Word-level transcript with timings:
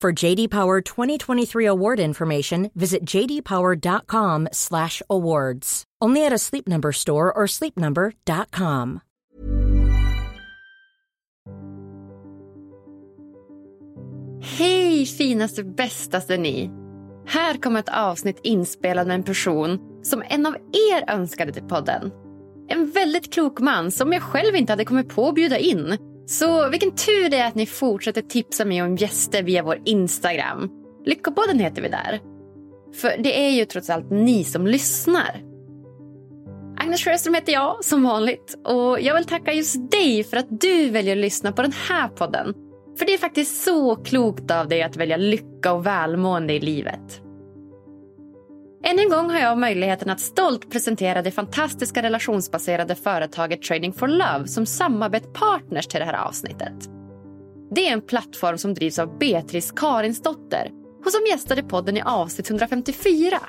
For 0.00 0.26
JD 0.26 0.50
Power 0.50 0.80
2023 0.80 1.66
award 1.66 2.00
information, 2.00 2.70
visit 2.74 3.02
jdpower.com/awards. 3.02 5.84
Only 6.04 6.24
at 6.24 6.32
a 6.32 6.38
Sleep 6.38 6.68
Number 6.68 6.92
store 6.92 7.32
or 7.32 7.48
sleepnumber.com. 7.48 9.00
Hej 14.58 15.06
finaste 15.06 15.64
bästaste 15.64 16.36
ni! 16.36 16.70
Här 17.26 17.62
kommer 17.62 17.80
ett 17.80 17.88
avsnitt 17.88 18.40
inspelat 18.42 19.06
med 19.06 19.14
en 19.14 19.22
person 19.22 19.78
som 20.02 20.22
en 20.28 20.46
av 20.46 20.54
er 20.54 21.14
önskade 21.14 21.52
till 21.52 21.62
podden. 21.62 22.10
En 22.68 22.90
väldigt 22.90 23.32
klok 23.32 23.60
man 23.60 23.90
som 23.90 24.12
jag 24.12 24.22
själv 24.22 24.56
inte 24.56 24.72
hade 24.72 24.84
kommit 24.84 25.08
på 25.08 25.28
att 25.28 25.34
bjuda 25.34 25.58
in. 25.58 26.07
Så 26.28 26.68
vilken 26.70 26.90
tur 26.90 27.30
det 27.30 27.36
är 27.36 27.48
att 27.48 27.54
ni 27.54 27.66
fortsätter 27.66 28.22
tipsa 28.22 28.64
mig 28.64 28.82
om 28.82 28.96
gäster 28.96 29.42
via 29.42 29.62
vår 29.62 29.78
Instagram. 29.84 30.70
Lyckopodden 31.04 31.58
heter 31.58 31.82
vi 31.82 31.88
där. 31.88 32.20
För 32.94 33.16
det 33.18 33.46
är 33.46 33.50
ju 33.50 33.64
trots 33.64 33.90
allt 33.90 34.10
ni 34.10 34.44
som 34.44 34.66
lyssnar. 34.66 35.42
Agnes 36.76 37.04
Sjöström 37.04 37.34
heter 37.34 37.52
jag, 37.52 37.84
som 37.84 38.02
vanligt. 38.02 38.58
Och 38.64 39.00
jag 39.00 39.14
vill 39.14 39.24
tacka 39.24 39.52
just 39.52 39.90
dig 39.90 40.24
för 40.24 40.36
att 40.36 40.60
du 40.60 40.90
väljer 40.90 41.16
att 41.16 41.22
lyssna 41.22 41.52
på 41.52 41.62
den 41.62 41.72
här 41.88 42.08
podden. 42.08 42.54
För 42.98 43.06
det 43.06 43.14
är 43.14 43.18
faktiskt 43.18 43.64
så 43.64 43.96
klokt 43.96 44.50
av 44.50 44.68
dig 44.68 44.82
att 44.82 44.96
välja 44.96 45.16
lycka 45.16 45.72
och 45.72 45.86
välmående 45.86 46.54
i 46.54 46.60
livet. 46.60 47.22
Än 48.82 48.98
en 48.98 49.08
gång 49.08 49.30
har 49.30 49.38
jag 49.38 49.58
möjligheten 49.58 50.10
att 50.10 50.20
stolt 50.20 50.70
presentera 50.70 51.22
det 51.22 51.30
fantastiska 51.30 52.02
relationsbaserade 52.02 52.94
företaget 52.94 53.62
Trading 53.62 53.92
for 53.92 54.08
Love 54.08 54.48
som 54.48 54.66
samarbetspartners 54.66 55.86
till 55.86 56.00
det 56.00 56.06
här 56.06 56.26
avsnittet. 56.26 56.88
Det 57.70 57.88
är 57.88 57.92
en 57.92 58.02
plattform 58.02 58.58
som 58.58 58.74
drivs 58.74 58.98
av 58.98 59.18
Beatrice 59.18 59.72
Karinsdotter 59.72 60.70
och 61.04 61.12
som 61.12 61.26
gästade 61.30 61.62
podden 61.62 61.96
i 61.96 62.02
avsnitt 62.02 62.50
154. 62.50 63.40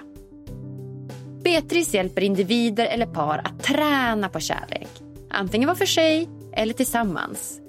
Beatrice 1.43 1.93
hjälper 1.93 2.21
individer 2.21 2.85
eller 2.85 3.05
par 3.05 3.37
att 3.37 3.63
träna 3.63 4.29
på 4.29 4.39
kärlek. 4.39 4.89
Antingen 5.29 5.67
var 5.67 5.75
för 5.75 5.85
sig 5.85 6.29
eller 6.53 6.73
tillsammans. 6.73 7.59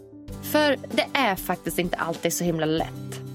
För 0.43 0.77
det 0.93 1.07
är 1.13 1.37
faktiskt 1.37 1.79
inte 1.79 1.97
alltid 1.97 2.33
så 2.33 2.45
himla 2.45 2.67
lätt. 2.67 3.30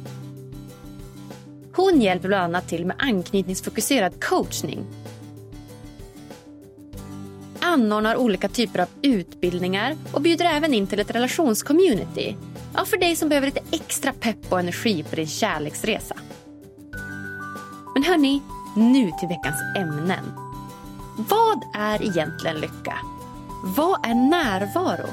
Hon 1.76 2.02
hjälper 2.02 2.28
bland 2.28 2.44
annat 2.44 2.68
till 2.68 2.86
med 2.86 2.96
anknytningsfokuserad 3.00 4.24
coachning. 4.24 4.86
Anordnar 7.60 8.16
olika 8.16 8.50
typer 8.50 8.80
av 8.80 8.88
utbildningar 9.02 9.96
och 10.12 10.22
bjuder 10.22 10.46
även 10.46 10.74
in 10.74 10.88
till 10.88 11.00
ett 11.00 11.16
relationscommunity. 11.16 12.36
Ja, 12.74 12.86
för 12.86 12.98
dig 12.98 13.16
som 13.16 13.30
behöver 13.30 13.48
lite 13.48 13.62
extra 13.72 14.14
pepp 14.14 14.52
och 14.52 14.60
energi 14.60 15.04
på 15.04 15.16
din 15.16 15.28
kärleksresa. 15.28 16.16
Men 17.94 18.04
hörni, 18.04 18.42
nu 18.76 19.12
till 19.20 19.28
veckans 19.28 19.62
ämnen. 19.78 20.26
Vad 21.18 21.64
är 21.76 22.02
egentligen 22.02 22.60
lycka? 22.60 22.98
Vad 23.78 24.06
är 24.06 24.30
närvaro? 24.30 25.10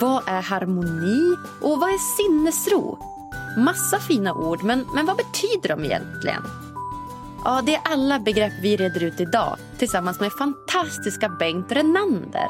Vad 0.00 0.28
är 0.28 0.42
harmoni 0.42 1.36
och 1.60 1.80
vad 1.80 1.90
är 1.90 2.16
sinnesro? 2.16 3.13
Massa 3.56 3.98
fina 3.98 4.34
ord, 4.34 4.62
men, 4.62 4.86
men 4.94 5.06
vad 5.06 5.16
betyder 5.16 5.68
de 5.68 5.84
egentligen? 5.84 6.42
Ja, 7.44 7.62
det 7.66 7.74
är 7.74 7.80
alla 7.84 8.18
begrepp 8.18 8.52
vi 8.62 8.76
reder 8.76 9.02
ut 9.02 9.20
idag 9.20 9.56
tillsammans 9.78 10.20
med 10.20 10.32
fantastiska 10.32 11.28
Bengt 11.28 11.72
Renander. 11.72 12.48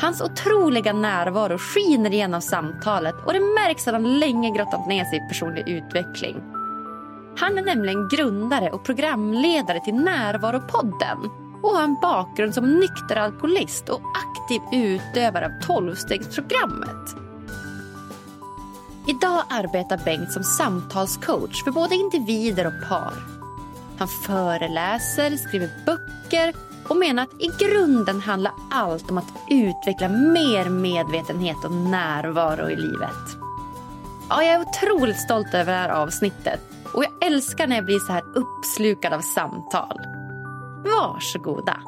Hans 0.00 0.20
otroliga 0.20 0.92
närvaro 0.92 1.58
skiner 1.58 2.12
igenom 2.12 2.40
samtalet 2.40 3.14
och 3.26 3.32
det 3.32 3.40
märks 3.40 3.88
att 3.88 3.94
han 3.94 4.18
länge 4.18 4.50
grottat 4.50 4.88
ner 4.88 5.04
sig 5.04 5.18
i 5.18 5.28
personlig 5.28 5.68
utveckling. 5.68 6.36
Han 7.36 7.58
är 7.58 7.62
nämligen 7.62 8.08
grundare 8.08 8.70
och 8.70 8.84
programledare 8.84 9.80
till 9.80 9.94
Närvaropodden 9.94 11.18
och 11.62 11.70
har 11.70 11.84
en 11.84 11.96
bakgrund 12.02 12.54
som 12.54 12.80
nykter 12.80 13.16
alkoholist 13.16 13.88
och 13.88 14.02
aktiv 14.14 14.62
utövare 14.72 15.46
av 15.46 15.66
tolvstegsprogrammet. 15.66 17.29
Idag 19.06 19.42
arbetar 19.48 20.00
Bengt 20.04 20.32
som 20.32 20.44
samtalscoach 20.44 21.64
för 21.64 21.70
både 21.70 21.94
individer 21.94 22.66
och 22.66 22.88
par. 22.88 23.12
Han 23.98 24.08
föreläser, 24.08 25.36
skriver 25.36 25.70
böcker 25.86 26.54
och 26.88 26.96
menar 26.96 27.22
att 27.22 27.42
i 27.42 27.64
grunden 27.64 28.20
handlar 28.20 28.52
allt 28.70 29.10
om 29.10 29.18
att 29.18 29.32
utveckla 29.50 30.08
mer 30.08 30.68
medvetenhet 30.68 31.64
och 31.64 31.72
närvaro 31.72 32.70
i 32.70 32.76
livet. 32.76 33.36
Ja, 34.28 34.42
jag 34.42 34.54
är 34.54 34.60
otroligt 34.60 35.20
stolt 35.20 35.54
över 35.54 35.72
det 35.72 35.78
här 35.78 35.88
avsnittet 35.88 36.60
och 36.94 37.04
jag 37.04 37.26
älskar 37.26 37.66
när 37.66 37.76
jag 37.76 37.84
blir 37.84 37.98
så 37.98 38.12
här 38.12 38.22
uppslukad 38.34 39.12
av 39.12 39.20
samtal. 39.20 40.00
Varsågoda. 40.84 41.80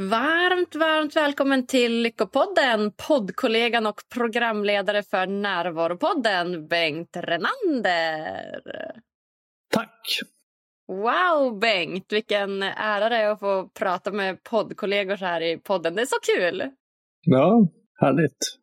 Varmt, 0.00 0.74
varmt 0.74 1.16
välkommen 1.16 1.66
till 1.66 2.02
Lyckopodden, 2.02 2.92
poddkollegan 3.08 3.86
och 3.86 4.00
programledare 4.14 5.02
för 5.02 5.26
Närvaropodden, 5.26 6.66
Bengt 6.68 7.16
Renander. 7.16 8.62
Tack! 9.70 10.20
Wow, 10.88 11.58
Bengt! 11.58 12.12
Vilken 12.12 12.62
ära 12.62 13.08
det 13.08 13.16
är 13.16 13.30
att 13.30 13.40
få 13.40 13.68
prata 13.68 14.12
med 14.12 14.42
poddkollegor 14.42 15.16
så 15.16 15.24
här 15.24 15.40
i 15.40 15.58
podden. 15.58 15.94
Det 15.94 16.02
är 16.02 16.06
så 16.06 16.20
kul! 16.36 16.70
Ja, 17.20 17.68
härligt. 18.00 18.57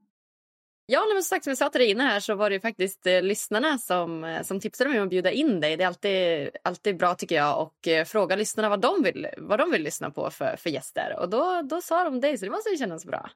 Ja, 0.87 0.99
men 1.13 1.23
som 1.23 1.27
sagt, 1.29 1.43
som 1.43 1.51
jag 1.51 1.57
sa 1.57 1.69
till 1.69 1.81
dig 1.81 1.91
innan 1.91 2.07
här 2.07 2.19
så 2.19 2.35
var 2.35 2.49
det 2.49 2.53
ju 2.53 2.59
faktiskt 2.59 3.07
eh, 3.07 3.21
lyssnarna 3.21 3.77
som, 3.77 4.23
eh, 4.23 4.41
som 4.41 4.59
tipsade 4.59 4.89
mig 4.89 4.99
om 4.99 5.05
att 5.05 5.09
bjuda 5.09 5.31
in 5.31 5.59
dig. 5.59 5.77
Det 5.77 5.83
är 5.83 5.87
alltid, 5.87 6.49
alltid 6.63 6.97
bra 6.97 7.15
tycker 7.15 7.35
jag 7.35 7.61
och 7.61 7.87
eh, 7.87 8.05
fråga 8.05 8.35
lyssnarna 8.35 8.69
vad 8.69 8.81
de 8.81 9.03
vill, 9.03 9.27
vad 9.37 9.59
de 9.59 9.71
vill 9.71 9.83
lyssna 9.83 10.09
på 10.09 10.29
för, 10.29 10.55
för 10.57 10.69
gäster. 10.69 11.15
Och 11.21 11.29
då, 11.29 11.61
då 11.69 11.81
sa 11.81 12.03
de 12.03 12.19
dig, 12.19 12.37
så 12.37 12.45
det 12.45 12.51
måste 12.51 12.69
ju 12.69 12.77
kännas 12.77 13.05
bra. 13.05 13.29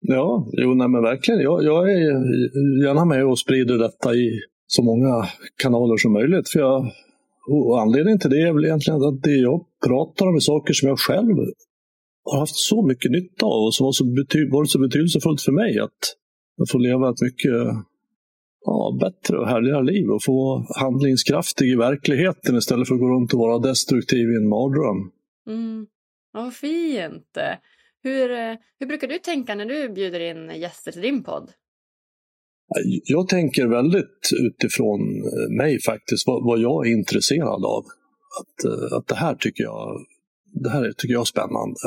Ja, 0.00 0.48
jo, 0.52 0.74
nej, 0.74 0.88
men 0.88 1.02
verkligen. 1.02 1.40
Jag, 1.40 1.64
jag 1.64 1.92
är 1.92 1.98
gärna 2.84 3.04
med 3.04 3.26
och 3.26 3.38
sprider 3.38 3.78
detta 3.78 4.14
i 4.14 4.40
så 4.66 4.82
många 4.82 5.28
kanaler 5.62 5.96
som 5.96 6.12
möjligt. 6.12 6.48
För 6.48 6.60
jag, 6.60 6.92
och 7.50 7.80
anledningen 7.80 8.18
till 8.18 8.30
det 8.30 8.42
är 8.48 8.52
väl 8.52 8.64
egentligen 8.64 9.02
att 9.02 9.22
det 9.22 9.36
jag 9.36 9.64
pratar 9.86 10.26
om 10.26 10.34
är 10.34 10.40
saker 10.40 10.72
som 10.72 10.88
jag 10.88 10.98
själv 10.98 11.36
har 12.24 12.38
haft 12.38 12.56
så 12.56 12.86
mycket 12.86 13.10
nytta 13.10 13.46
av 13.46 13.60
och 13.66 13.74
som 13.74 13.84
har 13.84 13.92
så 13.92 14.04
bety 14.04 14.50
varit 14.50 14.70
så 14.70 14.78
betydelsefullt 14.78 15.40
för 15.40 15.52
mig 15.52 15.78
att 15.78 16.00
jag 16.56 16.68
får 16.70 16.78
leva 16.78 17.10
ett 17.10 17.20
mycket 17.20 17.52
ja, 18.64 18.98
bättre 19.00 19.38
och 19.38 19.48
härligare 19.48 19.84
liv 19.84 20.10
och 20.10 20.24
få 20.24 20.66
handlingskraftig 20.76 21.72
i 21.72 21.76
verkligheten 21.76 22.56
istället 22.56 22.88
för 22.88 22.94
att 22.94 23.00
gå 23.00 23.08
runt 23.08 23.34
och 23.34 23.40
vara 23.40 23.58
destruktiv 23.58 24.30
i 24.30 24.36
en 24.36 24.48
mardröm. 24.48 25.10
Mm. 25.46 25.86
Vad 26.32 26.54
fint! 26.54 27.38
Hur, 28.02 28.28
hur 28.78 28.86
brukar 28.86 29.08
du 29.08 29.18
tänka 29.18 29.54
när 29.54 29.66
du 29.66 29.88
bjuder 29.88 30.20
in 30.20 30.60
gäster 30.60 30.92
till 30.92 31.02
din 31.02 31.22
podd? 31.22 31.50
Jag 33.04 33.28
tänker 33.28 33.66
väldigt 33.66 34.30
utifrån 34.40 35.00
mig 35.56 35.80
faktiskt, 35.80 36.26
vad, 36.26 36.44
vad 36.44 36.58
jag 36.58 36.86
är 36.86 36.90
intresserad 36.92 37.64
av. 37.64 37.84
Att, 38.40 38.92
att 38.92 39.06
det 39.06 39.14
här 39.14 39.34
tycker 39.34 39.64
jag 39.64 40.04
det 40.54 40.70
här 40.70 40.92
tycker 40.92 41.12
jag 41.12 41.20
är 41.20 41.24
spännande. 41.24 41.84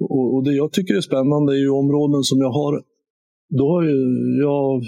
Och, 0.00 0.34
och, 0.34 0.44
det 0.44 0.52
jag 0.52 0.72
tycker 0.72 0.94
är 0.94 1.00
spännande 1.00 1.52
är 1.52 1.58
ju 1.58 1.68
områden 1.68 2.22
som 2.22 2.38
jag 2.38 2.50
har 2.50 2.82
då 3.58 3.68
har 3.72 3.82
jag, 4.40 4.82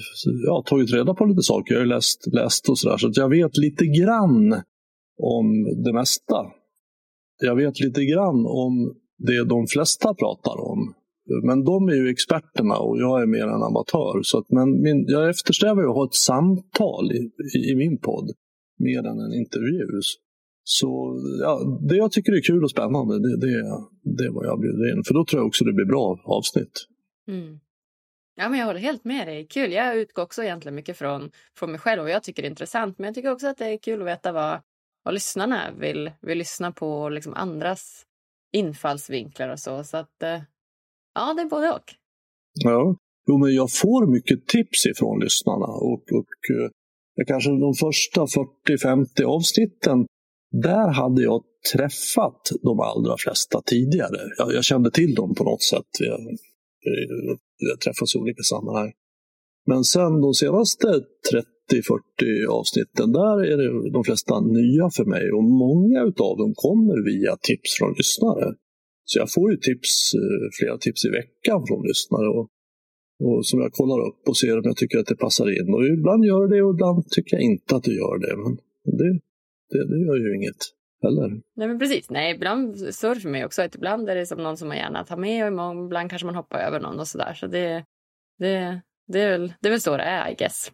jag 0.47 0.55
har 0.55 0.63
tagit 0.63 0.93
reda 0.93 1.15
på 1.15 1.25
lite 1.25 1.43
saker, 1.43 1.75
jag 1.75 1.81
har 1.81 1.87
läst, 1.87 2.27
läst 2.33 2.69
och 2.69 2.79
sådär, 2.79 2.97
så 2.97 3.09
att 3.09 3.17
jag 3.17 3.29
vet 3.29 3.57
lite 3.57 3.85
grann 3.87 4.63
om 5.23 5.47
det 5.85 5.93
mesta. 5.93 6.39
Jag 7.43 7.57
vet 7.57 7.81
lite 7.81 8.05
grann 8.05 8.47
om 8.47 8.95
det 9.19 9.45
de 9.45 9.67
flesta 9.67 10.15
pratar 10.15 10.61
om. 10.73 10.95
Men 11.47 11.65
de 11.65 11.89
är 11.89 11.95
ju 11.95 12.09
experterna 12.09 12.77
och 12.77 12.99
jag 12.99 13.23
är 13.23 13.27
mer 13.27 13.47
en 13.47 13.63
amatör. 13.63 14.23
Så 14.23 14.39
att, 14.39 14.51
men 14.51 14.83
min, 14.83 15.05
jag 15.09 15.31
eftersträvar 15.31 15.83
ju 15.83 15.89
att 15.89 15.95
ha 15.95 16.05
ett 16.05 16.15
samtal 16.15 17.13
i, 17.13 17.21
i, 17.57 17.59
i 17.73 17.75
min 17.77 17.99
podd 17.99 18.31
mer 18.79 18.99
än 18.99 19.19
en 19.27 19.35
intervju. 19.43 19.87
Så 20.63 21.21
ja, 21.41 21.79
det 21.89 21.97
jag 21.97 22.13
tycker 22.13 22.33
är 22.33 22.43
kul 22.43 22.65
och 22.65 22.71
spännande, 22.71 23.15
det, 23.19 23.37
det, 23.41 23.53
det 24.17 24.25
är 24.25 24.33
vad 24.33 24.47
jag 24.47 24.61
bjuder 24.61 24.93
in. 24.93 25.05
För 25.07 25.15
då 25.15 25.25
tror 25.25 25.41
jag 25.41 25.47
också 25.47 25.65
det 25.65 25.73
blir 25.73 25.87
bra 25.87 26.21
avsnitt. 26.25 26.87
Mm. 27.29 27.59
Ja, 28.37 28.49
men 28.49 28.59
jag 28.59 28.67
håller 28.67 28.81
helt 28.81 29.05
med 29.05 29.27
dig. 29.27 29.47
Kul. 29.47 29.73
Jag 29.73 29.97
utgår 29.97 30.23
också 30.23 30.43
egentligen 30.43 30.75
mycket 30.75 30.97
från, 30.97 31.31
från 31.59 31.71
mig 31.71 31.81
själv 31.81 32.03
och 32.03 32.11
jag 32.11 32.23
tycker 32.23 32.43
det 32.43 32.49
är 32.49 32.51
intressant. 32.51 32.99
Men 32.99 33.07
jag 33.07 33.15
tycker 33.15 33.33
också 33.33 33.47
att 33.47 33.59
det 33.59 33.67
är 33.67 33.79
kul 33.79 34.01
att 34.01 34.09
veta 34.09 34.33
vad, 34.33 34.61
vad 35.05 35.15
lyssnarna 35.15 35.73
vill, 35.79 36.11
vill 36.21 36.39
lyssna 36.39 36.73
på 36.73 37.09
liksom 37.09 37.35
andras 37.35 38.07
infallsvinklar 38.53 39.49
och 39.49 39.61
så. 39.61 39.85
Så 39.85 39.97
att 39.97 40.23
eh, 40.23 40.43
ja, 41.15 41.35
det 41.35 41.43
är 41.43 41.47
både 41.47 41.71
och. 41.71 41.95
Ja, 42.55 42.97
jo, 43.29 43.39
men 43.39 43.55
jag 43.55 43.73
får 43.73 44.07
mycket 44.07 44.47
tips 44.47 44.87
ifrån 44.87 45.21
lyssnarna 45.21 45.67
och, 45.67 46.05
och 46.13 46.57
eh, 46.57 47.27
kanske 47.27 47.51
de 47.51 47.75
första 47.75 48.21
40-50 48.21 49.25
avsnitten 49.25 50.07
där 50.63 50.89
hade 50.93 51.23
jag 51.23 51.43
träffat 51.73 52.41
de 52.63 52.81
allra 52.81 53.17
flesta 53.19 53.63
tidigare. 53.67 54.19
Jag, 54.39 54.55
jag 54.55 54.65
kände 54.65 54.91
till 54.91 55.15
dem 55.15 55.35
på 55.35 55.45
något 55.45 55.63
sätt. 55.63 55.91
Eh, 56.07 56.37
träffas 57.85 58.15
i 58.15 58.19
olika 58.19 58.43
sammanhang. 58.43 58.93
Men 59.71 59.85
sen 59.85 60.13
de 60.27 60.35
senaste 60.35 60.87
30-40 60.87 62.47
avsnitten, 62.59 63.13
där 63.13 63.37
är 63.53 63.57
det 63.63 63.91
de 63.97 64.05
flesta 64.05 64.35
nya 64.41 64.87
för 64.97 65.07
mig 65.15 65.25
och 65.37 65.45
många 65.45 66.01
av 66.29 66.35
dem 66.43 66.53
kommer 66.65 66.97
via 67.11 67.33
tips 67.49 67.71
från 67.79 67.93
lyssnare. 68.01 68.47
Så 69.05 69.19
jag 69.19 69.33
får 69.33 69.47
ju 69.53 69.57
tips, 69.69 69.93
eh, 70.15 70.47
flera 70.59 70.77
tips 70.79 71.01
i 71.09 71.11
veckan 71.21 71.61
från 71.69 71.83
lyssnare 71.91 72.29
och, 72.37 72.47
och 73.25 73.47
som 73.47 73.61
jag 73.61 73.73
kollar 73.73 74.01
upp 74.09 74.23
och 74.29 74.37
ser 74.37 74.59
om 74.59 74.67
jag 74.71 74.77
tycker 74.77 74.99
att 74.99 75.11
det 75.13 75.25
passar 75.27 75.49
in. 75.59 75.69
Och 75.75 75.85
ibland 75.99 76.25
gör 76.25 76.49
det 76.53 76.63
och 76.63 76.75
ibland 76.75 76.99
tycker 77.15 77.37
jag 77.37 77.45
inte 77.53 77.77
att 77.77 77.85
det 77.89 77.95
gör 78.03 78.17
det. 78.25 78.35
Men 78.43 78.53
det, 79.01 79.11
det, 79.71 79.83
det 79.91 79.99
gör 80.07 80.17
ju 80.25 80.29
inget 80.39 80.63
heller. 81.05 81.41
Nej 81.57 81.69
men 81.69 81.79
precis, 81.79 82.11
nej 82.11 82.35
ibland 82.35 82.73
det 82.73 83.21
för 83.21 83.29
mig 83.29 83.45
också 83.45 83.63
att 83.63 83.75
ibland 83.75 84.09
är 84.09 84.15
det 84.15 84.27
som 84.27 84.43
någon 84.43 84.57
som 84.57 84.69
man 84.69 84.77
gärna 84.77 85.05
tar 85.05 85.17
med 85.17 85.61
och 85.61 85.85
ibland 85.87 86.11
kanske 86.11 86.27
man 86.27 86.35
hoppar 86.35 86.59
över 86.59 86.81
någon 86.81 87.01
och 87.01 87.09
sådär. 87.09 87.35
Så 87.35 87.47
det, 87.47 87.85
det, 88.39 88.81
det, 89.07 89.21
är 89.21 89.31
väl, 89.31 89.55
det 89.61 89.69
är 89.69 89.71
väl 89.71 89.81
så 89.81 89.97
det 89.97 90.03
är 90.03 90.31
I 90.31 90.35
guess. 90.35 90.73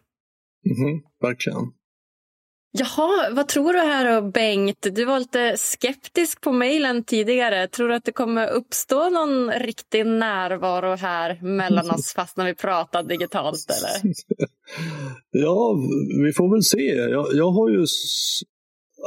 Mm 0.65 1.01
verkligen. 1.21 1.73
Jaha, 2.73 3.29
vad 3.31 3.47
tror 3.47 3.73
du 3.73 3.79
här 3.79 4.21
då 4.21 4.31
Bengt? 4.31 4.87
Du 4.91 5.05
var 5.05 5.19
lite 5.19 5.57
skeptisk 5.57 6.41
på 6.41 6.51
mejlen 6.51 7.03
tidigare. 7.03 7.67
Tror 7.67 7.89
du 7.89 7.95
att 7.95 8.03
det 8.03 8.11
kommer 8.11 8.47
uppstå 8.47 9.09
någon 9.09 9.51
riktig 9.51 10.05
närvaro 10.05 10.95
här 10.95 11.39
mellan 11.41 11.91
oss 11.91 12.13
fast 12.15 12.37
när 12.37 12.45
vi 12.45 12.55
pratar 12.55 13.03
digitalt 13.03 13.65
eller? 13.69 14.13
ja, 15.43 15.75
vi 16.25 16.33
får 16.33 16.51
väl 16.51 16.63
se. 16.63 17.11
Jag, 17.11 17.27
jag 17.33 17.51
har 17.51 17.69
ju 17.69 17.85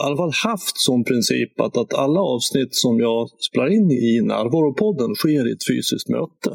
i 0.01 0.03
alla 0.07 0.17
fall 0.17 0.33
haft 0.51 0.77
som 0.79 1.05
princip 1.05 1.61
att, 1.61 1.77
att 1.77 1.95
alla 1.95 2.21
avsnitt 2.21 2.75
som 2.75 2.99
jag 2.99 3.29
spelar 3.49 3.69
in 3.79 3.91
i 3.91 4.21
Närvaropodden 4.21 5.15
sker 5.15 5.49
i 5.49 5.53
ett 5.53 5.67
fysiskt 5.71 6.09
möte. 6.09 6.53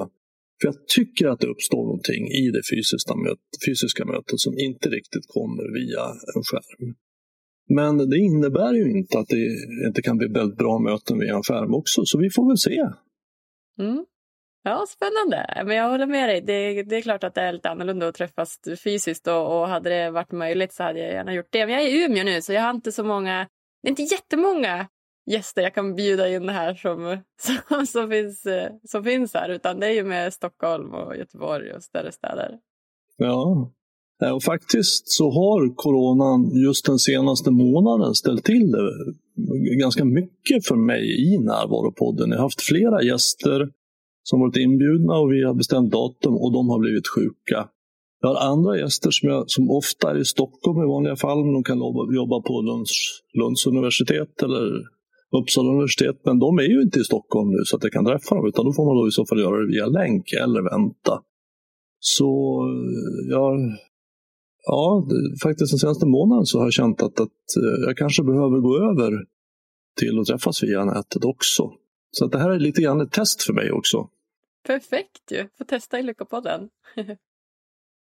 För 0.60 0.68
jag 0.68 0.88
tycker 0.88 1.28
att 1.28 1.40
det 1.40 1.48
uppstår 1.48 1.84
någonting 1.84 2.28
i 2.28 2.52
det 2.56 2.64
fysiska, 2.72 3.16
möt, 3.16 3.44
fysiska 3.68 4.06
mötet 4.06 4.40
som 4.40 4.54
inte 4.58 4.90
riktigt 4.90 5.28
kommer 5.28 5.66
via 5.80 6.04
en 6.36 6.44
skärm. 6.50 6.96
Men 7.78 8.10
det 8.10 8.18
innebär 8.18 8.74
ju 8.74 8.92
inte 8.98 9.20
att 9.20 9.28
det 9.28 9.44
inte 9.88 10.02
kan 10.02 10.18
bli 10.18 10.28
väldigt 10.28 10.58
bra 10.58 10.80
möten 10.80 11.20
via 11.20 11.36
en 11.36 11.44
skärm 11.44 11.74
också, 11.74 12.06
så 12.06 12.18
vi 12.18 12.30
får 12.30 12.48
väl 12.48 12.58
se. 12.58 12.80
Mm. 13.80 14.06
Ja, 14.69 14.86
spännande. 14.88 15.63
Men 15.66 15.77
jag 15.77 15.89
håller 15.89 16.07
med 16.07 16.30
dig. 16.30 16.42
Det, 16.42 16.83
det, 16.83 16.95
är 16.95 17.01
klart 17.01 17.24
att 17.24 17.36
det 17.36 17.42
är 17.42 17.54
lite 17.54 17.69
annorlunda 17.69 18.07
att 18.07 18.16
träffas 18.16 18.60
fysiskt 18.83 19.27
och, 19.27 19.60
och 19.60 19.68
hade 19.68 19.89
det 19.89 20.12
varit 20.12 20.31
möjligt 20.31 20.74
så 20.74 20.83
hade 20.83 21.00
jag 21.00 21.13
gärna 21.13 21.33
gjort 21.33 21.48
det. 21.50 21.66
Men 21.66 21.75
jag 21.75 21.83
är 21.83 21.88
i 21.88 22.06
Umeå 22.06 22.24
nu 22.24 22.42
så 22.42 22.54
jag 22.54 22.62
har 22.62 22.69
inte 22.69 22.92
så 22.92 23.04
många, 23.04 23.48
det 23.81 23.88
är 23.88 23.89
inte 23.89 24.04
jättemånga 24.04 24.88
gäster 25.30 25.62
jag 25.62 25.74
kan 25.74 25.95
bjuda 25.95 26.30
in 26.30 26.50
här 26.50 26.74
som, 26.74 27.18
som, 27.69 27.86
som, 27.86 28.10
finns, 28.10 28.45
eh, 28.45 28.71
som 28.83 29.04
finns 29.04 29.33
här 29.33 29.50
utan 29.50 29.80
det 29.80 29.88
är 29.88 29.92
ju 29.92 30.04
med 30.04 30.33
Stockholm 30.33 30.94
och 30.94 31.18
Göteborg 31.18 31.74
och 31.74 31.83
större 31.83 32.12
städer. 32.12 32.57
Ja, 33.18 33.71
eh, 34.24 34.31
och 34.31 34.44
faktiskt 34.44 35.12
så 35.12 35.31
har 35.31 35.75
coronan 35.75 36.63
just 36.66 36.86
den 36.86 37.00
senaste 37.00 37.51
månaden 37.51 38.16
ställt 38.16 38.45
till 38.45 38.71
det 38.71 39.75
ganska 39.80 40.06
mycket 40.06 40.68
för 40.68 40.75
mig 40.75 41.33
i 41.33 41.38
Närvaropodden. 41.38 42.30
Jag 42.30 42.38
har 42.38 42.44
haft 42.44 42.62
flera 42.62 43.04
gäster 43.04 43.69
som 44.30 44.40
varit 44.40 44.58
inbjudna 44.66 45.14
och 45.22 45.31
vi 45.34 45.40
har 45.48 45.54
bestämt 45.54 45.92
datum 45.92 46.34
och 46.44 46.52
de 46.58 46.64
har 46.72 46.80
blivit 46.80 47.08
sjuka. 47.16 47.60
Jag 48.22 48.30
har 48.30 48.40
andra 48.52 48.74
gäster 48.81 49.12
som, 49.12 49.30
jag, 49.30 49.44
som 49.56 49.64
ofta 49.80 50.12
är 50.12 50.18
i 50.18 50.26
Stockholm 50.36 50.78
i 50.84 50.88
vanliga 50.96 51.16
fall, 51.16 51.40
men 51.46 51.54
de 51.58 51.64
kan 51.70 51.78
jobba 52.22 52.38
på 52.48 52.54
Lunds, 52.70 52.94
Lunds 53.40 53.62
universitet 53.72 54.34
eller 54.46 54.64
Uppsala 55.40 55.70
universitet. 55.76 56.18
Men 56.28 56.40
de 56.40 56.50
är 56.64 56.70
ju 56.74 56.81
inte 56.81 57.00
i 57.00 57.04
Stockholm 57.12 57.50
nu 57.56 57.62
så 57.66 57.76
att 57.76 57.84
jag 57.84 57.94
kan 57.98 58.06
träffa 58.06 58.36
dem, 58.36 58.48
utan 58.48 58.66
då 58.66 58.72
får 58.74 58.86
man 58.90 58.96
då 59.00 59.08
i 59.08 59.12
så 59.20 59.26
fall 59.26 59.40
göra 59.46 59.58
det 59.62 59.72
via 59.74 59.88
länk 60.00 60.26
eller 60.44 60.62
vänta. 60.74 61.14
Så 62.00 62.31
ja, 63.36 63.45
ja, 64.71 65.07
faktiskt 65.44 65.71
den 65.74 65.80
senaste 65.80 66.06
månaden 66.18 66.45
så 66.45 66.57
har 66.59 66.66
jag 66.66 66.74
känt 66.74 67.02
att, 67.02 67.19
att 67.26 67.48
eh, 67.64 67.78
jag 67.88 67.98
kanske 67.98 68.24
behöver 68.24 68.57
gå 68.68 68.74
över 68.90 69.12
till 70.00 70.19
att 70.19 70.28
träffas 70.28 70.64
via 70.64 70.86
nätet 70.86 71.24
också. 71.33 71.64
Så 72.12 72.26
att 72.26 72.31
det 72.31 72.40
här 72.40 72.50
är 72.50 72.59
lite 72.59 72.81
grann 72.81 73.02
ett 73.02 73.12
test 73.12 73.44
för 73.44 73.54
mig 73.54 73.71
också. 73.71 73.98
Perfekt 74.69 75.31
ju, 75.31 75.49
få 75.57 75.64
testa 75.64 75.99
i 75.99 76.04
Lyckopodden. 76.04 76.69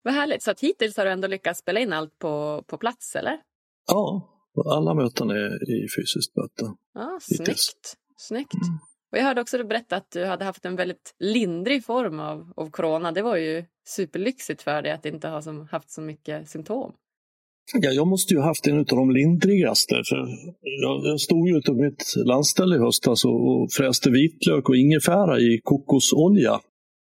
Vad 0.03 0.15
härligt, 0.15 0.43
så 0.43 0.51
att 0.51 0.61
hittills 0.61 0.97
har 0.97 1.05
du 1.05 1.11
ändå 1.11 1.29
lyckats 1.29 1.61
spela 1.61 1.81
in 1.81 1.93
allt 1.93 2.19
på, 2.19 2.65
på 2.67 2.79
plats 2.79 3.17
eller? 3.17 3.41
Ja, 3.87 4.29
alla 4.67 4.95
möten 4.95 5.31
är 5.31 5.71
i 5.71 5.87
fysiskt 5.97 6.37
möte. 6.37 6.75
Ja, 6.95 7.19
snyggt. 7.23 7.97
snyggt. 8.17 8.55
Mm. 8.55 8.79
Och 9.13 9.19
jag 9.19 9.23
hörde 9.23 9.41
också 9.41 9.59
du 9.59 9.65
berätta 9.65 9.97
att 9.97 10.11
du 10.11 10.25
hade 10.25 10.45
haft 10.45 10.65
en 10.65 10.77
väldigt 10.77 11.15
lindrig 11.19 11.85
form 11.85 12.21
av, 12.21 12.53
av 12.57 12.71
corona. 12.71 13.13
Det 13.13 13.23
var 13.23 13.37
ju 13.37 13.65
superlyxigt 13.85 14.63
för 14.63 14.83
dig 14.83 14.93
att 14.93 15.07
inte 15.07 15.29
ha 15.29 15.43
som, 15.43 15.69
haft 15.69 15.91
så 15.91 16.01
mycket 16.01 16.51
symptom. 16.51 16.95
Ja, 17.73 17.91
jag 17.91 18.07
måste 18.07 18.35
ju 18.35 18.41
haft 18.41 18.67
en 18.67 18.79
av 18.79 18.85
de 18.85 19.11
lindrigaste. 19.11 19.95
För 20.09 20.17
jag, 20.83 21.07
jag 21.07 21.21
stod 21.21 21.49
ju 21.49 21.59
ute 21.59 21.73
på 21.73 21.79
mitt 21.79 22.15
landställe 22.25 22.77
i 22.77 22.79
höstas 22.79 23.25
och, 23.25 23.51
och 23.51 23.73
fräste 23.73 24.11
vitlök 24.11 24.69
och 24.69 24.77
ingefära 24.77 25.41
i 25.41 25.61
kokosolja. 25.65 26.61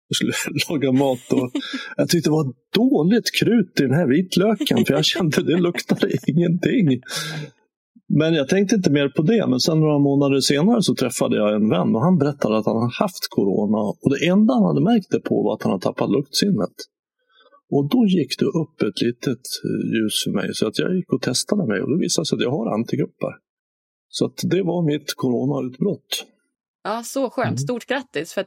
Jag 0.10 0.16
skulle 0.16 0.34
laga 0.70 0.92
mat 0.92 1.34
och 1.34 1.52
jag 1.98 2.10
tyckte 2.10 2.30
det 2.30 2.34
var 2.34 2.54
dåligt 2.76 3.32
krut 3.40 3.80
i 3.80 3.84
den 3.84 3.94
här 3.94 4.08
vitlöken 4.08 4.86
för 4.86 4.94
jag 4.94 5.06
kände 5.06 5.38
att 5.38 5.48
det 5.48 5.58
luktade 5.58 6.12
ingenting. 6.28 7.02
Men 8.08 8.34
jag 8.34 8.50
tänkte 8.50 8.76
inte 8.76 8.92
mer 8.92 9.10
på 9.10 9.22
det. 9.22 9.48
Men 9.48 9.60
sen 9.60 9.80
några 9.80 10.00
månader 10.00 10.40
senare 10.40 10.82
så 10.82 10.96
träffade 10.96 11.38
jag 11.38 11.56
en 11.56 11.70
vän 11.70 11.96
och 11.96 12.02
han 12.02 12.18
berättade 12.18 12.58
att 12.58 12.66
han 12.66 12.76
hade 12.76 12.94
haft 13.00 13.28
corona 13.30 13.78
och 13.78 14.10
det 14.20 14.28
enda 14.28 14.54
han 14.54 14.64
hade 14.64 14.82
märkt 14.82 15.12
det 15.12 15.20
på 15.20 15.44
var 15.44 15.54
att 15.54 15.64
han 15.64 15.72
hade 15.72 15.84
tappat 15.84 16.12
luktsinnet. 16.12 16.76
Och 17.76 17.90
då 17.90 18.06
gick 18.06 18.40
det 18.40 18.46
upp 18.46 18.82
ett 18.82 19.02
litet 19.02 19.46
eh, 19.66 19.82
ljus 19.94 20.24
för 20.24 20.32
mig 20.32 20.50
så 20.54 20.68
att 20.68 20.80
jag 20.80 20.96
gick 20.96 21.14
och 21.14 21.22
testade 21.22 21.68
mig 21.68 21.82
och 21.82 21.90
det 21.90 22.00
visade 22.00 22.26
sig 22.26 22.36
att 22.36 22.42
jag 22.42 22.52
har 22.52 22.74
antigrupper. 22.74 23.34
Så 24.10 24.26
att 24.26 24.40
det 24.44 24.64
var 24.64 24.82
mitt 24.86 25.14
coronautbrott. 25.16 26.26
Ja, 26.84 27.04
så 27.04 27.30
skönt. 27.30 27.48
Mm. 27.48 27.58
Stort 27.58 27.86
grattis! 27.86 28.34
För 28.34 28.46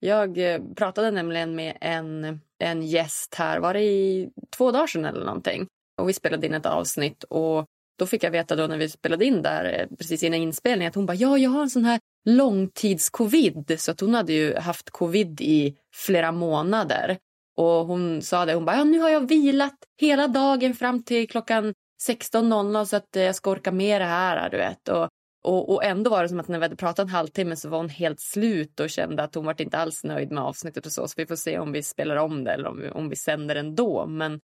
jag 0.00 0.38
eh, 0.38 0.60
pratade 0.76 1.10
nämligen 1.10 1.54
med 1.54 1.78
en, 1.80 2.40
en 2.58 2.82
gäst 2.82 3.34
här, 3.34 3.60
var 3.60 3.74
det 3.74 3.82
i 3.82 4.30
två 4.56 4.70
dagar 4.70 4.86
sedan 4.86 5.04
eller 5.04 5.24
någonting? 5.24 5.66
Och 6.00 6.08
vi 6.08 6.12
spelade 6.12 6.46
in 6.46 6.54
ett 6.54 6.66
avsnitt 6.66 7.24
och 7.24 7.66
då 7.98 8.06
fick 8.06 8.24
jag 8.24 8.30
veta 8.30 8.56
då 8.56 8.66
när 8.66 8.78
vi 8.78 8.88
spelade 8.88 9.24
in 9.24 9.42
där 9.42 9.80
eh, 9.80 9.96
precis 9.96 10.22
innan 10.22 10.40
inspelningen 10.40 10.88
att 10.88 10.94
hon 10.94 11.06
bara 11.06 11.14
ja, 11.14 11.38
jag 11.38 11.50
har 11.50 11.62
en 11.62 11.70
sån 11.70 11.84
här 11.84 12.00
långtidscovid 12.24 13.74
så 13.78 13.90
att 13.90 14.00
hon 14.00 14.14
hade 14.14 14.32
ju 14.32 14.54
haft 14.54 14.90
covid 14.90 15.40
i 15.40 15.76
flera 15.94 16.32
månader. 16.32 17.18
Och 17.58 17.86
hon 17.86 18.22
sa 18.22 18.44
det, 18.44 18.54
hon 18.54 18.64
bara, 18.64 18.76
ja, 18.76 18.84
nu 18.84 18.98
har 18.98 19.10
jag 19.10 19.28
vilat 19.28 19.76
hela 20.00 20.28
dagen 20.28 20.74
fram 20.74 21.02
till 21.02 21.28
klockan 21.28 21.74
16.00 22.08 22.84
så 22.84 22.96
att 22.96 23.08
jag 23.12 23.34
ska 23.34 23.50
orka 23.50 23.72
med 23.72 24.00
det 24.00 24.04
här, 24.04 24.50
du 24.50 24.56
vet. 24.56 24.88
Och, 24.88 25.08
och, 25.44 25.74
och, 25.74 25.84
ändå 25.84 26.10
var 26.10 26.22
det 26.22 26.28
som 26.28 26.40
att 26.40 26.48
när 26.48 26.58
vi 26.58 26.64
hade 26.64 26.76
pratat 26.76 26.98
en 26.98 27.08
halvtimme 27.08 27.56
så 27.56 27.68
var 27.68 27.78
hon 27.78 27.88
helt 27.88 28.20
slut 28.20 28.80
och 28.80 28.90
kände 28.90 29.22
att 29.22 29.34
hon 29.34 29.44
var 29.44 29.60
inte 29.60 29.78
alls 29.78 30.04
nöjd 30.04 30.32
med 30.32 30.42
avsnittet 30.42 30.86
och 30.86 30.92
så. 30.92 31.08
Så 31.08 31.14
vi 31.16 31.26
får 31.26 31.36
se 31.36 31.58
om 31.58 31.72
vi 31.72 31.82
spelar 31.82 32.16
om 32.16 32.44
det 32.44 32.52
eller 32.52 32.68
om 32.68 32.80
vi, 32.80 32.90
om 32.90 33.08
vi 33.08 33.16
sänder 33.16 33.56
ändå. 33.56 34.06
Men, 34.06 34.40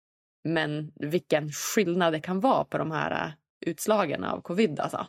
men 0.43 0.91
vilken 0.95 1.49
skillnad 1.51 2.13
det 2.13 2.19
kan 2.19 2.39
vara 2.39 2.63
på 2.63 2.77
de 2.77 2.91
här 2.91 3.11
äh, 3.11 3.31
utslagen 3.69 4.23
av 4.23 4.41
covid 4.41 4.79
alltså. 4.79 5.07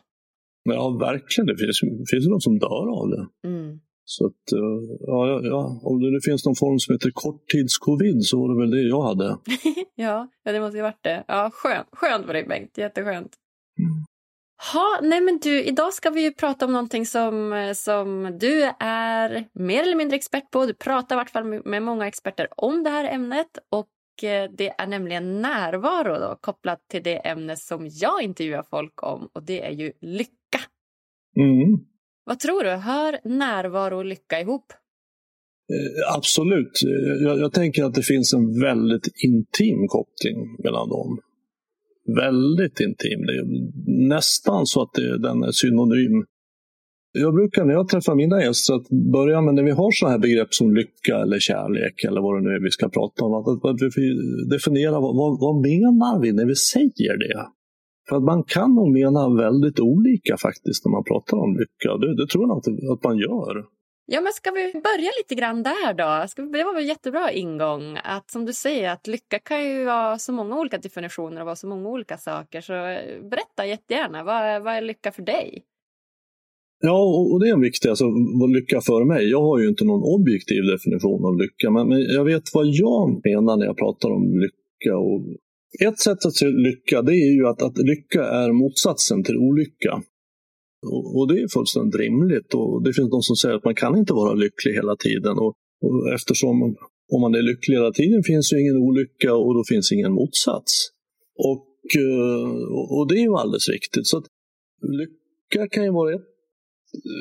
Ja, 0.63 0.89
verkligen. 0.89 1.47
Det 1.47 1.57
finns, 1.57 1.79
finns 2.11 2.27
någon 2.27 2.41
som 2.41 2.59
dör 2.59 2.99
av 2.99 3.09
det. 3.09 3.47
Mm. 3.47 3.79
Så 4.05 4.25
att, 4.25 4.51
äh, 4.51 4.97
ja, 4.99 5.39
ja, 5.43 5.79
om 5.83 6.01
det 6.01 6.11
nu 6.11 6.19
finns 6.25 6.45
någon 6.45 6.55
form 6.55 6.79
som 6.79 6.93
heter 6.93 7.11
korttidscovid 7.13 8.23
så 8.23 8.39
var 8.41 8.53
det 8.53 8.61
väl 8.61 8.71
det 8.71 8.89
jag 8.89 9.01
hade. 9.01 9.37
ja, 9.95 10.27
det 10.43 10.59
måste 10.59 10.77
ju 10.77 10.83
varit 10.83 11.03
det. 11.03 11.23
Ja, 11.27 11.49
skönt, 11.53 11.87
skönt 11.91 12.25
för 12.25 12.33
dig 12.33 12.45
Bengt, 12.47 12.77
jätteskönt. 12.77 13.31
Mm. 13.79 14.05
Ha, 14.73 14.99
nej 15.01 15.21
men 15.21 15.39
du, 15.39 15.63
idag 15.63 15.93
ska 15.93 16.09
vi 16.09 16.23
ju 16.23 16.31
prata 16.31 16.65
om 16.65 16.71
någonting 16.71 17.05
som, 17.05 17.73
som 17.75 18.37
du 18.39 18.71
är 18.79 19.47
mer 19.53 19.83
eller 19.83 19.95
mindre 19.95 20.15
expert 20.15 20.51
på. 20.51 20.65
Du 20.65 20.73
pratar 20.73 21.15
i 21.15 21.17
vart 21.17 21.29
fall 21.29 21.61
med 21.65 21.83
många 21.83 22.07
experter 22.07 22.47
om 22.57 22.83
det 22.83 22.89
här 22.89 23.13
ämnet 23.13 23.57
och 23.71 24.23
eh, 24.23 24.51
det 24.57 24.69
är 24.69 24.87
nämligen 24.87 25.41
närvaro 25.41 26.19
då, 26.19 26.37
kopplat 26.41 26.87
till 26.87 27.03
det 27.03 27.17
ämne 27.17 27.55
som 27.55 27.87
jag 27.91 28.21
intervjuar 28.21 28.63
folk 28.69 29.03
om 29.03 29.29
och 29.33 29.43
det 29.43 29.65
är 29.65 29.71
ju 29.71 29.91
lycka. 30.01 30.59
Mm. 31.35 31.92
Vad 32.25 32.39
tror 32.39 32.63
du, 32.63 32.69
hör 32.69 33.19
närvaro 33.23 33.97
och 33.97 34.05
lycka 34.05 34.41
ihop? 34.41 34.65
Eh, 35.73 36.15
absolut. 36.17 36.81
Eh, 36.85 37.23
jag, 37.23 37.39
jag 37.39 37.53
tänker 37.53 37.83
att 37.83 37.93
det 37.93 38.03
finns 38.03 38.33
en 38.33 38.61
väldigt 38.61 39.07
intim 39.23 39.87
koppling 39.87 40.55
mellan 40.63 40.89
dem 40.89 41.19
väldigt 42.07 42.79
intim. 42.79 43.19
Det 43.25 43.33
är 43.33 43.45
nästan 44.07 44.65
så 44.65 44.81
att 44.81 44.93
det, 44.93 45.17
den 45.17 45.43
är 45.43 45.51
synonym. 45.51 46.25
Jag 47.11 47.33
brukar 47.33 47.65
när 47.65 47.73
jag 47.73 47.87
träffar 47.87 48.15
mina 48.15 48.43
gäster 48.43 48.73
att 48.73 48.89
börja 49.13 49.41
med 49.41 49.55
när 49.55 49.63
vi 49.63 49.71
har 49.71 49.91
sådana 49.91 50.11
här 50.11 50.19
begrepp 50.19 50.53
som 50.53 50.75
lycka 50.75 51.15
eller 51.23 51.39
kärlek 51.39 52.03
eller 52.03 52.21
vad 52.21 52.37
det 52.37 52.49
nu 52.49 52.55
är 52.55 52.63
vi 52.63 52.71
ska 52.71 52.89
prata 52.89 53.25
om. 53.25 53.33
Att, 53.33 53.65
att 53.65 53.97
vi 53.97 54.07
definierar 54.49 55.01
vad, 55.01 55.15
vad, 55.15 55.39
vad 55.39 55.55
menar 55.55 56.21
vi 56.21 56.31
när 56.31 56.45
vi 56.45 56.55
säger 56.55 57.17
det? 57.17 57.47
För 58.13 58.17
att 58.17 58.23
man 58.23 58.43
kan 58.43 58.75
nog 58.75 58.91
mena 58.91 59.35
väldigt 59.43 59.79
olika 59.79 60.37
faktiskt 60.37 60.85
när 60.85 60.91
man 60.91 61.03
pratar 61.03 61.37
om 61.37 61.51
lycka. 61.61 61.97
Det, 61.97 62.15
det 62.15 62.27
tror 62.27 62.43
jag 62.47 62.57
att, 62.57 62.67
att 62.93 63.03
man 63.03 63.17
gör. 63.17 63.65
Ja, 64.05 64.21
men 64.21 64.33
ska 64.33 64.51
vi 64.51 64.71
börja 64.71 65.11
lite 65.19 65.35
grann 65.35 65.63
där 65.63 65.93
då? 65.93 66.27
Ska 66.27 66.41
vi, 66.41 66.57
det 66.57 66.63
var 66.63 66.73
väl 66.73 66.83
en 66.83 66.87
jättebra 66.87 67.31
ingång. 67.31 67.97
Att 68.03 68.31
som 68.31 68.45
du 68.45 68.53
säger, 68.53 68.89
att 68.89 69.07
lycka 69.07 69.39
kan 69.39 69.63
ju 69.69 69.85
vara 69.85 70.17
så 70.17 70.31
många 70.33 70.59
olika 70.59 70.77
definitioner 70.77 71.39
och 71.41 71.45
vara 71.45 71.55
så 71.55 71.67
många 71.67 71.89
olika 71.89 72.17
saker. 72.17 72.61
Så 72.61 72.73
eh, 72.73 73.29
berätta 73.31 73.65
jättegärna, 73.65 74.23
vad 74.23 74.35
är, 74.35 74.59
vad 74.59 74.73
är 74.73 74.81
lycka 74.81 75.11
för 75.11 75.21
dig? 75.21 75.63
Ja, 76.79 76.99
och 77.31 77.39
det 77.39 77.49
är 77.49 77.53
en 77.53 77.61
viktig, 77.61 77.89
alltså 77.89 78.05
vad 78.39 78.51
lycka 78.51 78.81
för 78.81 79.05
mig. 79.05 79.29
Jag 79.29 79.41
har 79.41 79.59
ju 79.59 79.67
inte 79.67 79.85
någon 79.85 80.03
objektiv 80.15 80.61
definition 80.73 81.25
av 81.25 81.37
lycka, 81.37 81.71
men, 81.71 81.87
men 81.89 81.99
jag 82.01 82.25
vet 82.25 82.43
vad 82.53 82.65
jag 82.67 83.21
menar 83.25 83.57
när 83.57 83.65
jag 83.65 83.77
pratar 83.77 84.09
om 84.11 84.39
lycka. 84.39 84.97
Och 84.97 85.21
ett 85.79 85.99
sätt 85.99 86.25
att 86.25 86.35
se 86.35 86.45
lycka, 86.45 87.01
det 87.01 87.11
är 87.11 87.33
ju 87.35 87.47
att, 87.47 87.61
att 87.61 87.77
lycka 87.77 88.23
är 88.23 88.51
motsatsen 88.51 89.23
till 89.23 89.37
olycka. 89.37 90.03
Och, 91.15 91.27
det 91.27 91.41
är 91.41 91.47
fullständigt 91.53 91.99
rimligt. 91.99 92.53
Och 92.53 92.83
det 92.83 92.93
finns 92.93 93.09
de 93.09 93.21
som 93.21 93.35
säger 93.35 93.55
att 93.55 93.65
man 93.65 93.75
kan 93.75 93.97
inte 93.97 94.13
vara 94.13 94.33
lycklig 94.33 94.73
hela 94.73 94.95
tiden. 94.95 95.37
Och, 95.37 95.53
och 95.85 96.13
eftersom 96.13 96.55
om 97.13 97.21
man 97.21 97.35
är 97.35 97.41
lycklig 97.41 97.75
hela 97.75 97.91
tiden 97.91 98.23
finns 98.23 98.53
ju 98.53 98.61
ingen 98.61 98.77
olycka 98.77 99.35
och 99.35 99.53
då 99.53 99.63
finns 99.67 99.91
ingen 99.91 100.13
motsats. 100.13 100.71
Och, 101.49 101.85
eh, 102.01 102.51
och 102.97 103.07
det 103.09 103.15
är 103.15 103.25
ju 103.29 103.35
alldeles 103.35 103.69
riktigt. 103.69 104.07
Så 104.07 104.17
att 104.17 104.27
lycka 104.99 105.67
kan 105.67 105.83
ju 105.83 105.91
vara 105.91 106.15
ett, 106.15 106.27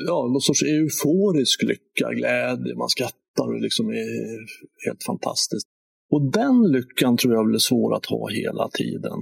ja, 0.07 0.29
någon 0.33 0.41
sorts 0.41 0.63
euforisk 0.63 1.63
lycka, 1.63 2.07
glädje, 2.19 2.75
man 2.75 2.89
skrattar 2.89 3.47
och 3.55 3.61
liksom 3.61 3.89
är 3.89 4.39
helt 4.87 5.03
fantastiskt. 5.07 5.67
Och 6.13 6.23
den 6.33 6.57
lyckan 6.77 7.17
tror 7.17 7.35
jag 7.35 7.47
blir 7.47 7.59
svår 7.59 7.97
att 7.97 8.07
ha 8.07 8.29
hela 8.31 8.69
tiden. 8.69 9.19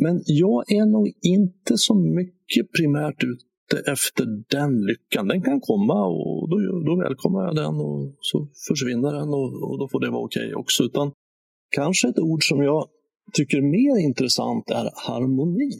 Men 0.00 0.22
jag 0.26 0.72
är 0.72 0.86
nog 0.86 1.06
inte 1.22 1.72
så 1.76 1.94
mycket 1.94 2.72
primärt 2.76 3.24
ut 3.24 3.48
ute 3.72 3.90
efter 3.90 4.24
den 4.48 4.86
lyckan. 4.86 5.28
Den 5.28 5.42
kan 5.42 5.60
komma 5.60 6.06
och 6.06 6.48
då, 6.50 6.56
då 6.86 6.96
välkomnar 6.96 7.44
jag 7.44 7.56
den 7.56 7.74
och 7.74 8.14
så 8.20 8.48
försvinner 8.68 9.12
den 9.12 9.28
och, 9.28 9.70
och 9.70 9.78
då 9.78 9.88
får 9.88 10.00
det 10.00 10.10
vara 10.10 10.24
okej 10.24 10.46
okay 10.46 10.54
också. 10.54 10.82
Utan 10.84 11.12
kanske 11.70 12.08
ett 12.08 12.18
ord 12.18 12.48
som 12.48 12.62
jag 12.62 12.88
tycker 13.32 13.60
mer 13.60 14.04
intressant 14.08 14.70
är 14.70 14.90
harmoni. 15.06 15.70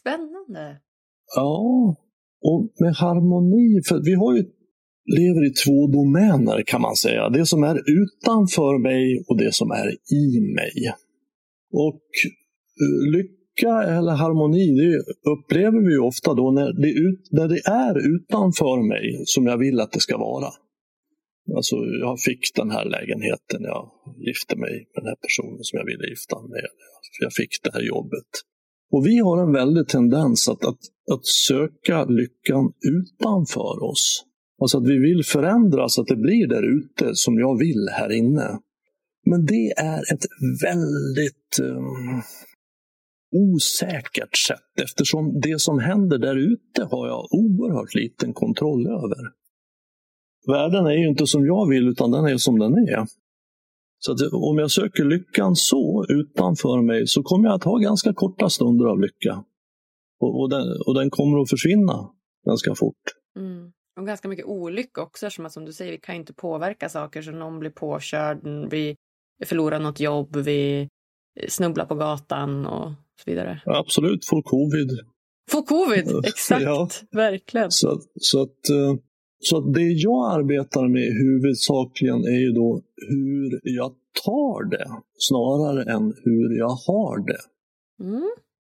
Spännande. 0.00 0.80
Ja, 1.36 1.96
och 2.42 2.72
med 2.80 2.94
harmoni, 2.94 3.82
för 3.88 4.00
vi 4.04 4.14
har 4.14 4.36
ju 4.36 4.44
lever 5.06 5.46
i 5.46 5.52
två 5.64 5.86
domäner 5.86 6.62
kan 6.66 6.80
man 6.80 6.96
säga. 6.96 7.28
Det 7.28 7.46
som 7.46 7.62
är 7.62 7.76
utanför 7.76 8.78
mig 8.78 9.24
och 9.28 9.38
det 9.38 9.54
som 9.54 9.70
är 9.70 9.88
i 10.14 10.40
mig. 10.40 10.94
Och 11.72 12.00
lycka 13.12 13.44
lycka 13.54 13.82
eller 13.82 14.12
harmoni 14.12 14.66
det 14.76 15.30
upplever 15.30 15.80
vi 15.88 15.98
ofta 15.98 16.34
då 16.34 16.50
när 16.50 16.72
det, 16.72 16.88
ut, 16.88 17.28
när 17.30 17.48
det 17.48 17.60
är 17.66 18.14
utanför 18.14 18.88
mig 18.88 19.22
som 19.24 19.46
jag 19.46 19.58
vill 19.58 19.80
att 19.80 19.92
det 19.92 20.00
ska 20.00 20.18
vara. 20.18 20.48
Alltså, 21.56 21.76
jag 21.76 22.20
fick 22.20 22.54
den 22.54 22.70
här 22.70 22.84
lägenheten, 22.84 23.62
jag 23.62 23.90
gifte 24.26 24.56
mig 24.56 24.72
med 24.72 25.02
den 25.02 25.06
här 25.06 25.16
personen 25.16 25.58
som 25.62 25.76
jag 25.78 25.86
ville 25.86 26.10
gifta 26.10 26.40
mig 26.40 26.50
med. 26.50 26.64
Jag 27.20 27.32
fick 27.32 27.62
det 27.62 27.70
här 27.72 27.82
jobbet. 27.82 28.30
Och 28.92 29.06
vi 29.06 29.18
har 29.18 29.42
en 29.42 29.52
väldig 29.52 29.88
tendens 29.88 30.48
att, 30.48 30.64
att, 30.64 30.82
att 31.12 31.26
söka 31.26 32.04
lyckan 32.04 32.72
utanför 32.96 33.82
oss. 33.82 34.24
Alltså 34.60 34.78
att 34.78 34.86
vi 34.86 34.98
vill 34.98 35.24
förändra 35.24 35.88
så 35.88 36.00
att 36.00 36.06
det 36.06 36.16
blir 36.16 36.46
där 36.48 36.78
ute 36.78 37.14
som 37.14 37.38
jag 37.38 37.58
vill 37.58 37.88
här 37.92 38.12
inne. 38.12 38.58
Men 39.26 39.46
det 39.46 39.70
är 39.76 40.00
ett 40.12 40.26
väldigt 40.62 41.58
um, 41.62 42.22
osäkert 43.32 44.36
sätt 44.46 44.80
eftersom 44.82 45.40
det 45.40 45.60
som 45.60 45.78
händer 45.78 46.18
där 46.18 46.36
ute 46.36 46.88
har 46.90 47.06
jag 47.06 47.26
oerhört 47.30 47.94
liten 47.94 48.32
kontroll 48.32 48.86
över. 48.86 49.32
Världen 50.46 50.86
är 50.86 50.92
ju 50.92 51.08
inte 51.08 51.26
som 51.26 51.46
jag 51.46 51.68
vill 51.68 51.88
utan 51.88 52.10
den 52.10 52.24
är 52.24 52.36
som 52.36 52.58
den 52.58 52.72
är. 52.72 53.06
Så 53.98 54.12
att 54.12 54.20
om 54.32 54.58
jag 54.58 54.70
söker 54.70 55.04
lyckan 55.04 55.56
så 55.56 56.06
utanför 56.08 56.82
mig 56.82 57.06
så 57.06 57.22
kommer 57.22 57.48
jag 57.48 57.54
att 57.54 57.64
ha 57.64 57.76
ganska 57.76 58.14
korta 58.14 58.50
stunder 58.50 58.84
av 58.84 59.00
lycka. 59.00 59.44
Och, 60.20 60.40
och, 60.40 60.50
den, 60.50 60.66
och 60.86 60.94
den, 60.94 61.10
kommer 61.10 61.42
att 61.42 61.50
försvinna 61.50 62.10
ganska 62.46 62.74
fort. 62.74 63.02
Mm. 63.36 63.72
Och 63.96 64.06
ganska 64.06 64.28
mycket 64.28 64.46
olycka 64.46 65.02
också 65.02 65.30
som, 65.30 65.50
som 65.50 65.64
du 65.64 65.72
säger, 65.72 65.92
vi 65.92 65.98
kan 65.98 66.14
inte 66.14 66.32
påverka 66.32 66.88
saker 66.88 67.22
så 67.22 67.30
någon 67.30 67.58
blir 67.58 67.70
påkörd, 67.70 68.38
vi 68.70 68.96
förlorar 69.44 69.80
något 69.80 70.00
jobb, 70.00 70.36
vi 70.36 70.88
snubblar 71.48 71.86
på 71.86 71.94
gatan 71.94 72.66
och 72.66 72.92
så 73.24 73.30
vidare. 73.30 73.62
Ja, 73.64 73.78
absolut, 73.78 74.26
får 74.28 74.42
covid. 74.42 74.90
Får 75.50 75.62
covid, 75.62 76.24
exakt, 76.26 76.62
ja. 76.62 76.88
verkligen. 77.10 77.70
Så, 77.70 78.00
så, 78.20 78.42
att, 78.42 78.68
eh, 78.70 78.94
så 79.38 79.58
att 79.58 79.74
det 79.74 79.92
jag 79.92 80.32
arbetar 80.40 80.88
med 80.88 81.08
huvudsakligen 81.22 82.24
är 82.24 82.40
ju 82.40 82.52
då 82.52 82.82
hur 83.08 83.60
jag 83.62 83.94
tar 84.24 84.70
det 84.70 84.90
snarare 85.18 85.92
än 85.92 86.14
hur 86.24 86.58
jag 86.58 86.76
har 86.86 87.26
det. 87.26 87.42
Mm. 88.04 88.30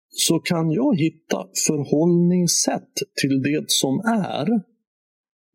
Så 0.10 0.40
kan 0.40 0.72
jag 0.72 0.98
hitta 0.98 1.48
förhållningssätt 1.68 2.94
till 3.22 3.42
det 3.42 3.66
som 3.68 4.00
är 4.00 4.73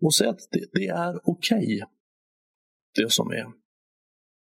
och 0.03 0.15
säga 0.15 0.31
att 0.31 0.49
det, 0.51 0.65
det 0.73 0.87
är 0.87 1.21
okej, 1.25 1.59
okay, 1.59 1.81
det 2.95 3.13
som 3.13 3.31
är. 3.31 3.47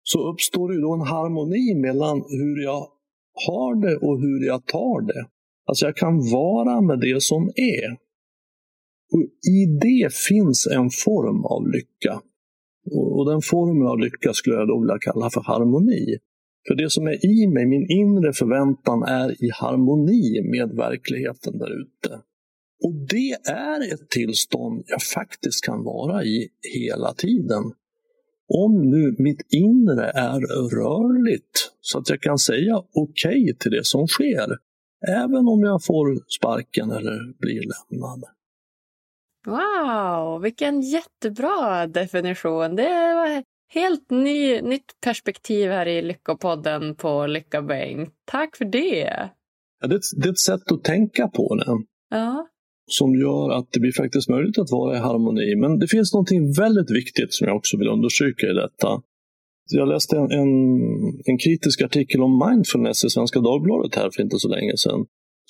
Så 0.03 0.33
uppstår 0.33 0.73
det 0.73 0.81
då 0.81 0.95
en 0.95 1.00
harmoni 1.00 1.75
mellan 1.75 2.17
hur 2.29 2.62
jag 2.62 2.88
har 3.47 3.75
det 3.75 3.97
och 3.97 4.21
hur 4.21 4.47
jag 4.47 4.67
tar 4.67 5.00
det. 5.00 5.27
Alltså 5.67 5.87
jag 5.87 5.97
kan 5.97 6.31
vara 6.33 6.81
med 6.81 7.00
det 7.00 7.23
som 7.23 7.43
är. 7.57 7.93
Och 9.12 9.23
I 9.50 9.67
det 9.81 10.15
finns 10.15 10.67
en 10.67 10.91
form 10.91 11.45
av 11.45 11.69
lycka. 11.69 12.23
Och 12.91 13.31
den 13.31 13.41
formen 13.43 13.87
av 13.87 13.99
lycka 13.99 14.33
skulle 14.33 14.57
jag 14.57 14.69
då 14.69 14.81
vilja 14.81 14.99
kalla 14.99 15.31
för 15.31 15.41
harmoni. 15.41 16.19
För 16.69 16.75
det 16.75 16.91
som 16.91 17.07
är 17.07 17.27
i 17.27 17.47
mig, 17.47 17.67
min 17.67 17.91
inre 17.91 18.33
förväntan, 18.33 19.03
är 19.03 19.45
i 19.45 19.50
harmoni 19.55 20.43
med 20.43 20.77
verkligheten 20.77 21.59
där 21.59 21.81
ute. 21.81 22.21
Och 22.85 22.94
det 23.08 23.50
är 23.50 23.94
ett 23.94 24.11
tillstånd 24.11 24.85
jag 24.87 25.02
faktiskt 25.02 25.64
kan 25.64 25.85
vara 25.85 26.25
i 26.25 26.49
hela 26.75 27.14
tiden 27.14 27.73
om 28.49 28.90
nu 28.90 29.14
mitt 29.18 29.47
inre 29.52 30.11
är 30.11 30.40
rörligt 30.70 31.73
så 31.80 31.99
att 31.99 32.08
jag 32.08 32.20
kan 32.20 32.38
säga 32.38 32.76
okej 32.76 33.42
okay 33.42 33.54
till 33.54 33.70
det 33.70 33.87
som 33.87 34.06
sker, 34.06 34.58
även 35.08 35.49
om 35.49 35.62
jag 35.62 35.85
får 35.85 36.30
sparken 36.38 36.90
eller 36.90 37.38
blir 37.38 37.61
lämnad. 37.61 38.25
Wow, 39.47 40.42
vilken 40.42 40.80
jättebra 40.80 41.87
definition. 41.87 42.76
Det 42.76 43.14
var 43.14 43.42
helt 43.68 44.11
ny, 44.11 44.61
nytt 44.61 45.00
perspektiv 45.00 45.70
här 45.70 45.87
i 45.87 46.02
Lyckopodden 46.02 46.94
på 46.94 47.26
Lycka 47.26 47.62
Bengt. 47.62 48.14
Tack 48.25 48.56
för 48.56 48.64
det. 48.64 49.30
Ja, 49.80 49.88
det, 49.88 50.00
det 50.16 50.28
är 50.28 50.32
ett 50.32 50.38
sätt 50.38 50.73
att 50.73 50.85
tänka 50.85 51.28
på 51.28 51.54
det. 51.54 51.85
Ja. 52.16 52.49
Som 52.88 53.14
gör 53.14 53.50
att 53.50 53.68
det 53.73 53.80
blir 53.80 53.92
faktiskt 53.92 54.28
möjligt 54.28 54.59
att 54.59 54.71
vara 54.71 54.97
i 54.97 54.99
harmoni. 54.99 55.57
Men 55.57 55.78
det 55.78 55.88
finns 55.88 56.12
någonting 56.12 56.52
väldigt 56.52 56.90
viktigt 56.90 57.33
som 57.35 57.47
jag 57.49 57.57
också 57.57 57.76
vill 57.78 57.88
understryka 57.88 58.47
i 58.47 58.54
detta. 58.64 58.88
Jag 59.71 59.88
läste 59.88 60.16
en, 60.16 60.30
en, 60.40 60.52
en 61.25 61.38
kritisk 61.45 61.83
artikel 61.83 62.23
om 62.23 62.42
mindfulness 62.49 63.04
i 63.04 63.11
Svenska 63.11 63.40
Dagbladet 63.40 63.95
här 63.95 64.11
för 64.14 64.23
inte 64.23 64.38
så 64.38 64.49
länge 64.49 64.76
sedan 64.76 65.00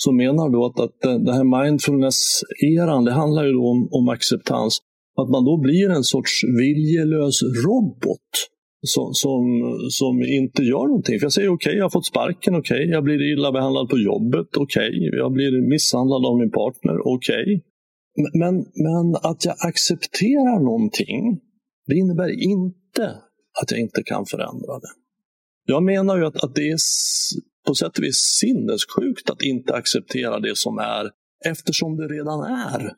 som 0.05 0.17
menar 0.17 0.49
då 0.51 0.67
att, 0.67 0.81
att 0.81 1.01
den 1.01 1.35
här 1.35 1.63
mindfulness-eran, 1.63 3.05
det 3.05 3.13
handlar 3.13 3.45
ju 3.45 3.57
om, 3.57 3.89
om 3.91 4.09
acceptans. 4.09 4.79
Att 5.21 5.31
man 5.31 5.45
då 5.45 5.57
blir 5.57 5.91
en 5.91 6.05
sorts 6.05 6.33
viljelös 6.59 7.43
robot 7.67 8.31
som, 8.87 9.15
som, 9.15 9.43
som 9.91 10.23
inte 10.23 10.63
gör 10.63 10.87
någonting. 10.87 11.19
För 11.19 11.25
jag 11.25 11.33
säger 11.33 11.49
okej, 11.49 11.71
okay, 11.71 11.79
jag 11.79 11.85
har 11.85 11.91
fått 11.91 12.07
sparken, 12.07 12.55
okej, 12.55 12.77
okay. 12.77 12.87
jag 12.87 13.05
blir 13.05 13.33
illa 13.33 13.53
behandlad 13.53 13.89
på 13.89 13.99
jobbet, 13.99 14.57
okej, 14.57 14.89
okay. 14.89 15.19
jag 15.19 15.33
blir 15.33 15.69
misshandlad 15.71 16.27
av 16.27 16.39
min 16.39 16.51
partner, 16.51 16.97
okej. 17.15 17.65
Men, 18.41 18.55
men 18.57 19.07
att 19.23 19.45
jag 19.45 19.55
accepterar 19.69 20.65
någonting, 20.65 21.41
det 21.87 21.95
innebär 21.95 22.43
inte 22.43 23.05
att 23.63 23.71
jag 23.71 23.81
inte 23.81 24.03
kan 24.03 24.27
förändra 24.27 24.75
det. 24.85 24.93
Jag 25.65 25.83
menar 25.83 26.17
ju 26.17 26.27
att, 26.27 26.45
att 26.45 26.55
det 26.55 26.71
är 26.71 26.79
på 27.67 27.75
sätt 27.75 27.99
och 27.99 28.05
vis 28.05 28.17
sinnessjukt 28.41 29.31
att 29.31 29.43
inte 29.43 29.75
acceptera 29.75 30.41
det 30.41 30.57
som 30.57 30.79
är 30.79 31.11
eftersom 31.47 31.97
det 31.97 32.07
redan 32.09 32.41
är. 32.45 32.93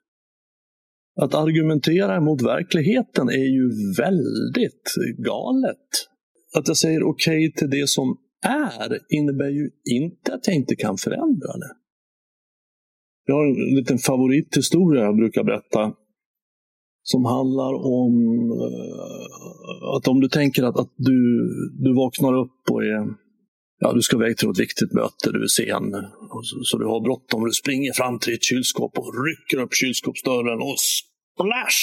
Att 1.17 1.35
argumentera 1.35 2.17
emot 2.17 2.43
verkligheten 2.43 3.29
är 3.29 3.49
ju 3.57 3.71
väldigt 3.99 4.95
galet. 5.19 5.87
Att 6.57 6.69
jag 6.69 6.77
säger 6.77 7.03
okej 7.03 7.49
okay 7.49 7.53
till 7.53 7.71
det 7.71 7.89
som 7.89 8.17
är 8.47 8.99
innebär 9.09 9.49
ju 9.49 9.71
inte 9.85 10.35
att 10.35 10.47
jag 10.47 10.57
inte 10.57 10.77
kan 10.77 10.97
förändra 10.97 11.53
det. 11.63 11.75
Jag 13.27 13.35
har 13.35 13.47
en 13.47 13.77
liten 13.77 13.99
favorithistoria 13.99 15.05
jag 15.05 15.17
brukar 15.17 15.45
berätta 15.45 15.95
som 17.03 17.25
handlar 17.25 17.75
om 18.01 18.15
eh, 18.61 19.97
att 19.97 20.09
om 20.09 20.21
du 20.21 20.29
tänker 20.29 20.63
att, 20.63 20.79
att 20.79 20.93
du, 20.97 21.19
du 21.85 21.95
vaknar 21.95 22.35
upp 22.43 22.71
och 22.71 22.85
är 22.85 23.30
ja, 23.81 23.93
du 23.93 24.03
ska 24.03 24.17
iväg 24.17 24.37
till 24.37 24.51
ett 24.51 24.61
viktigt 24.61 24.93
möte, 24.93 25.33
du 25.33 25.43
är 25.43 25.47
sen, 25.47 25.93
så, 26.43 26.57
så, 26.63 26.79
du 26.79 26.87
har 26.87 27.01
bråttom. 27.01 27.45
Du 27.45 27.53
springer 27.53 27.93
fram 27.93 28.19
till 28.19 28.35
ett 28.35 28.45
kylskåp 28.45 28.99
och 28.99 29.13
rycker 29.27 29.65
upp 29.65 29.75
kylskåpsdörren 29.75 30.61
och 30.69 30.79
splash! 30.79 31.83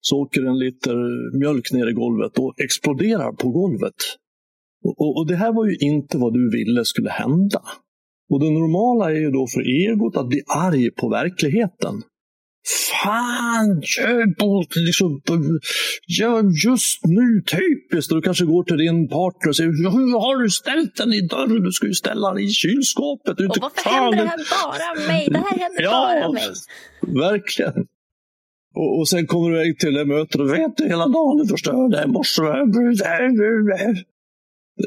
Så 0.00 0.16
åker 0.22 0.42
en 0.42 0.58
liter 0.58 0.96
mjölk 1.38 1.72
ner 1.72 1.90
i 1.90 1.92
golvet 1.92 2.38
och 2.38 2.60
exploderar 2.60 3.32
på 3.32 3.48
golvet. 3.50 4.00
Och, 4.84 5.00
och, 5.00 5.16
och 5.16 5.26
det 5.26 5.36
här 5.36 5.52
var 5.52 5.66
ju 5.66 5.76
inte 5.76 6.18
vad 6.18 6.32
du 6.32 6.50
ville 6.50 6.84
skulle 6.84 7.10
hända. 7.10 7.62
Och 8.30 8.40
det 8.40 8.50
normala 8.50 9.10
är 9.10 9.20
ju 9.20 9.30
då 9.30 9.46
för 9.46 9.60
egot 9.60 10.16
att 10.16 10.28
bli 10.28 10.42
arg 10.46 10.90
på 10.90 11.08
verkligheten. 11.08 12.02
Fan, 13.02 13.82
liksom, 14.86 15.20
ja, 16.06 16.42
just 16.66 17.00
nu, 17.04 17.42
typiskt. 17.42 18.10
Du 18.10 18.22
kanske 18.22 18.44
går 18.44 18.64
till 18.64 18.76
din 18.76 19.08
partner 19.08 19.48
och 19.48 19.56
säger 19.56 19.70
hur 19.70 20.20
har 20.20 20.42
du 20.42 20.50
ställt 20.50 20.96
den 20.96 21.12
i 21.12 21.20
dörren? 21.20 21.62
Du 21.62 21.72
ska 21.72 21.86
ju 21.86 21.94
ställa 21.94 22.28
den 22.28 22.44
i 22.44 22.48
kylskåpet. 22.48 23.36
Du 23.36 23.46
och 23.46 23.56
varför 23.60 23.90
händer 23.90 24.16
det 24.16 24.28
här 24.28 24.38
bara 24.64 25.06
mig? 25.08 25.28
Det 25.30 25.38
här 25.38 25.58
händer 25.58 25.82
ja, 25.82 25.90
bara 25.90 26.32
mig. 26.32 26.48
Verkligen. 27.00 27.86
Och, 28.74 28.98
och 28.98 29.08
sen 29.08 29.26
kommer 29.26 29.50
du 29.50 29.56
iväg 29.56 29.78
till 29.78 29.94
det 29.94 30.04
mötet 30.04 30.40
och 30.40 30.52
vet 30.52 30.76
du 30.76 30.84
hela 30.84 31.06
dagen 31.06 31.36
du 31.36 31.46
förstörde 31.48 32.02
i 32.04 32.06
morse. 32.06 32.42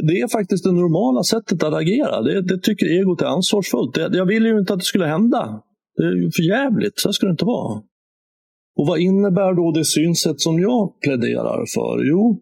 Det 0.08 0.20
är 0.22 0.28
faktiskt 0.32 0.64
det 0.64 0.72
normala 0.72 1.24
sättet 1.24 1.64
att 1.64 1.74
agera. 1.74 2.22
Det, 2.22 2.42
det 2.42 2.58
tycker 2.58 2.86
egot 2.86 3.22
är 3.22 3.26
ansvarsfullt. 3.26 3.94
Det, 3.94 4.10
jag 4.14 4.26
ville 4.26 4.50
ju 4.50 4.60
inte 4.60 4.74
att 4.74 4.80
det 4.80 4.86
skulle 4.86 5.06
hända. 5.06 5.62
Det 5.96 6.04
är 6.04 6.16
ju 6.16 6.32
för 6.32 6.44
jävligt, 6.44 7.00
så 7.00 7.14
ska 7.14 7.26
det 7.26 7.32
inte 7.32 7.46
vara. 7.46 7.84
Och 8.76 8.88
vad 8.88 9.00
innebär 9.00 9.54
då 9.54 9.72
det 9.72 9.86
synsätt 9.86 10.42
som 10.42 10.60
jag 10.60 11.00
pläderar 11.00 11.66
för? 11.76 12.10
Jo, 12.10 12.42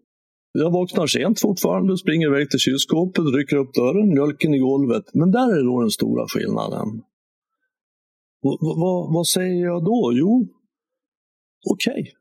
jag 0.52 0.70
vaknar 0.70 1.06
sent 1.06 1.40
fortfarande, 1.40 1.98
springer 1.98 2.26
iväg 2.26 2.50
till 2.50 2.58
kylskåpet, 2.58 3.24
rycker 3.36 3.56
upp 3.56 3.74
dörren, 3.74 4.08
mjölken 4.08 4.54
i 4.54 4.58
golvet. 4.58 5.04
Men 5.14 5.30
där 5.30 5.58
är 5.58 5.64
då 5.64 5.80
den 5.80 5.90
stora 5.90 6.28
skillnaden. 6.28 6.88
Och, 8.42 8.58
vad, 8.60 9.14
vad 9.14 9.26
säger 9.26 9.64
jag 9.64 9.84
då? 9.84 10.12
Jo, 10.14 10.48
okej. 11.70 11.92
Okay. 11.92 12.12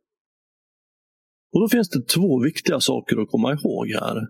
Och 1.54 1.62
då 1.62 1.67
finns 1.67 1.89
det 1.89 2.08
två 2.08 2.39
viktiga 2.39 2.80
saker 2.80 3.17
att 3.17 3.30
komma 3.30 3.54
ihåg 3.54 3.88
här. 3.88 4.28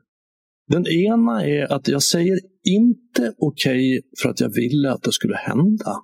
Den 0.67 0.87
ena 0.87 1.45
är 1.45 1.73
att 1.73 1.87
jag 1.87 2.03
säger 2.03 2.39
inte 2.63 3.33
okej 3.37 3.97
okay 3.97 4.01
för 4.21 4.29
att 4.29 4.39
jag 4.39 4.49
ville 4.49 4.91
att 4.91 5.03
det 5.03 5.11
skulle 5.11 5.35
hända. 5.35 6.03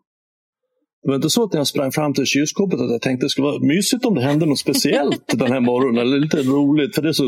Det 1.08 1.12
var 1.12 1.15
inte 1.15 1.30
så 1.30 1.43
att 1.43 1.54
när 1.54 1.60
jag 1.60 1.67
sprang 1.67 1.91
fram 1.91 2.13
till 2.13 2.26
kylskåpet 2.26 2.80
att 2.80 2.91
jag 2.91 3.02
tänkte 3.02 3.24
att 3.24 3.26
det 3.26 3.30
skulle 3.30 3.48
vara 3.48 3.60
mysigt 3.60 4.06
om 4.06 4.15
det 4.15 4.22
hände 4.22 4.46
något 4.46 4.60
speciellt 4.60 5.28
den 5.28 5.52
här 5.52 5.60
morgonen. 5.60 6.02
Eller 6.02 6.20
lite 6.20 6.43
roligt, 6.43 6.96
för 6.96 7.02
det 7.02 7.08
är 7.08 7.13
så 7.13 7.24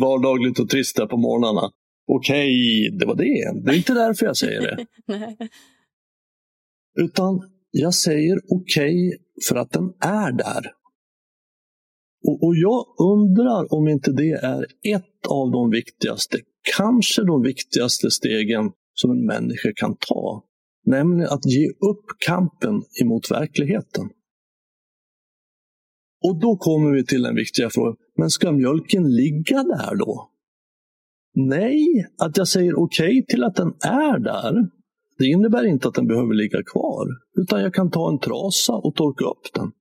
vardagligt 0.00 0.58
och 0.58 0.68
trist 0.68 0.96
där 0.96 1.06
på 1.06 1.16
morgnarna. 1.16 1.70
Okej, 2.06 2.88
okay, 2.88 2.98
det 2.98 3.06
var 3.06 3.14
det. 3.14 3.62
Det 3.64 3.70
är 3.70 3.76
inte 3.76 3.94
därför 3.94 4.26
jag 4.26 4.36
säger 4.36 4.60
det. 4.60 4.86
Utan 7.00 7.40
jag 7.70 7.94
säger 7.94 8.38
okej 8.48 9.08
okay 9.08 9.18
för 9.48 9.56
att 9.56 9.72
den 9.72 9.92
är 10.00 10.32
där. 10.32 10.72
Och, 12.26 12.46
och 12.46 12.56
jag 12.56 12.84
undrar 13.12 13.74
om 13.74 13.88
inte 13.88 14.12
det 14.12 14.32
är 14.32 14.66
ett 14.96 15.26
av 15.28 15.50
de 15.50 15.70
viktigaste, 15.70 16.38
kanske 16.76 17.22
de 17.24 17.42
viktigaste 17.42 18.10
stegen 18.10 18.70
som 18.94 19.10
en 19.10 19.26
människa 19.26 19.72
kan 19.76 19.96
ta 19.96 20.44
Nämligen 20.86 21.30
att 21.30 21.44
ge 21.44 21.68
upp 21.68 22.04
kampen 22.26 22.82
emot 23.02 23.30
verkligheten. 23.30 24.10
Och 26.24 26.40
då 26.40 26.56
kommer 26.56 26.90
vi 26.90 27.06
till 27.06 27.22
den 27.22 27.34
viktiga 27.34 27.70
frågan, 27.70 27.96
men 28.16 28.30
ska 28.30 28.52
mjölken 28.52 29.16
ligga 29.16 29.62
där 29.62 29.96
då? 29.96 30.30
Nej, 31.34 32.06
att 32.18 32.36
jag 32.36 32.48
säger 32.48 32.78
okej 32.78 33.18
okay 33.18 33.24
till 33.28 33.44
att 33.44 33.54
den 33.54 33.68
är 33.80 34.18
där, 34.18 34.68
det 35.18 35.26
innebär 35.26 35.64
inte 35.66 35.88
att 35.88 35.94
den 35.94 36.06
behöver 36.06 36.34
ligga 36.34 36.62
kvar. 36.62 37.06
Utan 37.36 37.62
jag 37.62 37.74
kan 37.74 37.90
ta 37.90 38.12
en 38.12 38.18
trasa 38.18 38.72
och 38.72 38.94
torka 38.94 39.24
upp 39.24 39.54
den. 39.54 39.72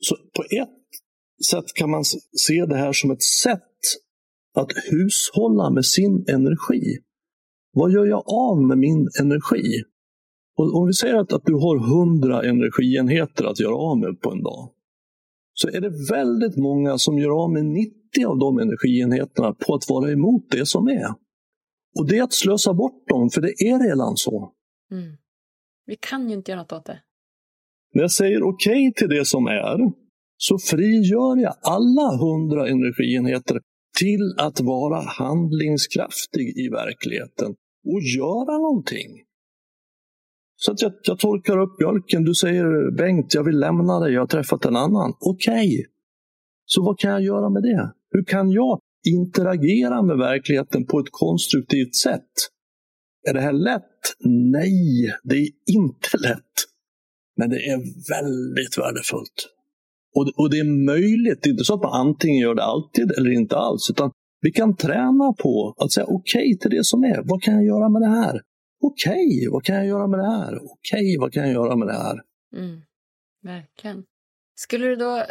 Så 0.00 0.16
på 0.16 0.42
ett 0.42 1.44
sätt 1.50 1.74
kan 1.74 1.90
man 1.90 2.04
se 2.36 2.66
det 2.66 2.76
här 2.76 2.92
som 2.92 3.10
ett 3.10 3.22
sätt 3.22 3.60
att 4.54 4.72
hushålla 4.90 5.70
med 5.70 5.84
sin 5.84 6.24
energi. 6.28 6.98
Vad 7.72 7.92
gör 7.92 8.06
jag 8.06 8.22
av 8.26 8.62
med 8.62 8.78
min 8.78 9.08
energi? 9.20 9.82
Och 10.56 10.74
om 10.74 10.86
vi 10.86 10.92
säger 10.92 11.14
att, 11.14 11.32
att 11.32 11.44
du 11.44 11.54
har 11.54 11.76
100 11.76 12.42
energienheter 12.42 13.44
att 13.44 13.60
göra 13.60 13.76
av 13.76 13.98
med 13.98 14.20
på 14.20 14.32
en 14.32 14.42
dag, 14.42 14.70
så 15.54 15.68
är 15.68 15.80
det 15.80 16.12
väldigt 16.12 16.56
många 16.56 16.98
som 16.98 17.18
gör 17.18 17.42
av 17.44 17.52
med 17.52 17.64
90 17.64 18.26
av 18.26 18.38
de 18.38 18.58
energienheterna 18.58 19.54
på 19.66 19.74
att 19.74 19.88
vara 19.88 20.10
emot 20.12 20.50
det 20.50 20.66
som 20.66 20.88
är. 20.88 21.08
Och 21.98 22.08
det 22.08 22.18
är 22.18 22.22
att 22.22 22.32
slösa 22.32 22.74
bort 22.74 23.08
dem, 23.08 23.30
för 23.30 23.40
det 23.40 23.48
är 23.48 23.88
redan 23.88 24.16
så. 24.16 24.52
Mm. 24.90 25.16
Vi 25.86 25.96
kan 26.00 26.28
ju 26.28 26.34
inte 26.34 26.50
göra 26.50 26.60
något 26.60 26.72
åt 26.72 26.84
det. 26.84 27.00
När 27.94 28.02
jag 28.02 28.10
säger 28.10 28.42
okej 28.42 28.88
okay 28.88 28.92
till 28.92 29.08
det 29.08 29.24
som 29.24 29.46
är, 29.46 29.78
så 30.36 30.58
frigör 30.58 31.36
jag 31.36 31.54
alla 31.62 32.14
100 32.14 32.68
energienheter 32.68 33.60
till 33.98 34.34
att 34.38 34.60
vara 34.60 35.00
handlingskraftig 35.00 36.58
i 36.58 36.68
verkligheten 36.68 37.54
och 37.92 38.00
göra 38.16 38.58
någonting. 38.58 39.10
Så 40.64 40.72
att 40.72 40.82
jag, 40.82 40.92
jag 41.02 41.18
torkar 41.18 41.58
upp 41.58 41.80
mjölken. 41.80 42.24
Du 42.24 42.34
säger 42.34 42.90
Bengt, 42.90 43.34
jag 43.34 43.44
vill 43.44 43.58
lämna 43.58 44.00
dig. 44.00 44.12
Jag 44.12 44.20
har 44.20 44.26
träffat 44.26 44.64
en 44.64 44.76
annan. 44.76 45.12
Okej. 45.20 45.54
Okay. 45.54 45.84
Så 46.64 46.82
vad 46.82 46.98
kan 46.98 47.10
jag 47.10 47.22
göra 47.22 47.50
med 47.50 47.62
det? 47.62 47.92
Hur 48.10 48.24
kan 48.24 48.50
jag 48.50 48.80
interagera 49.08 50.02
med 50.02 50.18
verkligheten 50.18 50.86
på 50.86 50.98
ett 50.98 51.10
konstruktivt 51.10 51.94
sätt? 51.94 52.30
Är 53.28 53.34
det 53.34 53.40
här 53.40 53.52
lätt? 53.52 53.82
Nej, 54.52 55.14
det 55.22 55.36
är 55.36 55.48
inte 55.66 56.16
lätt. 56.28 56.54
Men 57.36 57.50
det 57.50 57.56
är 57.56 57.78
väldigt 58.14 58.78
värdefullt. 58.78 59.48
Och, 60.14 60.28
och 60.36 60.50
det 60.50 60.58
är 60.58 60.86
möjligt. 60.86 61.42
Det 61.42 61.48
är 61.48 61.52
inte 61.52 61.64
så 61.64 61.74
att 61.74 61.82
man 61.82 62.06
antingen 62.06 62.40
gör 62.40 62.54
det 62.54 62.64
alltid 62.64 63.10
eller 63.18 63.30
inte 63.30 63.56
alls. 63.56 63.90
Utan 63.90 64.10
vi 64.40 64.50
kan 64.50 64.76
träna 64.76 65.32
på 65.42 65.74
att 65.76 65.92
säga 65.92 66.06
okej 66.06 66.46
okay 66.46 66.58
till 66.58 66.70
det 66.70 66.84
som 66.84 67.04
är. 67.04 67.22
Vad 67.24 67.42
kan 67.42 67.54
jag 67.54 67.64
göra 67.64 67.88
med 67.88 68.02
det 68.02 68.08
här? 68.08 68.40
Okej, 68.86 69.12
okay, 69.12 69.48
vad 69.50 69.64
kan 69.64 69.76
jag 69.76 69.86
göra 69.86 70.06
med 70.06 70.18
det 70.18 70.30
här? 70.30 70.54
Okej, 70.56 70.72
okay, 70.72 71.18
vad 71.20 71.32
kan 71.32 71.42
jag 71.42 71.52
göra 71.52 71.76
med 71.76 71.88
det 71.88 71.94
här? 71.94 72.20
Mm, 72.56 72.80
verkligen. 73.42 74.04
Skulle 74.54 74.86
du 74.86 74.96
då 74.96 75.24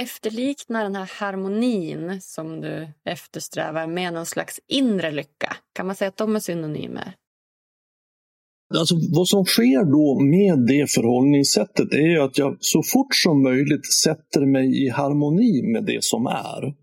efterlikna 0.00 0.82
den 0.82 0.96
här 0.96 1.10
harmonin 1.20 2.20
som 2.20 2.60
du 2.60 2.88
eftersträvar 3.04 3.86
med 3.86 4.14
någon 4.14 4.26
slags 4.26 4.60
inre 4.68 5.10
lycka? 5.10 5.56
Kan 5.72 5.86
man 5.86 5.96
säga 5.96 6.08
att 6.08 6.16
de 6.16 6.36
är 6.36 6.40
synonymer? 6.40 7.14
Alltså, 8.78 8.94
vad 9.16 9.28
som 9.28 9.44
sker 9.44 9.84
då 9.84 10.20
med 10.20 10.66
det 10.66 10.90
förhållningssättet 10.90 11.94
är 11.94 12.20
att 12.24 12.38
jag 12.38 12.56
så 12.60 12.82
fort 12.82 13.14
som 13.14 13.42
möjligt 13.42 13.92
sätter 13.92 14.46
mig 14.46 14.84
i 14.84 14.88
harmoni 14.88 15.62
med 15.72 15.84
det 15.84 16.04
som 16.04 16.26
är. 16.26 16.74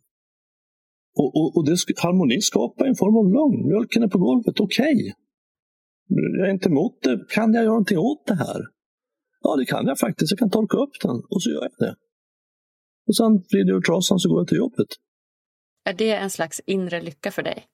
Och, 1.18 1.36
och, 1.36 1.58
och 1.58 1.66
det, 1.66 1.78
harmoni 1.98 2.42
skapar 2.42 2.86
en 2.86 2.96
form 2.96 3.18
av 3.18 3.26
lugn. 3.38 3.68
Mjölken 3.68 4.04
är 4.04 4.08
på 4.08 4.18
golvet, 4.18 4.60
okej. 4.60 4.96
Okay. 4.96 5.12
Jag 6.08 6.48
är 6.48 6.52
inte 6.52 6.70
emot 6.70 7.02
det. 7.02 7.26
Kan 7.30 7.54
jag 7.54 7.64
göra 7.64 7.72
någonting 7.72 7.98
åt 7.98 8.28
det 8.28 8.36
här? 8.36 8.62
Ja, 9.42 9.56
det 9.56 9.66
kan 9.66 9.88
jag 9.88 10.00
faktiskt. 10.00 10.32
Jag 10.32 10.40
kan 10.40 10.50
torka 10.50 10.78
upp 10.78 11.02
den 11.02 11.22
och 11.30 11.44
så 11.44 11.50
gör 11.50 11.62
jag 11.62 11.88
det. 11.88 11.96
Och 13.08 13.16
sen 13.16 13.32
vrider 13.52 13.70
jag 13.70 13.78
ur 13.78 13.82
trasan 13.82 14.20
så 14.20 14.30
går 14.30 14.40
jag 14.40 14.48
till 14.48 14.58
jobbet. 14.58 14.88
Är 15.86 15.94
det 15.94 16.14
en 16.14 16.30
slags 16.30 16.62
inre 16.66 17.02
lycka 17.02 17.32
för 17.32 17.44
dig? 17.44 17.66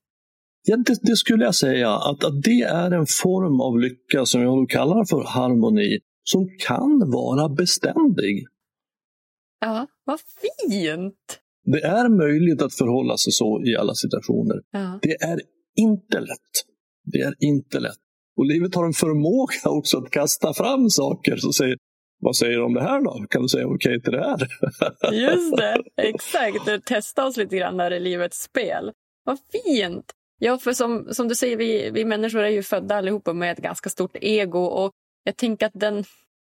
Ja, 0.65 0.77
det, 0.77 0.99
det, 1.01 1.15
skulle 1.15 1.43
jag 1.43 1.55
säga, 1.55 1.89
att, 1.91 2.23
att 2.23 2.41
det 2.43 2.61
är 2.61 2.91
en 2.91 3.05
form 3.23 3.61
av 3.61 3.79
lycka 3.79 4.25
som 4.25 4.41
jag 4.41 4.69
kallar 4.69 5.05
för 5.05 5.23
harmoni, 5.23 5.99
som 6.23 6.49
kan 6.67 7.11
vara 7.11 7.49
beständig. 7.49 8.45
Ja, 9.59 9.87
vad 10.03 10.19
fint! 10.19 11.39
Det 11.63 11.83
är 11.83 12.09
möjligt 12.09 12.61
att 12.61 12.73
förhålla 12.73 13.17
sig 13.17 13.33
så 13.33 13.61
i 13.65 13.75
alla 13.75 13.93
situationer. 13.93 14.61
Ja. 14.71 14.99
Det 15.01 15.15
är 15.21 15.41
inte 15.75 16.19
lätt. 16.19 16.53
Det 17.03 17.19
är 17.19 17.33
inte 17.39 17.79
lätt. 17.79 18.02
Och 18.37 18.45
livet 18.45 18.75
har 18.75 18.85
en 18.85 18.93
förmåga 18.93 19.69
också 19.79 19.97
att 19.97 20.09
kasta 20.09 20.53
fram 20.53 20.89
saker 20.89 21.35
som 21.35 21.53
säger 21.53 21.77
vad 22.19 22.35
säger 22.35 22.57
du 22.57 22.63
om 22.63 22.73
det 22.73 22.81
här 22.81 23.01
då? 23.01 23.25
Kan 23.29 23.41
du 23.41 23.47
säga 23.47 23.65
okej 23.65 23.75
okay 23.75 24.01
till 24.01 24.11
det 24.11 24.19
här? 24.19 24.47
Just 25.29 25.57
det, 25.57 25.83
exakt. 25.97 26.85
Testa 26.85 27.25
oss 27.25 27.37
lite 27.37 27.57
grann 27.57 27.79
här 27.79 27.93
i 27.93 27.99
livets 27.99 28.43
spel. 28.43 28.91
Vad 29.23 29.37
fint! 29.51 30.05
Ja, 30.39 30.57
för 30.57 30.73
som, 30.73 31.07
som 31.11 31.27
du 31.27 31.35
säger, 31.35 31.57
vi, 31.57 31.89
vi 31.93 32.05
människor 32.05 32.43
är 32.43 32.49
ju 32.49 32.63
födda 32.63 32.95
allihopa 32.95 33.33
med 33.33 33.51
ett 33.51 33.63
ganska 33.63 33.89
stort 33.89 34.17
ego 34.21 34.59
och 34.59 34.91
jag 35.23 35.37
tänker 35.37 35.65
att 35.65 35.71
den, 35.75 36.03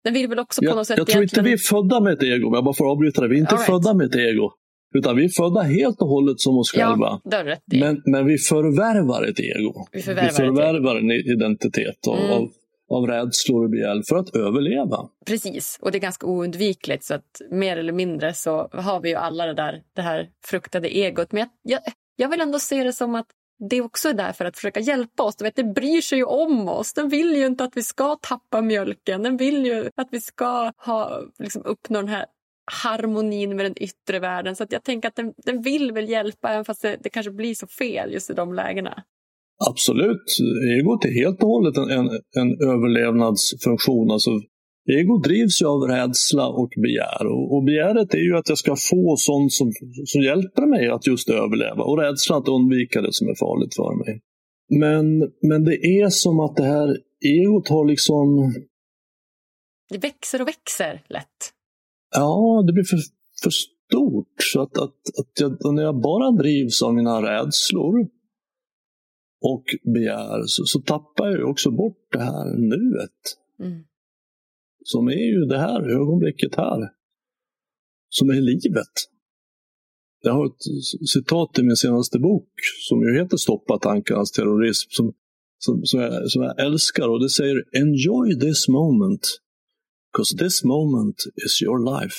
den 0.04 0.14
vill 0.14 0.28
väl 0.28 0.38
också 0.38 0.60
på 0.60 0.64
jag, 0.64 0.76
något 0.76 0.86
sätt... 0.86 0.98
Jag 0.98 1.06
tror 1.06 1.22
inte 1.22 1.42
vi 1.42 1.52
är 1.52 1.58
födda 1.58 2.00
med 2.00 2.12
ett 2.12 2.22
ego, 2.22 2.54
jag 2.54 2.64
bara 2.64 2.74
får 2.74 2.90
avbryta 2.90 3.20
det. 3.22 3.28
Vi 3.28 3.36
är 3.36 3.40
inte 3.40 3.54
right. 3.54 3.66
födda 3.66 3.94
med 3.94 4.06
ett 4.06 4.16
ego. 4.16 4.52
Utan 4.98 5.16
vi 5.16 5.24
är 5.24 5.28
födda 5.28 5.60
helt 5.60 6.02
och 6.02 6.08
hållet 6.08 6.40
som 6.40 6.58
oss 6.58 6.72
själva. 6.72 7.20
Ja, 7.24 7.44
rätt 7.44 7.62
men, 7.66 8.02
men 8.04 8.26
vi 8.26 8.38
förvärvar 8.38 9.22
ett 9.22 9.40
ego. 9.40 9.86
Vi 9.92 10.02
förvärvar, 10.02 10.28
vi 10.28 10.34
förvärvar 10.34 10.96
en 10.96 11.10
identitet 11.10 12.06
av, 12.08 12.18
mm. 12.18 12.30
av, 12.30 12.48
av 12.90 13.06
rädslor 13.06 13.64
och 13.64 13.70
begär 13.70 14.02
för 14.08 14.16
att 14.16 14.36
överleva. 14.36 15.08
Precis, 15.26 15.78
och 15.82 15.92
det 15.92 15.98
är 15.98 16.00
ganska 16.00 16.26
oundvikligt. 16.26 17.04
Så 17.04 17.14
att 17.14 17.40
mer 17.50 17.76
eller 17.76 17.92
mindre 17.92 18.34
så 18.34 18.68
har 18.72 19.00
vi 19.00 19.08
ju 19.08 19.14
alla 19.14 19.46
det 19.46 19.54
där 19.54 19.82
det 19.96 20.02
här 20.02 20.28
fruktade 20.44 20.88
egot. 20.88 21.32
Men 21.32 21.40
jag, 21.40 21.48
jag, 21.62 21.80
jag 22.16 22.28
vill 22.28 22.40
ändå 22.40 22.58
se 22.58 22.84
det 22.84 22.92
som 22.92 23.14
att 23.14 23.26
det 23.70 23.80
också 23.80 24.08
är 24.08 24.14
där 24.14 24.32
för 24.32 24.44
att 24.44 24.56
försöka 24.56 24.80
hjälpa 24.80 25.22
oss. 25.22 25.36
Du 25.36 25.44
vet, 25.44 25.56
det 25.56 25.64
bryr 25.64 26.00
sig 26.00 26.18
ju 26.18 26.24
om 26.24 26.68
oss. 26.68 26.92
Den 26.92 27.08
vill 27.08 27.36
ju 27.36 27.46
inte 27.46 27.64
att 27.64 27.76
vi 27.76 27.82
ska 27.82 28.16
tappa 28.16 28.60
mjölken. 28.60 29.22
Den 29.22 29.36
vill 29.36 29.66
ju 29.66 29.90
att 29.96 30.08
vi 30.10 30.20
ska 30.20 30.72
ha, 30.76 31.20
liksom, 31.38 31.62
uppnå 31.64 31.98
den 31.98 32.08
här 32.08 32.26
harmonin 32.66 33.56
med 33.56 33.64
den 33.64 33.82
yttre 33.82 34.18
världen. 34.18 34.56
Så 34.56 34.64
att 34.64 34.72
jag 34.72 34.84
tänker 34.84 35.08
att 35.08 35.16
den, 35.16 35.32
den 35.36 35.62
vill 35.62 35.92
väl 35.92 36.08
hjälpa 36.08 36.48
även 36.48 36.64
fast 36.64 36.82
det, 36.82 36.96
det, 37.02 37.08
kanske 37.08 37.32
blir 37.32 37.54
så 37.54 37.66
fel 37.66 38.12
just 38.12 38.30
i 38.30 38.34
de 38.34 38.54
lägena. 38.54 39.02
Absolut. 39.70 40.26
Egot 40.78 41.04
är 41.04 41.24
helt 41.24 41.42
och 41.42 41.48
hållet 41.48 41.76
en, 41.76 41.90
en, 41.90 42.08
en 42.40 42.68
överlevnadsfunktion. 42.70 44.10
Alltså, 44.10 44.30
ego 44.98 45.18
drivs 45.18 45.62
ju 45.62 45.66
av 45.66 45.80
rädsla 45.80 46.48
och 46.48 46.72
begär. 46.76 47.26
Och, 47.26 47.56
och 47.56 47.64
begäret 47.64 48.14
är 48.14 48.18
ju 48.18 48.36
att 48.36 48.48
jag 48.48 48.58
ska 48.58 48.76
få 48.90 49.14
sånt 49.16 49.52
som, 49.52 49.72
som 50.04 50.22
hjälper 50.22 50.66
mig 50.66 50.88
att 50.88 51.06
just 51.06 51.30
överleva. 51.30 51.82
Och 51.84 51.98
rädslan 51.98 52.42
att 52.42 52.48
undvika 52.48 53.00
det 53.00 53.12
som 53.12 53.28
är 53.28 53.34
farligt 53.34 53.74
för 53.74 53.92
mig. 54.04 54.20
Men, 54.68 55.18
men 55.48 55.64
det 55.64 55.76
är 56.00 56.08
som 56.08 56.40
att 56.40 56.56
det 56.56 56.64
här 56.64 56.88
egot 57.24 57.68
har 57.68 57.84
liksom... 57.88 58.26
Det 59.90 59.98
växer 59.98 60.42
och 60.42 60.48
växer 60.48 61.02
lätt. 61.08 61.55
Ja, 62.10 62.64
det 62.66 62.72
blir 62.72 62.84
för, 62.84 62.98
för 63.42 63.50
stort. 63.50 64.34
Så 64.52 64.62
att, 64.62 64.78
att, 64.78 65.00
att 65.18 65.40
jag, 65.40 65.74
när 65.74 65.82
jag 65.82 66.00
bara 66.00 66.30
drivs 66.30 66.82
av 66.82 66.94
mina 66.94 67.22
rädslor 67.22 68.08
och 69.40 69.64
begär 69.94 70.42
så, 70.46 70.64
så 70.64 70.80
tappar 70.80 71.28
jag 71.28 71.50
också 71.50 71.70
bort 71.70 72.08
det 72.12 72.22
här 72.22 72.44
nuet. 72.58 73.20
Mm. 73.60 73.84
Som 74.84 75.08
är 75.08 75.26
ju 75.34 75.44
det 75.44 75.58
här 75.58 75.90
ögonblicket 75.90 76.54
här. 76.54 76.90
Som 78.08 78.30
är 78.30 78.40
livet. 78.40 78.94
Jag 80.22 80.32
har 80.32 80.46
ett 80.46 80.62
citat 81.08 81.58
i 81.58 81.62
min 81.62 81.76
senaste 81.76 82.18
bok 82.18 82.48
som 82.88 83.02
ju 83.02 83.18
heter 83.18 83.36
Stoppa 83.36 83.78
tankarnas 83.78 84.30
terrorism 84.30 84.88
som, 84.90 85.12
som, 85.58 85.84
som, 85.84 86.00
jag, 86.00 86.30
som 86.30 86.42
jag 86.42 86.60
älskar 86.60 87.08
och 87.08 87.22
det 87.22 87.30
säger 87.30 87.64
Enjoy 87.72 88.40
this 88.40 88.68
moment 88.68 89.40
Because 90.16 90.36
this 90.44 90.64
moment 90.64 91.16
is 91.46 91.62
your 91.62 91.78
life. 91.92 92.16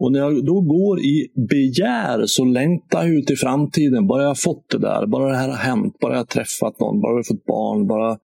Och 0.00 0.12
när 0.12 0.18
jag 0.18 0.44
då 0.44 0.60
går 0.60 1.00
i 1.00 1.32
begär 1.50 2.26
så 2.26 2.44
längtar 2.44 3.02
jag 3.02 3.14
ut 3.14 3.30
i 3.30 3.36
framtiden. 3.36 4.06
Bara 4.06 4.22
jag 4.22 4.40
fått 4.40 4.70
det 4.70 4.78
där, 4.78 5.06
bara 5.06 5.28
det 5.28 5.36
här 5.36 5.48
har 5.48 5.56
hänt, 5.56 5.98
bara 6.00 6.16
jag 6.16 6.28
träffat 6.28 6.80
någon, 6.80 7.00
bara 7.00 7.16
jag 7.16 7.26
fått 7.26 7.44
barn, 7.44 7.86
bara 7.86 8.18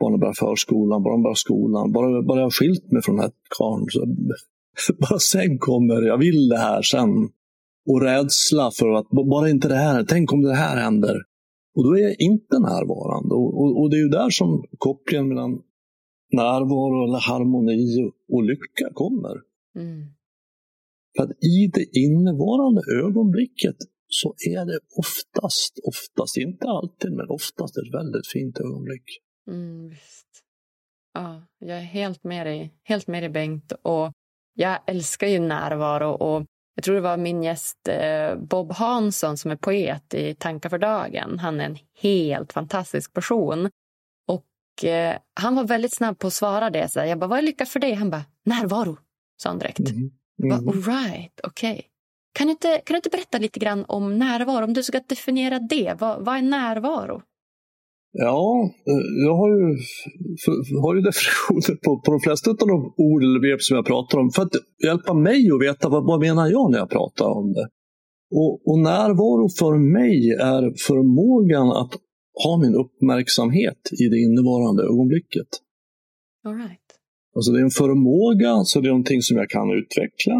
barnen 0.00 0.20
börjar 0.20 0.34
förskolan, 0.34 1.02
bara 1.02 1.14
de 1.14 1.22
börjar 1.22 1.34
skolan, 1.34 1.92
bara, 1.92 2.22
bara 2.22 2.40
jag 2.40 2.52
skilt 2.52 2.92
mig 2.92 3.02
från 3.02 3.16
den 3.16 3.22
här 3.22 3.32
karln. 3.58 3.86
Bara 4.98 5.18
sen 5.18 5.58
kommer, 5.58 6.02
jag 6.02 6.18
vill 6.18 6.48
det 6.48 6.58
här 6.58 6.82
sen. 6.82 7.08
Och 7.88 8.02
rädsla 8.02 8.70
för 8.70 8.92
att, 8.92 9.08
bara 9.10 9.50
inte 9.50 9.68
det 9.68 9.74
här, 9.74 10.04
tänk 10.08 10.32
om 10.32 10.42
det 10.42 10.54
här 10.54 10.76
händer. 10.76 11.16
Och 11.76 11.84
då 11.84 11.98
är 11.98 12.02
jag 12.02 12.20
inte 12.20 12.58
närvarande. 12.58 13.34
Och, 13.34 13.60
och, 13.60 13.80
och 13.80 13.90
det 13.90 13.96
är 13.96 14.02
ju 14.02 14.08
där 14.08 14.30
som 14.30 14.64
kopplingen 14.78 15.28
mellan 15.28 15.58
närvaro 16.32 17.04
eller 17.08 17.20
harmoni 17.28 18.12
och 18.28 18.44
lycka 18.44 18.90
kommer. 18.94 19.36
Mm. 19.76 20.06
För 21.16 21.24
att 21.24 21.30
i 21.30 21.70
det 21.72 21.98
innevarande 21.98 22.82
ögonblicket 23.04 23.76
så 24.08 24.34
är 24.50 24.64
det 24.66 24.78
oftast, 24.96 25.78
oftast, 25.84 26.36
inte 26.36 26.68
alltid, 26.68 27.12
men 27.12 27.28
oftast 27.28 27.76
ett 27.76 27.94
väldigt 27.94 28.26
fint 28.26 28.60
ögonblick. 28.60 29.04
Mm, 29.48 29.88
visst. 29.88 30.26
Ja, 31.14 31.42
jag 31.58 31.78
är 31.78 31.82
helt 31.82 32.24
med 32.24 32.46
dig, 32.46 32.74
helt 32.82 33.06
med 33.06 33.22
dig 33.22 33.30
Bengt. 33.30 33.72
Och 33.82 34.12
jag 34.54 34.78
älskar 34.86 35.26
ju 35.26 35.38
närvaro 35.38 36.10
och 36.10 36.46
jag 36.74 36.84
tror 36.84 36.94
det 36.94 37.00
var 37.00 37.16
min 37.16 37.42
gäst 37.42 37.88
eh, 37.88 38.38
Bob 38.38 38.72
Hansson 38.72 39.36
som 39.36 39.50
är 39.50 39.56
poet 39.56 40.14
i 40.14 40.34
Tankar 40.34 40.68
för 40.68 40.78
dagen. 40.78 41.38
Han 41.38 41.60
är 41.60 41.64
en 41.64 41.78
helt 42.00 42.52
fantastisk 42.52 43.12
person 43.12 43.70
eh, 44.84 45.16
han 45.34 45.54
var 45.54 45.64
väldigt 45.64 45.94
snabb 45.94 46.18
på 46.18 46.26
att 46.26 46.32
svara 46.32 46.70
det. 46.70 46.88
Så 46.92 46.98
jag 46.98 47.18
bara, 47.18 47.26
vad 47.26 47.38
är 47.38 47.42
lycka 47.42 47.66
för 47.66 47.80
dig? 47.80 47.94
Han 47.94 48.10
bara, 48.10 48.24
närvaro, 48.44 48.98
sa 49.42 49.48
han 49.48 49.58
direkt. 49.58 49.78
Mm. 49.78 50.10
Mm. 50.42 50.64
Bara, 50.64 50.72
All 50.72 50.82
right, 50.82 51.40
okej. 51.42 51.72
Okay. 51.72 51.82
Kan, 52.34 52.46
du 52.46 52.50
inte, 52.50 52.82
kan 52.84 52.94
du 52.94 52.96
inte 52.96 53.10
berätta 53.10 53.38
lite 53.38 53.60
grann 53.60 53.84
om 53.88 54.18
närvaro? 54.18 54.64
Om 54.64 54.72
du 54.72 54.82
ska 54.82 55.00
definiera 55.08 55.58
det, 55.58 55.96
vad, 55.98 56.24
vad 56.24 56.36
är 56.36 56.42
närvaro? 56.42 57.22
Ja, 58.12 58.70
eh, 58.86 59.24
jag 59.26 59.36
har 59.36 59.48
ju, 59.48 59.76
har 60.82 60.94
ju 60.94 61.00
definitioner 61.00 61.76
på, 61.84 62.00
på 62.00 62.12
de 62.12 62.20
flesta 62.20 62.50
av 62.50 62.56
de 62.56 62.94
ord 62.96 63.22
eller 63.22 63.40
begrepp 63.40 63.62
som 63.62 63.76
jag 63.76 63.86
pratar 63.86 64.18
om 64.18 64.30
för 64.30 64.42
att 64.42 64.52
hjälpa 64.84 65.14
mig 65.14 65.50
att 65.52 65.62
veta 65.62 65.88
vad, 65.88 66.06
vad 66.06 66.20
menar 66.20 66.50
jag 66.50 66.70
när 66.70 66.78
jag 66.78 66.90
pratar 66.90 67.26
om 67.26 67.52
det. 67.52 67.68
Och, 68.34 68.68
och 68.68 68.78
närvaro 68.78 69.48
för 69.58 69.78
mig 69.78 70.30
är 70.30 70.62
förmågan 70.86 71.68
att 71.82 71.92
ha 72.44 72.58
min 72.62 72.74
uppmärksamhet 72.74 73.82
i 74.02 74.08
det 74.08 74.18
innevarande 74.18 74.82
ögonblicket. 74.82 75.48
All 76.44 76.54
right. 76.54 76.88
Alltså 77.34 77.52
det 77.52 77.58
är 77.58 77.64
en 77.64 77.70
förmåga, 77.70 78.64
så 78.64 78.80
det 78.80 78.88
är 78.88 78.96
någonting 78.96 79.22
som 79.22 79.36
jag 79.36 79.50
kan 79.50 79.70
utveckla. 79.70 80.36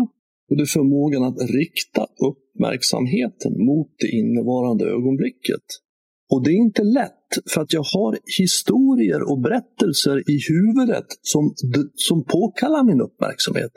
Och 0.49 0.57
det 0.57 0.63
är 0.63 0.67
förmågan 0.67 1.23
att 1.25 1.39
rikta 1.61 2.07
uppmärksamheten 2.29 3.53
mot 3.69 3.91
det 3.99 4.09
innevarande 4.21 4.85
ögonblicket. 4.85 5.65
Och 6.33 6.45
det 6.45 6.51
är 6.51 6.61
inte 6.69 6.83
lätt, 6.83 7.29
för 7.55 7.61
att 7.61 7.73
jag 7.73 7.87
har 7.95 8.19
historier 8.39 9.31
och 9.31 9.41
berättelser 9.41 10.31
i 10.31 10.37
huvudet 10.49 11.07
som, 11.23 11.55
som 11.95 12.25
påkallar 12.25 12.85
min 12.85 13.01
uppmärksamhet. 13.01 13.73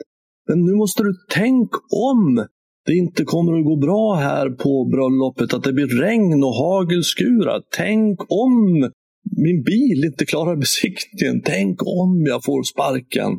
Men 0.48 0.64
nu 0.64 0.72
måste 0.72 1.02
du 1.02 1.14
tänka 1.30 1.78
om 2.14 2.46
det 2.86 2.94
inte 2.94 3.24
kommer 3.24 3.58
att 3.58 3.64
gå 3.64 3.76
bra 3.76 4.14
här 4.14 4.50
på 4.50 4.84
bröllopet, 4.84 5.54
att 5.54 5.64
det 5.64 5.72
blir 5.72 6.00
regn 6.00 6.44
och 6.44 6.54
hagelskurar. 6.54 7.62
Tänk 7.76 8.20
om 8.20 8.90
min 9.36 9.62
bil 9.62 10.04
inte 10.04 10.26
klarar 10.26 10.56
besiktningen. 10.56 11.42
Tänk 11.44 11.82
om 11.82 12.24
jag 12.26 12.44
får 12.44 12.62
sparken. 12.62 13.30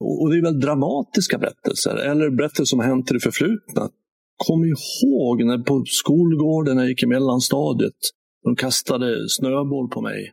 Och 0.00 0.30
det 0.30 0.38
är 0.38 0.42
väl 0.42 0.60
dramatiska 0.60 1.38
berättelser, 1.38 1.96
eller 1.96 2.30
berättelser 2.30 2.64
som 2.64 2.78
har 2.78 2.86
hänt 2.86 3.10
i 3.10 3.14
det 3.14 3.20
förflutna. 3.20 3.90
Kom 4.46 4.64
ihåg 4.64 5.44
när 5.44 5.58
på 5.58 5.82
skolgården 5.86 6.76
när 6.76 6.82
jag 6.82 6.90
gick 6.90 7.02
i 7.02 7.06
mellanstadiet. 7.06 8.00
De 8.44 8.56
kastade 8.56 9.28
snöboll 9.28 9.88
på 9.88 10.00
mig 10.00 10.32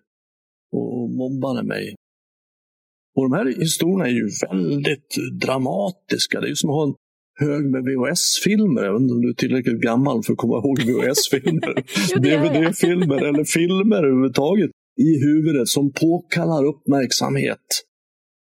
och 0.72 1.10
mobbade 1.10 1.64
mig. 1.64 1.96
Och 3.16 3.30
de 3.30 3.34
här 3.34 3.46
historierna 3.46 4.06
är 4.08 4.12
ju 4.12 4.30
väldigt 4.50 5.16
dramatiska. 5.42 6.42
Det 6.42 6.50
är 6.50 6.56
som 6.56 6.70
att 6.70 6.76
ha 6.76 6.84
en 6.84 6.96
hög 7.40 7.66
med 7.66 7.84
VHS-filmer. 7.84 8.84
Jag 8.84 8.94
vet 8.94 9.02
inte 9.02 9.14
om 9.14 9.22
du 9.22 9.30
är 9.30 9.34
tillräckligt 9.34 9.82
gammal 9.82 10.24
för 10.24 10.34
att 10.34 10.38
komma 10.38 10.58
ihåg 10.58 10.80
VHS-filmer. 10.88 11.74
DVD-filmer 12.20 13.26
eller 13.26 13.44
filmer 13.44 13.98
överhuvudtaget. 13.98 14.72
i 14.98 15.20
huvudet 15.26 15.68
som 15.68 15.92
påkallar 15.92 16.66
uppmärksamhet. 16.66 17.68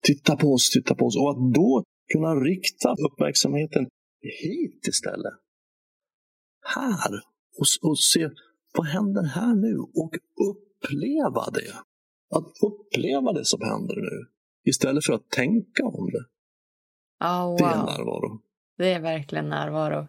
Titta 0.04 0.36
på 0.36 0.54
oss, 0.54 0.70
titta 0.70 0.96
på 0.96 1.06
oss. 1.06 1.18
Och 1.18 1.30
att 1.30 1.54
då 1.54 1.84
kunna 2.14 2.36
rikta 2.36 2.96
uppmärksamheten 3.08 3.88
hit 4.44 4.88
istället. 4.88 5.34
Här. 6.76 7.14
Och, 7.58 7.90
och 7.90 8.00
se 8.00 8.30
vad 8.78 8.88
händer 8.88 9.24
här 9.24 9.56
nu 9.56 9.78
och 9.78 10.12
uppleva 10.50 11.50
det. 11.54 11.74
Att 12.36 12.52
uppleva 12.64 13.34
det 13.34 13.46
som 13.46 13.62
händer 13.62 13.96
nu 13.96 14.26
istället 14.66 15.06
för 15.06 15.14
att 15.14 15.30
tänka 15.30 15.84
om 15.84 16.10
det. 16.12 16.26
Oh, 17.26 17.46
wow. 17.50 17.58
Det 17.58 17.64
är 17.64 17.86
närvaro. 17.86 18.42
Det 18.80 18.94
är 18.94 19.00
verkligen 19.00 19.50
närvaro. 19.50 20.08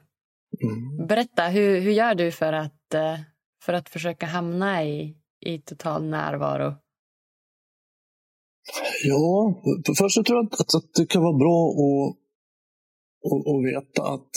Mm. 0.63 1.07
Berätta, 1.07 1.43
hur, 1.49 1.81
hur 1.81 1.91
gör 1.91 2.15
du 2.15 2.31
för 2.31 2.53
att, 2.53 2.95
eh, 2.95 3.19
för 3.65 3.73
att 3.73 3.89
försöka 3.89 4.27
hamna 4.27 4.85
i, 4.85 5.17
i 5.47 5.59
total 5.59 6.05
närvaro? 6.05 6.75
Ja, 9.05 9.63
för 9.87 9.95
först 9.95 10.15
så 10.15 10.23
tror 10.23 10.39
jag 10.39 10.47
att, 10.47 10.75
att 10.75 10.95
det 10.97 11.07
kan 11.07 11.23
vara 11.23 11.39
bra 11.39 11.59
att, 11.71 12.17
att, 13.33 13.45
att 13.53 13.65
veta 13.71 14.03
att, 14.15 14.31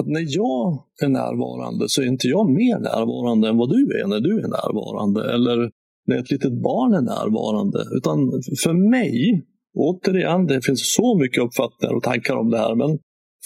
att 0.00 0.06
när 0.06 0.24
jag 0.28 0.84
är 1.04 1.08
närvarande 1.08 1.84
så 1.88 2.02
är 2.02 2.06
inte 2.06 2.28
jag 2.28 2.50
mer 2.50 2.78
närvarande 2.78 3.48
än 3.48 3.56
vad 3.56 3.70
du 3.70 4.00
är 4.00 4.06
när 4.06 4.20
du 4.20 4.38
är 4.38 4.48
närvarande. 4.48 5.34
Eller 5.34 5.70
när 6.06 6.18
ett 6.18 6.30
litet 6.30 6.62
barn 6.62 6.94
är 6.94 7.02
närvarande. 7.14 7.78
Utan 7.96 8.18
för 8.64 8.90
mig, 8.90 9.42
återigen, 9.74 10.46
det 10.46 10.66
finns 10.66 10.94
så 10.94 11.18
mycket 11.18 11.42
uppfattningar 11.42 11.94
och 11.94 12.02
tankar 12.02 12.36
om 12.36 12.50
det 12.50 12.58
här, 12.58 12.74
men 12.74 12.98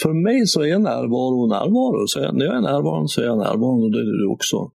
för 0.02 0.12
mig 0.12 0.46
så 0.46 0.62
är 0.62 0.78
närvaro 0.78 1.46
närvaro. 1.46 2.06
Så 2.06 2.32
när 2.32 2.44
jag 2.46 2.56
är 2.56 2.60
närvarande 2.60 3.08
så 3.08 3.20
är 3.20 3.24
jag 3.24 3.38
närvarande 3.38 3.84
och 3.84 3.92
det 3.92 3.98
är 3.98 4.22
du 4.22 4.26
också. 4.26 4.70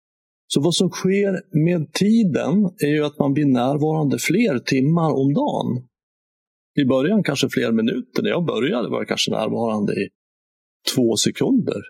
Så 0.47 0.61
vad 0.61 0.75
som 0.75 0.91
sker 0.91 1.33
med 1.65 1.93
tiden 1.93 2.71
är 2.79 2.89
ju 2.89 3.05
att 3.05 3.19
man 3.19 3.33
blir 3.33 3.47
närvarande 3.47 4.19
fler 4.19 4.59
timmar 4.59 5.11
om 5.11 5.35
dagen. 5.35 5.89
I 6.81 6.85
början 6.85 7.23
kanske 7.23 7.49
fler 7.49 7.73
minuter. 7.73 8.23
När 8.23 8.31
jag 8.31 8.45
började 8.45 8.89
var 8.89 8.99
jag 8.99 9.09
kanske 9.09 9.31
närvarande 9.31 9.93
i 9.93 10.09
två 10.95 11.17
sekunder. 11.17 11.83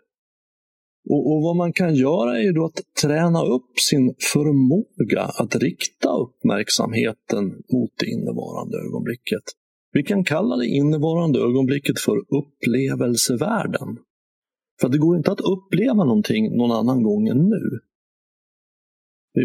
Och, 1.11 1.33
och, 1.33 1.43
Vad 1.43 1.57
man 1.57 1.73
kan 1.73 1.95
göra 1.95 2.41
är 2.41 2.53
då 2.53 2.65
att 2.65 2.81
träna 3.03 3.45
upp 3.45 3.79
sin 3.91 4.15
förmåga 4.33 5.23
att 5.23 5.57
rikta 5.57 6.09
uppmärksamheten 6.09 7.45
mot 7.73 7.91
det 7.99 8.07
innevarande 8.07 8.79
ögonblicket. 8.79 9.43
Vi 9.93 10.03
kan 10.03 10.25
kalla 10.25 10.57
det 10.57 10.67
innevarande 10.67 11.39
ögonblicket 11.39 12.01
för 12.01 12.17
upplevelsevärlden. 12.19 13.99
För 14.81 14.89
det 14.89 14.99
går 14.99 15.17
inte 15.17 15.33
att 15.33 15.41
uppleva 15.41 16.05
någonting 16.05 16.57
någon 16.57 16.73
annan 16.73 17.03
gång 17.03 17.29
än 17.29 17.49
nu. 17.49 17.81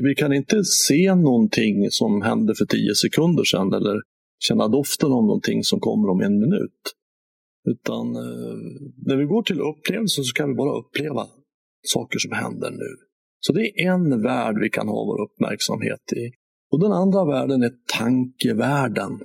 Vi 0.04 0.16
kan 0.16 0.34
inte 0.34 0.64
se 0.64 1.16
någonting 1.16 1.92
som 1.92 2.22
hände 2.22 2.56
för 2.56 2.66
tio 2.66 2.96
sekunder 2.96 3.44
sedan 3.44 3.74
eller 3.74 4.02
känna 4.40 4.68
doften 4.68 5.12
av 5.12 5.24
någonting 5.24 5.64
som 5.64 5.80
kommer 5.80 6.10
om 6.10 6.22
en 6.22 6.40
minut. 6.40 6.82
Utan 7.70 8.16
eh, 8.16 8.56
när 9.06 9.16
vi 9.16 9.26
går 9.26 9.44
till 9.44 9.62
upplevelsen 9.62 10.24
så 10.24 10.34
kan 10.34 10.50
vi 10.50 10.56
bara 10.56 10.80
uppleva 10.80 11.28
saker 11.82 12.20
som 12.20 12.32
händer 12.32 12.72
nu. 12.72 12.98
Så 13.40 13.54
det 13.54 13.62
är 13.62 13.92
en 13.92 14.22
värld 14.22 14.56
vi 14.62 14.70
kan 14.70 14.88
ha 14.88 15.06
vår 15.06 15.24
uppmärksamhet 15.24 16.14
i. 16.14 16.32
Och 16.72 16.80
Den 16.80 16.92
andra 16.92 17.26
världen 17.26 17.64
är 17.64 17.72
tankevärlden. 17.98 19.20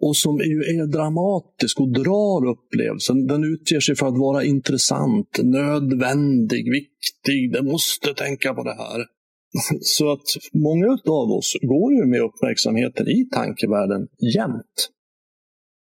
Och 0.00 0.16
som 0.16 0.38
ju 0.38 0.58
är 0.60 0.86
dramatisk 0.86 1.80
och 1.80 1.92
drar 1.92 2.48
upplevelsen. 2.48 3.26
Den 3.26 3.44
utger 3.44 3.80
sig 3.80 3.96
för 3.96 4.06
att 4.06 4.18
vara 4.18 4.44
intressant, 4.44 5.40
nödvändig, 5.42 6.64
viktig. 6.72 7.52
Den 7.52 7.66
måste 7.66 8.14
tänka 8.14 8.54
på 8.54 8.62
det 8.62 8.74
här. 8.74 9.00
Så 9.80 10.12
att 10.12 10.26
många 10.52 10.98
av 11.06 11.30
oss 11.38 11.56
går 11.62 11.92
ju 11.92 12.06
med 12.06 12.20
uppmärksamheten 12.20 13.08
i 13.08 13.28
tankevärlden 13.32 14.08
jämt. 14.36 14.90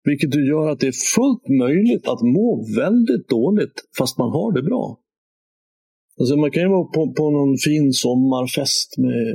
Vilket 0.04 0.34
gör 0.34 0.68
att 0.68 0.80
det 0.80 0.86
är 0.86 1.14
fullt 1.16 1.48
möjligt 1.48 2.08
att 2.08 2.22
må 2.22 2.66
väldigt 2.76 3.28
dåligt 3.28 3.84
fast 3.98 4.18
man 4.18 4.30
har 4.30 4.52
det 4.52 4.62
bra. 4.62 4.98
Alltså 6.18 6.36
man 6.36 6.50
kan 6.50 6.62
ju 6.62 6.68
vara 6.68 6.84
på, 6.84 7.12
på 7.12 7.30
någon 7.30 7.56
fin 7.58 7.92
sommarfest 7.92 8.98
med 8.98 9.28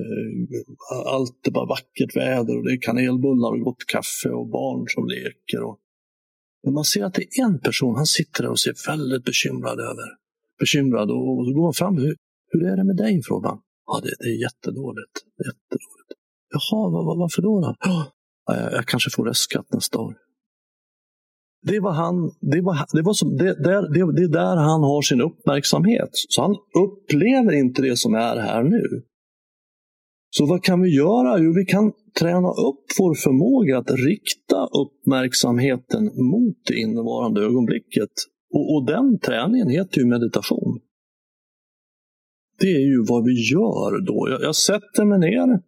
eh, 0.55 1.13
allt 1.15 1.39
det 1.43 1.51
bara 1.51 1.65
vackert 1.65 2.15
väder 2.15 2.57
och 2.57 2.63
det 2.65 2.71
är 2.71 2.81
kanelbullar 2.81 3.51
och 3.55 3.59
gott 3.59 3.85
kaffe 3.87 4.29
och 4.29 4.47
barn 4.47 4.85
som 4.87 5.07
leker. 5.07 5.63
Och... 5.63 5.79
Men 6.63 6.73
man 6.73 6.83
ser 6.83 7.03
att 7.03 7.13
det 7.13 7.21
är 7.21 7.45
en 7.45 7.59
person, 7.59 7.95
han 7.95 8.05
sitter 8.05 8.43
där 8.43 8.49
och 8.49 8.59
ser 8.59 8.75
väldigt 8.87 9.23
bekymrad 9.23 9.79
över. 9.79 10.07
Bekymrad 10.59 11.11
och, 11.11 11.37
och 11.37 11.45
så 11.45 11.51
går 11.53 11.63
han 11.63 11.73
fram. 11.73 11.97
Hur, 11.97 12.15
hur 12.51 12.63
är 12.71 12.77
det 12.77 12.83
med 12.83 12.97
dig? 12.97 13.21
frågar 13.23 13.49
han. 13.49 13.59
Ja, 13.87 13.99
det, 14.03 14.15
det 14.19 14.29
är 14.35 14.41
jättedåligt. 14.41 15.15
jättedåligt. 15.47 16.11
Jaha, 16.53 16.89
var, 16.89 17.17
varför 17.23 17.41
då? 17.41 17.61
då? 17.61 17.75
Ja, 17.79 18.07
jag, 18.45 18.73
jag 18.73 18.85
kanske 18.85 19.09
får 19.09 19.25
restskatt 19.25 19.73
nästa 19.73 19.99
år. 19.99 20.13
Det, 21.63 21.79
var 21.79 21.91
han, 21.91 22.31
det, 22.39 22.61
var, 22.61 22.85
det, 22.93 23.01
var 23.01 23.13
som, 23.13 23.37
det, 23.37 23.63
där, 23.63 23.81
det, 23.93 24.15
det 24.15 24.23
är 24.23 24.27
där 24.27 24.55
han 24.55 24.83
har 24.83 25.01
sin 25.01 25.21
uppmärksamhet. 25.21 26.09
Så 26.13 26.41
han 26.41 26.55
upplever 26.85 27.51
inte 27.51 27.81
det 27.81 27.97
som 27.97 28.13
är 28.13 28.35
här 28.35 28.63
nu. 28.63 29.03
Så 30.29 30.45
vad 30.45 30.63
kan 30.63 30.81
vi 30.81 30.95
göra? 30.95 31.39
Jo, 31.39 31.53
vi 31.53 31.65
kan 31.65 31.91
träna 32.19 32.49
upp 32.49 32.85
vår 32.99 33.13
förmåga 33.13 33.77
att 33.77 33.91
rikta 33.91 34.67
uppmärksamheten 34.83 36.03
mot 36.05 36.57
det 36.67 36.75
innevarande 36.75 37.41
ögonblicket. 37.41 38.11
Och, 38.53 38.75
och 38.75 38.85
den 38.85 39.19
träningen 39.19 39.69
heter 39.69 39.99
ju 39.99 40.05
meditation 40.05 40.79
det 42.63 42.75
är 42.75 42.85
ju 42.93 43.05
vad 43.07 43.23
vi 43.25 43.33
gör 43.51 44.05
då. 44.05 44.27
Jag, 44.29 44.41
jag 44.41 44.55
sätter 44.55 45.05
mig 45.05 45.19
ner 45.19 45.61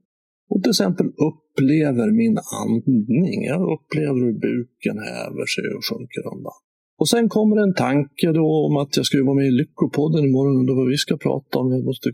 och 0.50 0.64
till 0.64 0.70
exempel 0.70 1.08
upp 1.08 1.45
upplever 1.56 2.12
min 2.12 2.38
andning. 2.64 3.44
Jag 3.46 3.62
upplever 3.74 4.20
hur 4.26 4.34
buken 4.34 4.98
häver 4.98 5.46
sig 5.46 5.64
och 5.78 5.86
sjunker 5.90 6.34
undan. 6.34 6.54
Och 6.98 7.10
sen 7.10 7.30
kommer 7.30 7.58
en 7.58 7.74
tanke 7.74 8.32
då 8.32 8.66
om 8.68 8.78
att 8.78 8.98
jag 8.98 9.06
ska 9.06 9.24
vara 9.24 9.36
med 9.36 9.48
i 9.48 9.52
Lyckopodden 9.52 10.26
imorgon 10.26 10.70
och 10.70 10.76
vad 10.76 10.88
vi 10.88 10.98
ska 10.98 11.18
prata 11.18 11.60
om. 11.60 11.72
Jag 11.72 11.86
måste... 11.86 12.10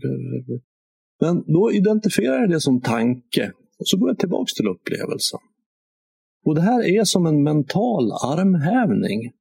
Men 1.20 1.44
då 1.46 1.72
identifierar 1.72 2.40
jag 2.40 2.50
det 2.50 2.60
som 2.60 2.80
tanke 2.80 3.52
och 3.78 3.88
så 3.88 3.96
går 3.96 4.08
jag 4.08 4.18
tillbaka 4.18 4.50
till 4.56 4.68
upplevelsen. 4.68 5.40
Och 6.44 6.54
Det 6.54 6.60
här 6.60 6.84
är 6.98 7.04
som 7.04 7.26
en 7.26 7.42
mental 7.42 8.12
armhävning. 8.12 9.32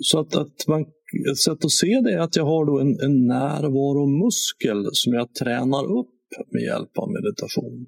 Så 0.00 0.20
att, 0.20 0.36
att 0.36 0.68
man 0.68 0.84
ett 1.30 1.38
sätt 1.38 1.64
att 1.64 1.70
se 1.70 2.00
det 2.04 2.12
är 2.12 2.18
att 2.18 2.36
jag 2.36 2.44
har 2.44 2.64
då 2.66 2.80
en, 2.80 3.00
en 3.00 3.26
närvaromuskel 3.26 4.88
som 4.92 5.12
jag 5.12 5.34
tränar 5.34 5.84
upp 5.98 6.18
med 6.52 6.62
hjälp 6.62 6.98
av 6.98 7.08
meditation. 7.10 7.86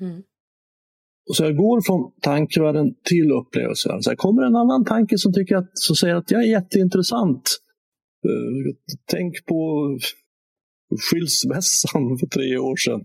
Mm. 0.00 0.22
Och 1.28 1.36
så 1.36 1.44
jag 1.44 1.56
går 1.56 1.80
från 1.80 2.12
tankevärlden 2.22 2.94
till 3.04 3.32
upplevelsevärlden. 3.32 4.02
Så 4.02 4.10
här, 4.10 4.16
kommer 4.16 4.42
en 4.42 4.56
annan 4.56 4.84
tanke 4.84 5.18
som, 5.18 5.32
tycker 5.32 5.56
att, 5.56 5.70
som 5.72 5.96
säger 5.96 6.14
att 6.14 6.30
jag 6.30 6.42
är 6.42 6.46
jätteintressant. 6.46 7.58
Uh, 8.26 8.74
tänk 9.06 9.46
på 9.46 9.90
skilsmässan 11.10 12.18
för 12.18 12.26
tre 12.26 12.58
år 12.58 12.76
sedan. 12.76 13.00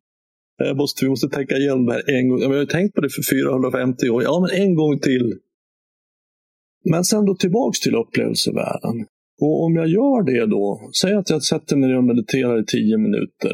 Eh, 0.62 0.67
jag 0.67 0.77
måste, 0.77 1.06
vi 1.06 1.10
måste 1.10 1.29
tänka 1.29 1.56
igenom 1.56 1.86
det 1.86 1.93
här 1.93 2.10
en 2.17 2.29
gång. 2.29 2.41
Jag 2.41 2.49
har 2.49 2.65
tänkt 2.65 2.95
på 2.95 3.01
det 3.01 3.10
för 3.10 3.23
450 3.36 4.10
år. 4.10 4.23
Ja, 4.23 4.39
men 4.39 4.62
en 4.62 4.75
gång 4.75 4.99
till. 4.99 5.39
Men 6.89 7.03
sen 7.03 7.25
då 7.25 7.36
tillbaks 7.36 7.79
till 7.79 7.95
upplevelsevärlden. 7.95 9.06
Och 9.41 9.63
om 9.63 9.75
jag 9.75 9.88
gör 9.88 10.23
det 10.23 10.45
då, 10.45 10.91
säg 11.01 11.13
att 11.13 11.29
jag 11.29 11.43
sätter 11.43 11.75
mig 11.75 11.97
och 11.97 12.03
mediterar 12.03 12.62
i 12.62 12.65
tio 12.65 12.97
minuter. 12.97 13.53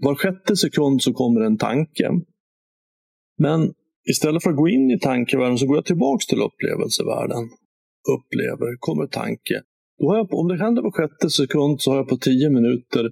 Var 0.00 0.14
sjätte 0.14 0.56
sekund 0.56 1.02
så 1.02 1.12
kommer 1.12 1.40
en 1.40 1.58
tanke. 1.58 2.10
Men 3.44 3.60
istället 4.10 4.42
för 4.42 4.50
att 4.50 4.56
gå 4.56 4.68
in 4.68 4.90
i 4.90 4.98
tankevärlden 4.98 5.58
så 5.58 5.66
går 5.66 5.76
jag 5.76 5.84
tillbaks 5.84 6.26
till 6.26 6.42
upplevelsevärlden. 6.48 7.44
Upplever, 8.14 8.76
kommer 8.78 9.06
tanke. 9.06 9.56
Då 9.98 10.08
har 10.08 10.16
jag, 10.16 10.34
om 10.34 10.48
det 10.48 10.64
händer 10.64 10.82
på 10.82 10.92
sjätte 10.92 11.30
sekund 11.30 11.80
så 11.80 11.90
har 11.90 11.96
jag 11.96 12.08
på 12.08 12.16
tio 12.16 12.50
minuter 12.50 13.04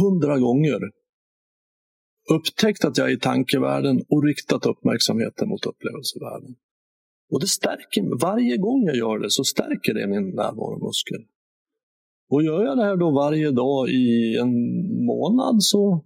hundra 0.00 0.38
gånger 0.38 0.80
upptäckt 2.34 2.84
att 2.84 2.98
jag 2.98 3.10
är 3.10 3.14
i 3.14 3.18
tankevärlden 3.18 4.04
och 4.08 4.24
riktat 4.24 4.66
uppmärksamheten 4.66 5.48
mot 5.48 5.66
upplevelsevärlden. 5.66 6.54
Och 7.32 7.40
det 7.40 7.46
stärker 7.46 8.02
mig. 8.02 8.18
Varje 8.22 8.56
gång 8.56 8.84
jag 8.84 8.96
gör 8.96 9.18
det 9.18 9.30
så 9.30 9.44
stärker 9.44 9.94
det 9.94 10.06
min 10.06 10.30
närvaromuskel. 10.30 11.22
Och 12.30 12.42
gör 12.42 12.64
jag 12.64 12.76
det 12.78 12.84
här 12.84 12.96
då 12.96 13.10
varje 13.10 13.50
dag 13.50 13.88
i 13.88 14.36
en 14.36 14.52
månad 15.04 15.62
så, 15.62 16.04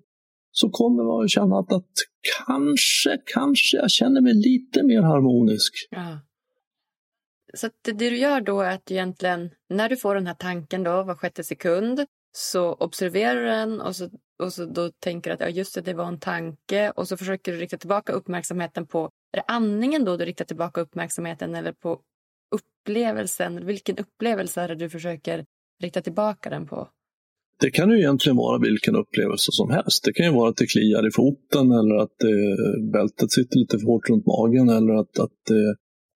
så 0.56 0.70
kommer 0.70 1.04
man 1.04 1.24
att 1.24 1.30
känna 1.30 1.58
att, 1.58 1.72
att 1.72 1.90
kanske, 2.46 3.18
kanske 3.34 3.76
jag 3.76 3.90
känner 3.90 4.20
mig 4.20 4.34
lite 4.34 4.82
mer 4.82 5.02
harmonisk. 5.02 5.72
Ja. 5.90 6.20
Så 7.54 7.68
det, 7.82 7.92
det 7.92 8.10
du 8.10 8.16
gör 8.16 8.40
då 8.40 8.60
är 8.60 8.74
att 8.74 8.86
du 8.86 8.94
egentligen, 8.94 9.50
när 9.68 9.88
du 9.88 9.96
får 9.96 10.14
den 10.14 10.26
här 10.26 10.34
tanken 10.34 10.82
då 10.82 11.02
var 11.02 11.14
sjätte 11.14 11.44
sekund, 11.44 12.06
så 12.36 12.72
observerar 12.72 13.40
du 13.40 13.46
den 13.46 13.80
och, 13.80 13.96
så, 13.96 14.10
och 14.42 14.52
så 14.52 14.64
då 14.64 14.90
tänker 14.98 15.30
du 15.30 15.34
att 15.34 15.40
ja, 15.40 15.48
just 15.48 15.74
det, 15.74 15.80
det 15.80 15.94
var 15.94 16.08
en 16.08 16.20
tanke 16.20 16.90
och 16.90 17.08
så 17.08 17.16
försöker 17.16 17.52
du 17.52 17.58
rikta 17.58 17.76
tillbaka 17.76 18.12
uppmärksamheten 18.12 18.86
på 18.86 19.10
är 19.32 19.36
det 19.36 19.44
andningen 19.46 20.04
då 20.04 20.16
du 20.16 20.24
riktar 20.24 20.44
tillbaka 20.44 20.80
uppmärksamheten 20.80 21.54
eller 21.54 21.72
på 21.72 22.00
upplevelsen? 22.50 23.66
Vilken 23.66 23.98
upplevelse 23.98 24.60
är 24.62 24.68
det 24.68 24.74
du 24.74 24.90
försöker 24.90 25.44
rikta 25.82 26.02
tillbaka 26.02 26.50
den 26.50 26.66
på? 26.66 26.88
Det 27.64 27.70
kan 27.70 27.90
ju 27.90 27.98
egentligen 27.98 28.37
vara 28.37 28.59
vilken 28.59 28.96
upplevelse 28.96 29.50
som 29.53 29.70
helst. 29.70 30.05
Det 30.05 30.12
kan 30.12 30.27
ju 30.27 30.33
vara 30.33 30.48
att 30.50 30.57
det 30.57 30.66
kliar 30.66 31.09
i 31.09 31.11
foten 31.11 31.66
eller 31.72 31.94
att 32.05 32.18
eh, 32.22 32.92
bältet 32.92 33.33
sitter 33.33 33.59
lite 33.59 33.79
för 33.79 33.87
hårt 33.87 34.11
runt 34.11 34.27
magen. 34.27 34.68
Eller 34.68 34.94
att, 34.94 35.18
att 35.18 35.44
eh, 35.50 35.72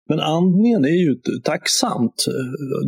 men 0.09 0.21
andningen 0.21 0.85
är 0.85 0.99
ju 1.07 1.15
tacksamt. 1.45 2.25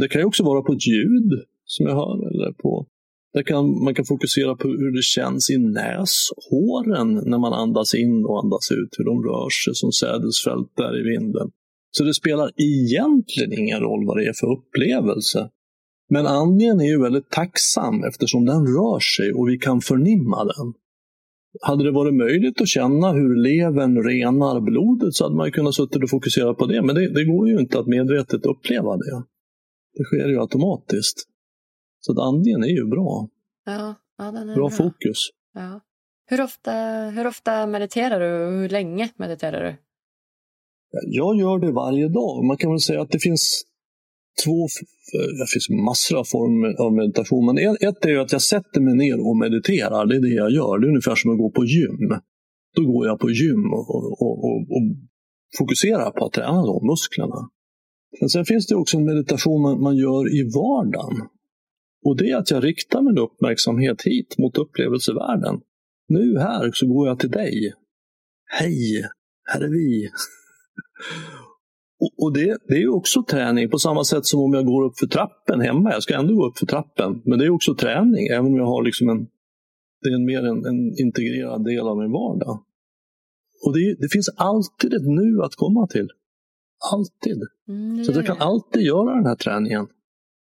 Det 0.01 0.09
kan 0.09 0.21
ju 0.21 0.27
också 0.27 0.45
vara 0.45 0.63
på 0.63 0.73
ett 0.73 0.87
ljud 0.87 1.31
som 1.65 1.87
jag 1.87 1.95
hör. 1.95 2.17
Eller 2.31 2.53
på, 2.53 2.87
där 3.35 3.43
kan, 3.43 3.85
man 3.85 3.95
kan 3.95 4.05
fokusera 4.05 4.57
på 4.57 4.69
hur 4.69 4.93
det 4.97 5.03
känns 5.03 5.51
i 5.51 5.59
näshåren 5.59 7.09
när 7.31 7.39
man 7.39 7.53
andas 7.53 7.95
in 7.95 8.25
och 8.25 8.39
andas 8.43 8.71
ut. 8.71 8.93
Hur 8.99 9.05
de 9.05 9.17
rör 9.29 9.49
sig 9.65 9.75
som 9.75 9.93
sädesfält 9.93 10.73
där 10.77 10.93
i 11.01 11.03
vinden. 11.13 11.51
Så 11.91 12.05
det 12.05 12.15
spelar 12.15 12.51
egentligen 12.57 13.53
ingen 13.61 13.81
roll 13.81 14.07
vad 14.07 14.17
det 14.17 14.25
är 14.25 14.37
för 14.41 14.53
upplevelse. 14.57 15.51
Men 16.11 16.27
andningen 16.27 16.81
är 16.81 16.85
ju 16.85 17.03
väldigt 17.03 17.31
tacksam 17.31 18.05
eftersom 18.05 18.45
den 18.45 18.67
rör 18.67 19.01
sig 19.01 19.33
och 19.33 19.49
vi 19.49 19.59
kan 19.59 19.81
förnimma 19.81 20.45
den. 20.45 20.75
Hade 21.61 21.85
det 21.85 21.91
varit 21.91 22.15
möjligt 22.15 22.61
att 22.61 22.69
känna 22.69 23.13
hur 23.13 23.37
levern 23.37 24.05
renar 24.05 24.61
blodet 24.61 25.15
så 25.15 25.25
hade 25.25 25.37
man 25.37 25.53
kunnat 25.53 25.75
sitta 25.75 25.99
och 25.99 26.11
fokusera 26.11 26.55
på 26.55 26.67
det. 26.67 26.83
Men 26.83 26.95
det, 26.95 27.15
det, 27.15 27.25
går 27.25 27.49
ju 27.49 27.61
inte 27.61 27.79
att 27.79 27.87
medvetet 27.87 28.47
uppleva 28.47 28.97
det. 28.97 29.23
Det 29.95 30.05
sker 30.05 30.29
ju 30.29 30.41
automatiskt. 30.41 31.19
Så 32.01 32.13
att 32.13 32.19
andningen 32.19 32.65
är 32.65 32.69
ju 32.69 32.87
bra. 32.87 33.29
Ja, 33.67 33.95
ja 34.19 34.33
bra, 34.33 34.55
bra 34.55 34.71
fokus. 34.71 35.29
Ja. 35.55 35.81
Hur, 36.27 36.41
ofta, 36.41 36.73
hur 37.15 37.27
ofta 37.27 37.67
mediterar 37.67 38.21
du 38.21 38.47
och 38.47 38.53
hur 38.53 38.69
länge 38.69 39.09
mediterar 39.17 39.65
du? 39.65 39.77
Jag 41.07 41.37
gör 41.37 41.59
det 41.59 41.73
varje 41.73 42.09
dag. 42.09 42.45
Man 42.45 42.57
kan 42.57 42.71
väl 42.71 42.81
säga 42.81 43.03
att 43.03 43.11
det 43.11 43.19
finns 43.19 43.65
två, 44.45 44.67
Eh, 45.15 45.31
det 45.39 45.47
finns 45.53 45.69
massor 45.89 46.17
av 46.19 46.25
former 46.25 46.71
av 46.85 46.93
meditation, 46.93 47.47
men 47.47 47.59
ett 47.89 48.05
är 48.05 48.19
att 48.19 48.33
jag 48.33 48.43
sätter 48.43 48.81
mig 48.81 48.95
ner 48.95 49.19
och 49.29 49.37
mediterar. 49.37 50.07
Det 50.07 50.17
är 50.17 50.21
det 50.21 50.37
jag 50.45 50.51
gör. 50.51 50.79
Det 50.79 50.87
är 50.87 50.89
ungefär 50.95 51.15
som 51.15 51.33
att 51.33 51.39
gå 51.39 51.51
på 51.51 51.65
gym. 51.65 52.09
Då 52.77 52.83
går 52.93 53.07
jag 53.07 53.19
på 53.21 53.31
gym 53.31 53.65
och, 53.73 53.87
och, 54.25 54.45
och, 54.49 54.61
och 54.75 54.85
fokuserar 55.59 56.11
på 56.11 56.25
att 56.27 56.33
träna 56.33 56.63
de 56.67 56.87
musklerna. 56.87 57.51
Men 58.21 58.29
sen 58.29 58.45
finns 58.45 58.67
det 58.67 58.75
också 58.75 58.97
en 58.97 59.05
meditation 59.05 59.63
man, 59.63 59.81
man 59.83 59.97
gör 59.97 60.35
i 60.39 60.43
vardagen. 60.43 61.29
Och 62.05 62.17
det 62.17 62.31
är 62.31 62.37
att 62.37 62.51
jag 62.51 62.65
riktar 62.65 63.03
min 63.03 63.19
uppmärksamhet 63.19 64.03
hit 64.03 64.39
mot 64.39 64.59
upplevelsevärlden. 64.59 65.61
Nu 66.09 66.39
här 66.39 66.71
så 66.73 66.87
går 66.87 67.09
jag 67.09 67.19
till 67.19 67.31
dig. 67.31 67.73
Hej, 68.47 69.05
här 69.45 69.61
är 69.61 69.69
vi. 69.69 70.11
Och, 72.19 72.33
det, 72.33 72.59
det, 72.69 72.83
är 72.83 72.95
också 72.95 73.23
träning 73.23 73.71
på 73.71 73.79
samma 73.79 74.05
sätt 74.05 74.27
som 74.27 74.41
om 74.41 74.53
jag 74.55 74.67
går 74.67 74.85
upp 74.85 74.99
för 74.99 75.07
trappen 75.07 75.61
hemma. 75.61 75.93
Jag 75.93 76.03
ska 76.03 76.15
ändå 76.15 76.35
gå 76.35 76.47
upp 76.47 76.59
för 76.59 76.67
trappen, 76.67 77.23
men 77.25 77.39
det 77.39 77.45
är 77.45 77.51
också 77.51 77.75
träning 77.75 78.27
även 78.27 78.47
om 78.47 78.57
jag 78.57 78.67
har 78.67 78.83
liksom 78.83 79.09
en, 79.09 79.27
det 80.03 80.09
är 80.09 80.15
en 80.15 80.25
mer 80.25 80.45
en, 80.45 80.67
en 80.67 80.99
integrerad 80.99 81.65
del 81.65 81.89
av 81.89 81.99
min 81.99 82.13
vardag. 82.13 82.65
Och 83.65 83.73
det, 83.75 83.97
det, 83.99 84.09
finns 84.13 84.29
alltid 84.37 84.95
ett 84.95 85.07
nu 85.07 85.43
att 85.43 85.55
komma 85.55 85.87
till. 85.87 86.09
Alltid. 86.93 87.41
Mm, 87.69 88.05
Så 88.05 88.13
jag 88.13 88.27
kan 88.27 88.39
alltid 88.39 88.83
göra 88.83 89.15
den 89.15 89.27
här 89.27 89.37
träningen. 89.37 89.87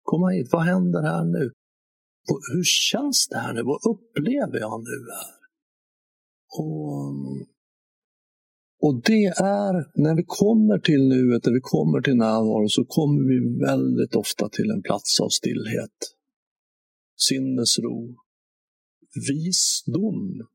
Komma 0.02 0.28
hit, 0.28 0.48
vad 0.52 0.62
händer 0.62 1.02
här 1.02 1.24
nu? 1.24 1.50
Hur 2.54 2.64
känns 2.64 3.28
det 3.28 3.38
här 3.38 3.52
nu? 3.52 3.62
Vad 3.62 3.80
upplever 3.90 4.58
jag 4.58 4.80
nu 4.80 4.98
här? 5.16 5.34
Och 6.58 7.14
och 8.80 9.02
det 9.04 9.24
är, 9.24 10.00
när 10.02 10.16
vi 10.16 10.24
kommer 10.26 10.78
till 10.78 11.08
nuet, 11.08 11.44
när 11.46 11.52
vi 11.52 11.60
kommer 11.62 12.00
till 12.00 12.16
närvaro, 12.16 12.68
så 12.68 12.84
kommer 12.84 13.22
vi 13.28 13.64
väldigt 13.66 14.14
ofta 14.14 14.48
till 14.48 14.70
en 14.70 14.82
plats 14.82 15.20
av 15.20 15.28
stillhet. 15.28 15.98
Sinnesro, 17.16 18.16
visdom, 19.28 20.48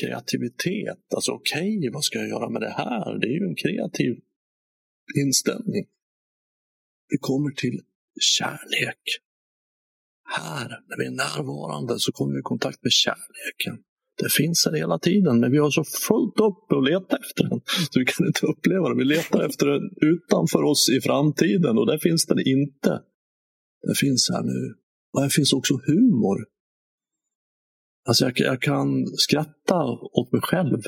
kreativitet. 0.00 1.14
Alltså 1.14 1.32
okej, 1.32 1.78
okay, 1.78 1.90
vad 1.90 2.04
ska 2.04 2.18
jag 2.18 2.28
göra 2.28 2.48
med 2.48 2.62
det 2.62 2.74
här? 2.76 3.18
Det 3.20 3.26
är 3.26 3.40
ju 3.40 3.46
en 3.46 3.56
kreativ 3.56 4.20
inställning. 5.24 5.86
Vi 7.08 7.18
kommer 7.20 7.50
till 7.50 7.80
kärlek. 8.20 9.02
Här, 10.36 10.68
när 10.68 10.96
vi 10.98 11.06
är 11.06 11.10
närvarande, 11.10 11.98
så 11.98 12.12
kommer 12.12 12.32
vi 12.32 12.38
i 12.38 12.42
kontakt 12.42 12.82
med 12.82 12.92
kärleken. 12.92 13.84
Det 14.22 14.32
finns 14.32 14.66
här 14.66 14.76
hela 14.76 14.98
tiden, 14.98 15.40
men 15.40 15.52
vi 15.52 15.58
har 15.58 15.70
så 15.70 15.84
fullt 15.84 16.40
upp 16.48 16.72
att 16.72 16.84
leta 16.90 17.16
efter 17.16 17.42
den. 17.48 17.60
Så 17.90 18.00
vi 18.00 18.04
kan 18.04 18.26
inte 18.26 18.46
uppleva 18.46 18.88
den. 18.88 18.98
Vi 18.98 19.04
letar 19.04 19.40
efter 19.48 19.66
den 19.66 19.82
utanför 20.12 20.62
oss 20.62 20.88
i 20.96 21.00
framtiden 21.00 21.78
och 21.78 21.86
där 21.86 21.98
finns 21.98 22.26
den 22.26 22.38
inte. 22.38 22.92
Den 23.86 23.94
finns 23.94 24.30
här 24.32 24.42
nu. 24.42 24.74
Och 25.12 25.22
här 25.22 25.28
finns 25.28 25.52
också 25.52 25.74
humor. 25.86 26.38
Alltså 28.08 28.24
jag, 28.24 28.32
jag 28.36 28.62
kan 28.62 29.06
skratta 29.06 29.84
åt 30.18 30.32
mig 30.32 30.42
själv. 30.42 30.80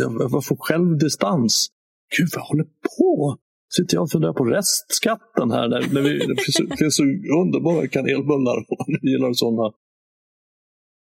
Jag, 0.00 0.12
jag 0.20 0.44
får 0.44 0.56
självdistans. 0.56 1.68
Gud, 2.16 2.28
vad 2.34 2.42
jag 2.42 2.48
håller 2.48 2.68
på? 2.98 3.38
Sitter 3.76 3.96
jag 3.96 4.02
och 4.02 4.10
funderar 4.10 4.32
på 4.32 4.44
restskatten 4.44 5.50
här 5.50 5.68
när, 5.68 5.80
när 5.94 6.02
vi, 6.02 6.18
det 6.18 6.36
finns, 6.42 6.78
finns 6.78 6.96
så 6.96 7.02
underbara 7.42 7.88
kanelbullar 7.88 8.56
och 8.60 8.66
man 8.78 9.10
gillar 9.12 9.32
sådana 9.32 9.74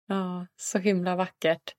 Ja, 0.08 0.46
så 0.56 0.78
himla 0.78 1.16
vackert. 1.16 1.74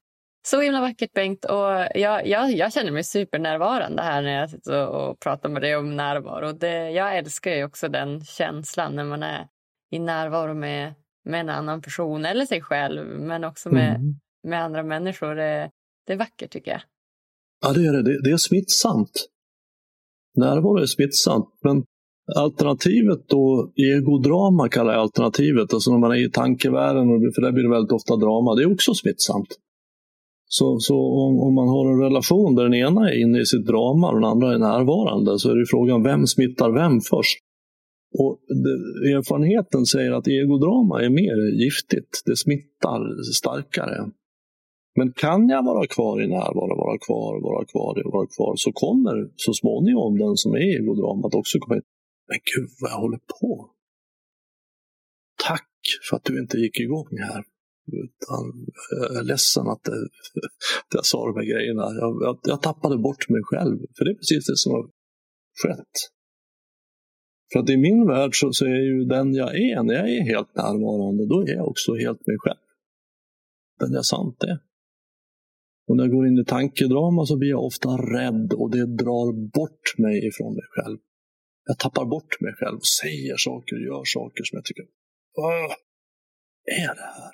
Så 0.46 0.60
himla 0.60 0.80
vackert, 0.80 1.12
Bengt. 1.12 1.44
Och 1.44 1.86
jag, 1.94 2.26
jag, 2.26 2.52
jag 2.52 2.72
känner 2.72 2.92
mig 2.92 3.04
supernärvarande 3.04 4.02
här 4.02 4.22
när 4.22 4.40
jag 4.40 4.50
sitter 4.50 4.86
och 4.86 5.20
pratar 5.20 5.48
med 5.48 5.62
dig 5.62 5.76
om 5.76 5.96
närvaro. 5.96 6.52
Det, 6.52 6.90
jag 6.90 7.16
älskar 7.16 7.50
ju 7.50 7.64
också 7.64 7.88
den 7.88 8.24
känslan 8.24 8.96
när 8.96 9.04
man 9.04 9.22
är 9.22 9.48
i 9.90 9.98
närvaro 9.98 10.54
med, 10.54 10.94
med 11.24 11.40
en 11.40 11.48
annan 11.48 11.82
person 11.82 12.24
eller 12.24 12.46
sig 12.46 12.62
själv, 12.62 13.20
men 13.20 13.44
också 13.44 13.68
med, 13.68 13.96
mm. 13.96 14.14
med 14.42 14.62
andra 14.62 14.82
människor. 14.82 15.34
Det, 15.34 15.70
det 16.06 16.12
är 16.12 16.16
vackert, 16.16 16.50
tycker 16.50 16.70
jag. 16.70 16.82
Ja, 17.60 17.72
det 17.72 17.86
är 17.86 17.92
det. 17.92 18.02
Det, 18.02 18.22
det 18.22 18.30
är 18.30 18.36
smittsamt. 18.36 19.26
Närvaro 20.34 20.78
är 20.78 20.86
smittsamt, 20.86 21.58
men 21.62 21.84
Alternativet 22.36 23.28
då, 23.28 23.72
egodrama 23.76 24.68
kallar 24.68 24.92
jag 24.92 25.02
alternativet, 25.02 25.74
alltså 25.74 25.90
när 25.90 25.98
man 25.98 26.10
är 26.10 26.26
i 26.26 26.30
tankevärlden, 26.30 27.06
för 27.34 27.42
där 27.42 27.52
blir 27.52 27.62
det 27.62 27.70
väldigt 27.70 27.92
ofta 27.92 28.16
drama, 28.16 28.54
det 28.54 28.62
är 28.62 28.72
också 28.72 28.94
smittsamt. 28.94 29.48
Så, 30.52 30.78
så 30.78 30.96
om, 30.96 31.40
om, 31.40 31.54
man 31.54 31.68
har 31.68 31.92
en 31.92 32.00
relation 32.00 32.54
där 32.54 32.62
den 32.62 32.74
ena 32.74 33.10
är 33.10 33.22
inne 33.22 33.40
i 33.40 33.46
sitt 33.46 33.66
drama 33.66 34.08
och 34.08 34.14
den 34.14 34.30
andra 34.32 34.54
är 34.54 34.58
närvarande 34.58 35.38
så 35.38 35.50
är 35.50 35.56
det 35.56 35.66
frågan 35.70 36.02
vem 36.02 36.26
smittar 36.26 36.70
vem 36.70 37.00
först? 37.00 37.38
Och 38.18 38.38
det, 38.62 38.76
erfarenheten 39.16 39.86
säger 39.86 40.12
att 40.12 40.28
egodrama 40.28 41.02
är 41.02 41.10
mer 41.10 41.38
giftigt, 41.64 42.22
det 42.26 42.36
smittar 42.36 43.00
starkare. 43.40 44.10
Men 44.98 45.12
kan 45.12 45.48
jag 45.48 45.64
vara 45.64 45.86
kvar 45.86 46.22
i 46.22 46.26
närvaro, 46.26 46.74
vara 46.86 46.98
kvar, 47.06 47.32
vara 47.50 47.64
kvar, 47.72 48.12
vara 48.12 48.26
kvar, 48.36 48.54
så 48.56 48.72
kommer 48.72 49.16
så 49.36 49.52
småningom 49.52 50.18
den 50.18 50.36
som 50.36 50.52
är 50.54 50.78
egodramat 50.78 51.34
också 51.34 51.58
komma 51.58 51.76
in. 51.76 51.82
Men 52.30 52.38
gud 52.54 52.70
vad 52.80 52.90
jag 52.90 53.00
håller 53.04 53.20
på. 53.40 53.70
Tack 55.46 55.70
för 56.08 56.16
att 56.16 56.24
du 56.24 56.40
inte 56.40 56.56
gick 56.56 56.80
igång 56.80 57.18
här. 57.18 57.44
Utan 58.04 58.44
jag 58.90 59.16
är 59.16 59.22
ledsen 59.22 59.66
att, 59.66 59.84
det, 59.84 59.92
att 60.84 60.94
jag 60.94 61.06
sa 61.06 61.26
de 61.26 61.36
här 61.40 61.48
grejerna. 61.52 61.82
Jag, 61.82 62.22
jag, 62.22 62.40
jag, 62.42 62.62
tappade 62.62 62.98
bort 62.98 63.28
mig 63.28 63.42
själv. 63.44 63.78
För 63.96 64.04
det 64.04 64.10
är 64.10 64.14
precis 64.14 64.46
det 64.46 64.56
som 64.56 64.72
har 64.72 64.84
skett. 65.62 65.96
För 67.52 67.60
att 67.60 67.70
i 67.70 67.76
min 67.76 68.06
värld 68.06 68.30
så, 68.34 68.52
så 68.52 68.64
är 68.64 68.82
ju 68.90 69.04
den 69.04 69.34
jag 69.34 69.54
är, 69.54 69.82
när 69.82 69.94
jag 69.94 70.10
är 70.10 70.24
helt 70.24 70.54
närvarande, 70.54 71.26
då 71.26 71.40
är 71.42 71.54
jag 71.54 71.68
också 71.68 71.94
helt 71.94 72.26
mig 72.26 72.36
själv. 72.38 72.64
Den 73.80 73.92
jag 73.92 74.04
sant 74.04 74.42
är. 74.42 74.58
Och 75.88 75.96
när 75.96 76.04
jag 76.04 76.12
går 76.12 76.26
in 76.26 76.38
i 76.38 76.44
tankedrama 76.44 77.26
så 77.26 77.36
blir 77.36 77.50
jag 77.50 77.64
ofta 77.64 77.88
rädd 77.88 78.52
och 78.52 78.70
det 78.70 78.86
drar 78.86 79.50
bort 79.58 79.98
mig 79.98 80.26
ifrån 80.26 80.54
mig 80.54 80.66
själv 80.70 80.98
jag 81.70 81.78
tappar 81.78 82.04
bort 82.04 82.40
mig 82.40 82.54
själv 82.54 82.76
och 82.76 82.86
säger 82.86 83.36
saker 83.36 83.76
och 83.76 83.82
gör 83.82 84.04
saker 84.04 84.44
som 84.44 84.56
jag 84.56 84.64
tycker, 84.64 84.84
vad 85.34 85.54
är 86.80 86.94
det 86.94 87.10
här? 87.18 87.32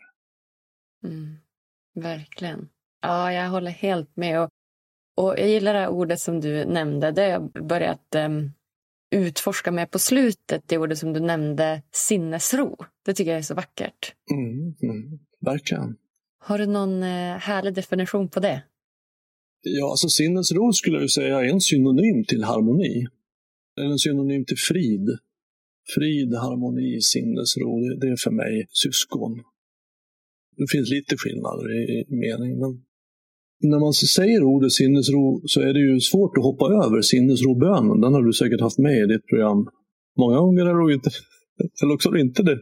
Mm, 1.05 1.37
verkligen. 1.95 2.69
Ja, 3.03 3.33
jag 3.33 3.51
håller 3.51 3.71
helt 3.71 4.17
med. 4.17 4.41
Och, 4.41 4.51
och 5.17 5.39
jag 5.39 5.49
gillar 5.49 5.75
det 5.75 5.81
här 5.81 5.89
ordet 5.89 6.21
som 6.21 6.41
du 6.41 6.65
nämnde. 6.65 7.11
Det 7.11 7.23
har 7.23 7.29
jag 7.29 7.53
börjat 7.67 8.15
um, 8.15 8.53
utforska 9.11 9.71
med 9.73 9.91
på 9.91 9.99
slutet. 9.99 10.63
Det 10.67 10.79
ordet 10.79 10.99
som 10.99 11.13
du 11.13 11.21
nämnde, 11.21 11.83
sinnesro. 11.93 12.77
Det 13.05 13.15
tycker 13.15 13.31
jag 13.31 13.39
är 13.39 13.43
så 13.43 13.55
vackert. 13.55 14.15
Mm, 14.31 14.75
mm, 14.83 15.19
verkligen. 15.41 15.97
Har 16.39 16.59
du 16.59 16.67
någon 16.67 17.03
uh, 17.03 17.37
härlig 17.37 17.75
definition 17.75 18.29
på 18.29 18.41
det? 18.41 18.63
Ja, 19.63 19.91
alltså 19.91 20.09
sinnesro 20.09 20.73
skulle 20.73 21.01
jag 21.01 21.11
säga 21.11 21.41
är 21.41 21.45
en 21.45 21.61
synonym 21.61 22.25
till 22.25 22.45
harmoni 22.45 23.07
är 23.81 23.85
en 23.85 23.99
synonym 23.99 24.45
till 24.45 24.59
frid. 24.59 25.07
Frid, 25.95 26.35
harmoni, 26.35 27.01
sinnesro, 27.01 27.81
det, 27.81 28.01
det 28.01 28.09
är 28.13 28.17
för 28.17 28.31
mig 28.31 28.67
syskon. 28.71 29.33
Det 30.57 30.67
finns 30.73 30.91
lite 30.91 31.17
skillnader 31.17 31.67
i, 31.81 31.83
i 32.13 32.17
mening, 32.25 32.59
men 32.61 32.83
när 33.61 33.79
man 33.79 33.93
säger 33.93 34.43
ordet 34.43 34.73
sinnesro 34.73 35.43
så 35.45 35.61
är 35.61 35.73
det 35.73 35.81
ju 35.81 36.01
svårt 36.01 36.37
att 36.39 36.45
hoppa 36.45 36.67
över 36.85 37.03
sinnesrobönen. 37.03 38.01
Den 38.01 38.15
har 38.15 38.23
du 38.23 38.33
säkert 38.33 38.61
haft 38.61 38.79
med 38.79 38.99
i 38.99 39.07
ditt 39.07 39.27
program 39.27 39.69
många 40.19 40.39
gånger, 40.39 40.67
eller 40.67 40.93
inte? 40.93 41.11
Eller 41.83 41.95
också 41.95 42.17
inte 42.17 42.43
det. 42.43 42.59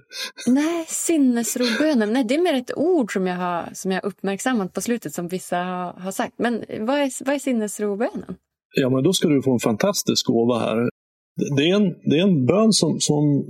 Nej, 0.47 0.85
sinnesrobönen. 0.89 2.13
Nej, 2.13 2.25
det 2.25 2.35
är 2.35 2.43
mer 2.43 2.55
ett 2.55 2.77
ord 2.77 3.13
som 3.13 3.27
jag 3.27 3.37
har, 3.37 3.69
som 3.73 3.91
jag 3.91 4.05
uppmärksammat 4.05 4.73
på 4.73 4.81
slutet 4.81 5.15
som 5.15 5.29
vissa 5.29 5.57
har, 5.57 5.93
har 5.93 6.11
sagt. 6.11 6.35
Men 6.39 6.55
vad 6.81 6.97
är, 6.97 7.25
vad 7.25 7.35
är 7.35 7.39
sinnesrobönen? 7.39 8.35
Ja, 8.75 8.91
men 8.91 9.03
då 9.03 9.13
ska 9.13 9.29
du 9.29 9.43
få 9.43 9.53
en 9.53 9.59
fantastisk 9.59 10.27
gåva 10.27 10.59
här. 10.59 10.89
Det 11.57 11.63
är 11.71 11.77
en, 11.77 11.95
det 12.11 12.19
är 12.19 12.23
en 12.23 12.47
bön 12.47 12.73
som, 12.73 13.01
som 13.01 13.45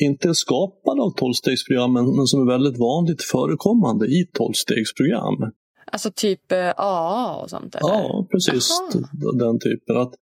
inte 0.00 0.28
är 0.28 0.32
skapad 0.32 1.00
av 1.00 1.10
tolvstegsprogrammen 1.10 2.16
men 2.16 2.26
som 2.26 2.42
är 2.42 2.46
väldigt 2.52 2.78
vanligt 2.78 3.22
förekommande 3.22 4.06
i 4.06 4.26
tolvstegsprogram. 4.32 5.52
Alltså 5.92 6.10
typ 6.14 6.52
AA 6.76 7.34
eh, 7.34 7.42
och 7.42 7.50
sånt? 7.50 7.74
Eller? 7.74 7.88
Ja, 7.88 8.26
precis. 8.30 8.70
Aha. 8.70 9.32
Den 9.32 9.58
typen. 9.58 9.96
Att, 9.96 10.14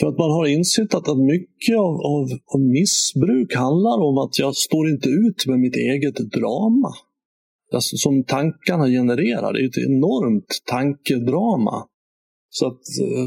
för 0.00 0.06
att 0.06 0.18
man 0.18 0.30
har 0.30 0.46
insett 0.46 0.94
att, 0.94 1.08
att 1.08 1.18
mycket 1.18 1.76
av, 1.78 1.94
av, 2.12 2.28
av, 2.54 2.60
missbruk 2.60 3.54
handlar 3.54 3.98
om 4.08 4.18
att 4.18 4.38
jag 4.38 4.56
står 4.56 4.88
inte 4.88 5.08
ut 5.08 5.46
med 5.46 5.58
mitt 5.58 5.76
eget 5.76 6.16
drama. 6.16 6.92
Alltså, 7.72 7.96
som 7.96 8.24
tankarna 8.24 8.86
genererar. 8.86 9.52
Det 9.52 9.60
är 9.60 9.68
ett 9.68 9.88
enormt 9.88 10.62
tankedrama. 10.64 11.86
Så 12.50 12.66
att, 12.66 12.82
eh, 13.02 13.26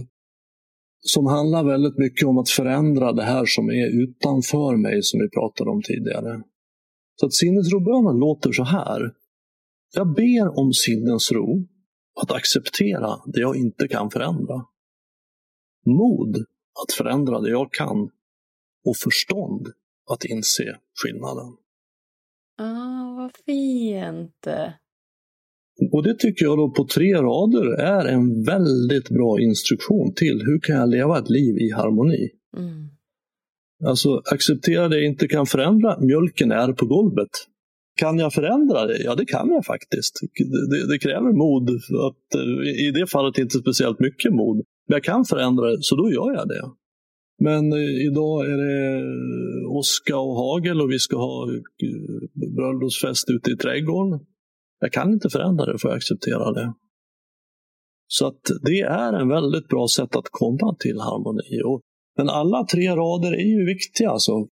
som 1.02 1.26
handlar 1.26 1.64
väldigt 1.64 1.97
mycket 1.97 2.28
om 2.28 2.38
att 2.38 2.50
förändra 2.50 3.14
det 3.14 3.24
här 3.24 3.45
som 3.45 3.70
är 3.70 4.04
utanför 4.04 4.78
mig, 4.78 5.04
som 5.04 5.20
vi 5.20 5.30
pratade 5.30 5.70
om 5.70 5.82
tidigare. 5.82 6.43
Så 7.16 7.26
att 7.26 7.34
sinnesrobönen 7.34 8.20
låter 8.20 8.52
så 8.52 8.64
här. 8.64 9.14
Jag 9.95 10.14
ber 10.14 10.60
om 10.60 10.74
sinnesro 10.74 11.68
att 12.22 12.32
acceptera 12.32 13.10
det 13.26 13.39
jag 13.39 13.56
inte 13.56 13.88
kan 13.88 14.12
förändra. 14.12 14.66
Mod 15.86 16.36
att 16.84 16.91
förändra 16.97 17.39
det 17.39 17.50
jag 17.50 17.74
kan 17.74 18.10
och 18.86 18.97
förstånd 18.97 19.68
att 20.12 20.26
inse 20.26 20.80
skillnaden. 21.04 21.58
Ah, 22.58 23.16
vad 23.18 23.32
fint! 23.45 24.47
Och 25.91 26.03
det 26.03 26.15
tycker 26.19 26.45
jag 26.45 26.57
då 26.57 26.71
på 26.71 26.86
tre 26.86 27.13
rader 27.13 27.73
är 27.80 28.05
en 28.05 28.43
väldigt 28.43 29.09
bra 29.09 29.39
instruktion 29.39 30.13
till 30.15 30.41
hur 30.45 30.59
kan 30.59 30.75
jag 30.75 30.89
leva 30.89 31.19
ett 31.19 31.30
liv 31.30 31.57
i 31.57 31.71
harmoni. 31.71 32.30
Mm. 32.57 32.89
Alltså 33.86 34.21
acceptera 34.32 34.88
det 34.88 34.95
jag 34.95 35.05
inte 35.05 35.27
kan 35.27 35.45
förändra, 35.45 35.99
mjölken 35.99 36.51
är 36.51 36.73
på 36.73 36.86
golvet. 36.86 37.30
Kan 37.99 38.19
jag 38.19 38.34
förändra 38.34 38.86
det? 38.86 39.03
Ja, 39.03 39.15
det 39.15 39.25
kan 39.25 39.49
jag 39.49 39.65
faktiskt. 39.65 40.19
Det, 40.69 40.88
det 40.91 40.99
kräver 40.99 41.32
mod. 41.32 41.69
Att, 42.07 42.36
eh, 42.36 42.88
I 42.88 42.91
det 42.91 43.07
fallet 43.07 43.38
inte 43.38 43.57
speciellt 43.57 43.99
mycket 43.99 44.34
mod. 44.34 44.55
Men 44.55 44.95
jag 44.95 45.03
kan 45.03 45.25
förändra 45.25 45.65
det, 45.69 45.77
så 45.82 45.95
då 45.95 46.11
gör 46.11 46.34
jag 46.34 46.47
det. 46.47 46.63
Men 47.39 47.73
eh, 47.73 48.05
idag 48.07 48.45
är 48.45 48.57
det 48.57 49.03
åska 49.65 50.17
och 50.17 50.36
hagel 50.36 50.82
och 50.82 50.91
vi 50.91 50.99
ska 50.99 51.17
ha 51.17 51.51
eh, 51.51 51.59
bröllopsfest 52.55 53.30
ute 53.30 53.51
i 53.51 53.55
trädgården. 53.55 54.19
Jag 54.80 54.91
kan 54.91 55.13
inte 55.13 55.30
förändra 55.30 55.65
det, 55.65 55.80
får 55.80 55.91
jag 55.91 55.97
acceptera 55.97 56.51
det. 56.51 56.73
Så 58.07 58.27
att 58.27 58.41
det 58.61 58.80
är 58.80 59.13
en 59.13 59.27
väldigt 59.27 59.67
bra 59.67 59.88
sätt 59.88 60.15
att 60.15 60.30
komma 60.32 60.75
till 60.80 60.99
harmoni. 60.99 61.61
Och, 61.65 61.82
men 62.17 62.30
alla 62.30 62.65
tre 62.65 62.89
rader 62.89 63.34
är 63.34 63.49
ju 63.57 63.65
viktiga. 63.65 64.09
Alltså. 64.09 64.47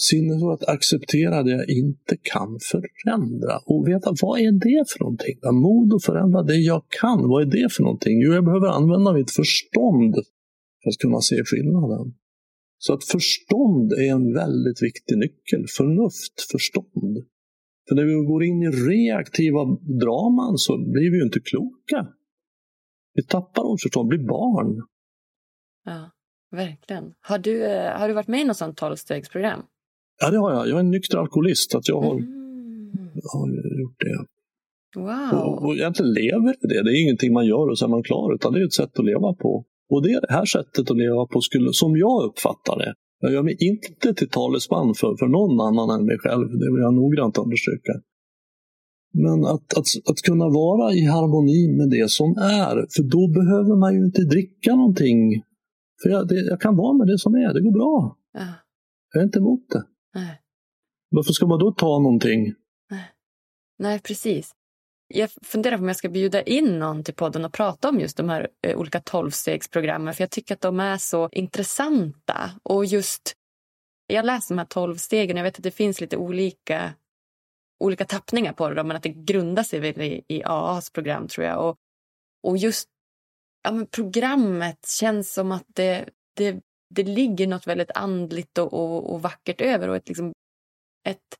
Sinnet 0.00 0.42
att 0.42 0.68
acceptera 0.68 1.42
det 1.42 1.50
jag 1.50 1.68
inte 1.68 2.16
kan 2.22 2.58
förändra 2.70 3.58
och 3.66 3.88
veta 3.88 4.14
vad 4.22 4.40
är 4.40 4.52
det 4.52 4.84
för 4.90 5.00
någonting? 5.00 5.36
Mod 5.52 5.94
att 5.94 6.04
förändra 6.04 6.42
det 6.42 6.56
jag 6.56 6.82
kan, 7.00 7.28
vad 7.28 7.42
är 7.42 7.46
det 7.46 7.72
för 7.72 7.82
någonting? 7.82 8.20
Jo, 8.20 8.32
jag 8.32 8.44
behöver 8.44 8.66
använda 8.66 9.12
mitt 9.12 9.30
förstånd 9.30 10.14
för 10.82 10.90
att 10.90 10.98
kunna 10.98 11.20
se 11.20 11.36
skillnaden. 11.44 12.14
Så 12.78 12.92
att 12.94 13.04
förstånd 13.04 13.92
är 13.92 14.10
en 14.10 14.34
väldigt 14.34 14.82
viktig 14.82 15.18
nyckel. 15.18 15.64
Förnuft, 15.76 16.36
förstånd. 16.52 17.16
För 17.88 17.94
när 17.94 18.04
vi 18.04 18.26
går 18.26 18.44
in 18.44 18.62
i 18.62 18.68
reaktiva 18.68 19.64
draman 20.00 20.58
så 20.58 20.78
blir 20.78 21.10
vi 21.10 21.16
ju 21.16 21.24
inte 21.24 21.40
kloka. 21.40 22.06
Vi 23.14 23.22
tappar 23.22 23.62
vårt 23.62 23.82
förstånd, 23.82 24.08
blir 24.08 24.18
barn. 24.18 24.82
Ja, 25.84 26.10
verkligen. 26.50 27.14
Har 27.20 27.38
du, 27.38 27.64
eh, 27.64 27.98
har 27.98 28.08
du 28.08 28.14
varit 28.14 28.28
med 28.28 28.40
i 28.40 28.44
något 28.44 28.56
sånt 28.56 28.76
tolvstegsprogram? 28.76 29.60
Ja, 30.20 30.30
det 30.30 30.38
har 30.38 30.52
jag. 30.52 30.68
Jag 30.68 30.76
är 30.76 30.80
en 30.80 30.90
nykter 30.90 31.18
alkoholist. 31.18 31.74
Att 31.74 31.88
jag 31.88 32.00
har, 32.00 32.14
mm. 32.14 32.92
har 33.32 33.48
gjort 33.80 34.00
det. 34.00 34.26
Wow. 35.00 35.40
Och, 35.40 35.64
och 35.64 35.74
egentligen 35.74 36.12
lever 36.12 36.54
det. 36.60 36.82
Det 36.82 36.90
är 36.90 37.02
ingenting 37.02 37.32
man 37.32 37.46
gör 37.46 37.70
och 37.70 37.78
så 37.78 37.84
är 37.84 37.88
man 37.88 38.02
klar, 38.02 38.34
utan 38.34 38.52
det 38.52 38.60
är 38.60 38.64
ett 38.64 38.72
sätt 38.72 38.98
att 38.98 39.04
leva 39.04 39.34
på. 39.34 39.64
Och 39.90 40.02
det 40.02 40.12
är 40.12 40.20
det 40.20 40.32
här 40.32 40.44
sättet 40.44 40.90
att 40.90 40.96
leva 40.96 41.26
på, 41.26 41.40
skulle, 41.40 41.72
som 41.72 41.96
jag 41.96 42.24
uppfattar 42.24 42.78
det, 42.78 42.94
jag 43.24 43.32
gör 43.32 43.42
mig 43.42 43.56
inte 43.60 44.14
till 44.14 44.28
talesman 44.28 44.94
för, 44.94 45.16
för 45.16 45.26
någon 45.26 45.60
annan 45.68 46.00
än 46.00 46.06
mig 46.06 46.18
själv, 46.18 46.48
det 46.60 46.68
vill 46.72 46.82
jag 46.86 46.94
noggrant 46.94 47.38
understryka. 47.38 47.92
Men 49.12 49.44
att, 49.44 49.68
att, 49.78 49.88
att 50.10 50.18
kunna 50.28 50.48
vara 50.48 50.92
i 50.92 51.04
harmoni 51.04 51.76
med 51.78 51.90
det 51.90 52.10
som 52.10 52.30
är, 52.30 52.74
för 52.94 53.02
då 53.02 53.28
behöver 53.38 53.76
man 53.76 53.94
ju 53.94 54.04
inte 54.04 54.22
dricka 54.22 54.74
någonting. 54.74 55.42
För 56.02 56.10
jag, 56.10 56.28
det, 56.28 56.34
jag 56.34 56.60
kan 56.60 56.76
vara 56.76 56.92
med 56.92 57.06
det 57.06 57.18
som 57.18 57.34
är, 57.34 57.54
det 57.54 57.60
går 57.60 57.72
bra. 57.72 58.16
Ja. 58.32 58.46
Jag 59.12 59.20
är 59.20 59.24
inte 59.24 59.38
emot 59.38 59.64
det. 59.68 59.84
Nej. 60.14 60.40
Varför 61.10 61.32
ska 61.32 61.46
man 61.46 61.58
då 61.58 61.72
ta 61.72 61.98
någonting? 61.98 62.54
Nej, 62.90 63.08
Nej 63.78 64.00
precis. 64.00 64.52
Jag 65.08 65.30
funderar 65.42 65.76
på 65.76 65.82
om 65.82 65.88
jag 65.88 65.96
ska 65.96 66.08
bjuda 66.08 66.42
in 66.42 66.78
någon 66.78 67.04
till 67.04 67.14
podden 67.14 67.44
och 67.44 67.52
prata 67.52 67.88
om 67.88 68.00
just 68.00 68.16
de 68.16 68.28
här 68.28 68.48
eh, 68.62 68.76
olika 68.78 69.00
tolvstegsprogrammen. 69.00 70.14
För 70.14 70.22
jag 70.22 70.30
tycker 70.30 70.54
att 70.54 70.60
de 70.60 70.80
är 70.80 70.98
så 70.98 71.28
intressanta. 71.32 72.50
Och 72.62 72.84
just, 72.84 73.34
jag 74.06 74.26
läser 74.26 74.54
de 74.54 74.58
här 74.58 74.66
tolv 74.66 74.96
stegen. 74.96 75.36
Jag 75.36 75.44
vet 75.44 75.56
att 75.56 75.62
det 75.62 75.70
finns 75.70 76.00
lite 76.00 76.16
olika, 76.16 76.94
olika 77.80 78.04
tappningar 78.04 78.52
på 78.52 78.70
det. 78.70 78.84
Men 78.84 78.96
att 78.96 79.02
det 79.02 79.08
grundar 79.08 79.62
sig 79.62 79.80
väl 79.80 80.00
i, 80.00 80.24
i 80.28 80.42
AAs 80.44 80.90
program 80.90 81.28
tror 81.28 81.46
jag. 81.46 81.68
Och, 81.68 81.76
och 82.42 82.56
just 82.56 82.88
ja, 83.62 83.72
men 83.72 83.86
programmet 83.86 84.86
känns 84.86 85.32
som 85.32 85.52
att 85.52 85.66
det, 85.66 86.08
det, 86.36 86.60
det 86.90 87.02
ligger 87.02 87.46
något 87.46 87.66
väldigt 87.66 87.90
andligt 87.94 88.58
och, 88.58 88.72
och, 88.72 89.12
och 89.14 89.22
vackert 89.22 89.60
över. 89.60 89.88
Och 89.88 89.96
ett, 89.96 90.08
liksom, 90.08 90.32
ett 91.08 91.38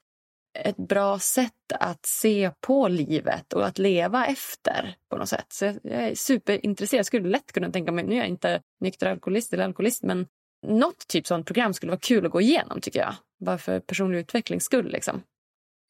ett 0.55 0.77
bra 0.77 1.19
sätt 1.19 1.73
att 1.81 2.07
se 2.07 2.51
på 2.61 2.89
livet 2.89 3.53
och 3.53 3.67
att 3.67 3.79
leva 3.79 4.27
efter 4.27 4.95
på 5.11 5.17
något 5.17 5.29
sätt. 5.29 5.47
Så 5.49 5.65
jag 5.65 5.79
är 5.85 6.15
superintresserad. 6.15 6.99
Jag 6.99 7.07
skulle 7.07 7.29
lätt 7.29 7.53
kunna 7.53 7.71
tänka 7.71 7.93
mig, 7.93 8.05
nu 8.05 8.15
är 8.15 8.19
jag 8.19 8.29
inte 8.29 8.61
nykter 8.81 9.07
alkoholist 9.07 9.53
eller 9.53 9.65
alkoholist, 9.65 10.03
men 10.03 10.27
något 10.67 11.09
typ 11.09 11.27
sånt 11.27 11.47
program 11.47 11.75
skulle 11.75 11.91
vara 11.91 12.01
kul 12.01 12.27
att 12.27 12.33
gå 12.33 12.41
igenom 12.41 12.81
tycker 12.81 13.01
jag. 13.01 13.15
Bara 13.45 13.59
för 13.59 13.81
personlig 13.81 14.19
utvecklings 14.19 14.65
skull 14.65 14.91
liksom. 14.91 15.23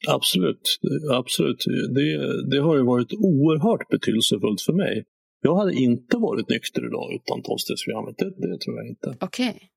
Absolut, 0.08 0.78
absolut. 1.12 1.64
Det, 1.94 2.50
det 2.50 2.62
har 2.62 2.76
ju 2.76 2.82
varit 2.82 3.12
oerhört 3.12 3.88
betydelsefullt 3.88 4.60
för 4.60 4.72
mig. 4.72 5.04
Jag 5.40 5.56
hade 5.56 5.72
inte 5.74 6.16
varit 6.16 6.48
nykter 6.48 6.86
idag 6.86 7.12
utan 7.12 7.42
tolvstegsprogrammet, 7.42 8.14
det, 8.18 8.30
det 8.30 8.60
tror 8.60 8.76
jag 8.76 8.86
inte. 8.88 9.16
Okej. 9.20 9.48
Okay. 9.48 9.68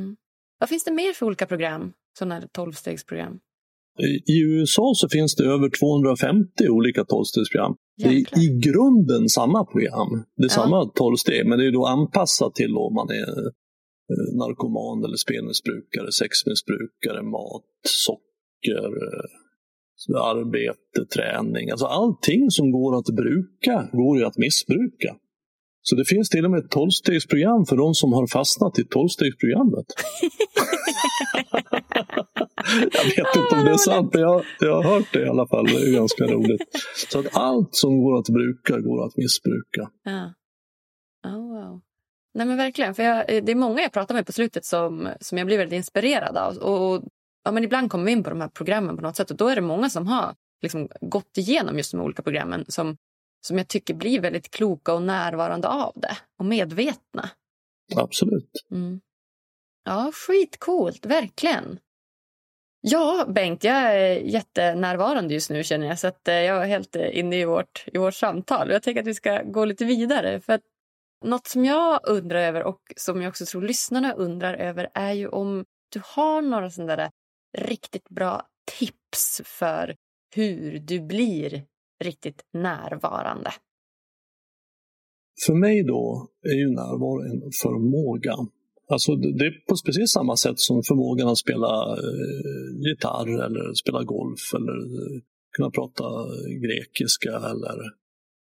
Mm. 0.00 0.16
Vad 0.58 0.68
finns 0.68 0.84
det 0.84 0.92
mer 0.92 1.12
för 1.12 1.26
olika 1.26 1.46
program, 1.46 1.92
sådana 2.18 2.34
här 2.34 2.46
tolvstegsprogram? 2.52 3.40
I 4.26 4.40
USA 4.42 4.92
så 4.94 5.08
finns 5.08 5.34
det 5.34 5.44
över 5.44 5.68
250 5.80 6.68
olika 6.68 7.04
tolvstegsprogram. 7.04 7.76
Det 7.96 8.08
är 8.08 8.38
i 8.44 8.60
grunden 8.66 9.28
samma 9.28 9.64
program. 9.64 10.10
Det 10.36 10.44
är 10.44 10.54
ja. 10.56 10.62
samma 10.62 10.90
tolvsteg, 10.94 11.46
men 11.46 11.58
det 11.58 11.66
är 11.66 11.72
då 11.72 11.86
anpassat 11.86 12.54
till 12.54 12.76
om 12.76 12.94
man 12.94 13.10
är 13.10 13.38
eh, 14.12 14.36
narkoman 14.38 15.04
eller 15.04 15.16
spelmissbrukare, 15.16 16.12
sexmissbrukare, 16.12 17.22
mat, 17.22 17.64
socker, 18.06 18.86
eh, 19.06 20.22
arbete, 20.32 21.00
träning. 21.14 21.70
Alltså 21.70 21.86
allting 21.86 22.50
som 22.50 22.70
går 22.70 22.98
att 22.98 23.16
bruka 23.16 23.88
går 23.92 24.18
ju 24.18 24.24
att 24.24 24.38
missbruka. 24.38 25.16
Så 25.82 25.96
det 25.96 26.04
finns 26.04 26.28
till 26.28 26.44
och 26.44 26.50
med 26.50 26.64
ett 26.64 26.70
tolvstegsprogram 26.70 27.66
för 27.66 27.76
de 27.76 27.94
som 27.94 28.12
har 28.12 28.26
fastnat 28.26 28.78
i 28.78 28.84
tolvstegsprogrammet. 28.84 29.86
jag 32.92 33.04
vet 33.04 33.36
inte 33.36 33.54
om 33.56 33.64
det 33.64 33.70
är 33.70 33.76
sant, 33.76 34.14
men 34.14 34.22
jag, 34.22 34.44
jag 34.60 34.82
har 34.82 34.94
hört 34.94 35.12
det 35.12 35.22
i 35.22 35.28
alla 35.28 35.46
fall. 35.46 35.66
Det 35.66 35.72
är 35.72 35.92
ganska 35.92 36.24
roligt. 36.24 36.62
Så 37.08 37.18
att 37.18 37.36
allt 37.36 37.74
som 37.74 38.02
går 38.02 38.18
att 38.18 38.28
bruka 38.28 38.80
går 38.80 39.06
att 39.06 39.16
missbruka. 39.16 39.90
Ja. 40.02 40.34
Oh, 41.26 41.64
wow. 41.64 41.80
Nej 42.34 42.46
men 42.46 42.56
verkligen, 42.56 42.94
för 42.94 43.02
jag, 43.02 43.26
det 43.26 43.52
är 43.52 43.56
många 43.56 43.82
jag 43.82 43.92
pratar 43.92 44.14
med 44.14 44.26
på 44.26 44.32
slutet 44.32 44.64
som, 44.64 45.08
som 45.20 45.38
jag 45.38 45.46
blir 45.46 45.58
väldigt 45.58 45.76
inspirerad 45.76 46.36
av. 46.36 46.56
Och, 46.56 47.04
ja, 47.44 47.52
men 47.52 47.64
ibland 47.64 47.90
kommer 47.90 48.04
vi 48.04 48.12
in 48.12 48.24
på 48.24 48.30
de 48.30 48.40
här 48.40 48.48
programmen 48.48 48.96
på 48.96 49.02
något 49.02 49.16
sätt 49.16 49.30
och 49.30 49.36
då 49.36 49.48
är 49.48 49.54
det 49.54 49.60
många 49.60 49.90
som 49.90 50.06
har 50.06 50.34
liksom, 50.62 50.88
gått 51.00 51.38
igenom 51.38 51.76
just 51.76 51.92
de 51.92 52.00
olika 52.00 52.22
programmen 52.22 52.64
som 52.68 52.96
som 53.46 53.58
jag 53.58 53.68
tycker 53.68 53.94
blir 53.94 54.20
väldigt 54.20 54.50
kloka 54.50 54.94
och 54.94 55.02
närvarande 55.02 55.68
av 55.68 55.92
det 55.96 56.16
och 56.38 56.44
medvetna. 56.44 57.30
Absolut. 57.96 58.66
Mm. 58.70 59.00
Ja, 59.84 60.12
skitcoolt, 60.14 61.06
verkligen. 61.06 61.78
Ja, 62.80 63.26
Bengt, 63.28 63.64
jag 63.64 63.76
är 63.76 64.16
jättenärvarande 64.16 65.34
just 65.34 65.50
nu 65.50 65.64
känner 65.64 65.86
jag. 65.86 65.98
Så 65.98 66.06
att 66.06 66.28
eh, 66.28 66.34
jag 66.34 66.62
är 66.62 66.66
helt 66.66 66.96
eh, 66.96 67.18
inne 67.18 67.40
i 67.40 67.44
vårt, 67.44 67.84
i 67.86 67.98
vårt 67.98 68.14
samtal. 68.14 68.70
Jag 68.70 68.82
tänker 68.82 69.00
att 69.00 69.06
vi 69.06 69.14
ska 69.14 69.42
gå 69.42 69.64
lite 69.64 69.84
vidare. 69.84 70.40
För 70.40 70.52
att 70.52 70.62
något 71.24 71.46
som 71.46 71.64
jag 71.64 72.00
undrar 72.02 72.40
över 72.40 72.62
och 72.62 72.80
som 72.96 73.22
jag 73.22 73.30
också 73.30 73.46
tror 73.46 73.62
lyssnarna 73.62 74.12
undrar 74.12 74.54
över 74.54 74.90
är 74.94 75.12
ju 75.12 75.28
om 75.28 75.64
du 75.92 76.00
har 76.04 76.42
några 76.42 76.70
sådana 76.70 76.96
där 76.96 77.10
riktigt 77.58 78.08
bra 78.08 78.46
tips 78.78 79.42
för 79.44 79.96
hur 80.34 80.78
du 80.78 81.00
blir 81.00 81.64
riktigt 82.02 82.44
närvarande? 82.52 83.50
För 85.46 85.54
mig 85.54 85.84
då 85.84 86.28
är 86.42 86.56
ju 86.62 86.68
närvaro 86.70 87.20
en 87.30 87.40
förmåga. 87.62 88.34
Alltså 88.88 89.16
det 89.16 89.44
är 89.46 89.66
på 89.68 89.74
precis 89.86 90.10
samma 90.10 90.36
sätt 90.36 90.58
som 90.58 90.82
förmågan 90.88 91.28
att 91.28 91.38
spela 91.38 91.72
eh, 92.04 92.68
gitarr 92.86 93.28
eller 93.46 93.74
spela 93.74 94.02
golf 94.02 94.44
eller 94.58 94.78
eh, 95.00 95.20
kunna 95.56 95.70
prata 95.70 96.04
grekiska. 96.64 97.32
Eller, 97.52 97.78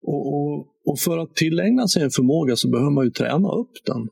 och, 0.02 0.22
och, 0.34 0.66
och, 0.88 0.98
för 0.98 1.18
att 1.18 1.34
tillägna 1.34 1.88
sig 1.88 2.02
en 2.02 2.10
förmåga 2.10 2.56
så 2.56 2.70
behöver 2.70 2.90
man 2.90 3.04
ju 3.04 3.10
träna 3.10 3.48
upp 3.60 3.74
den. 3.86 4.02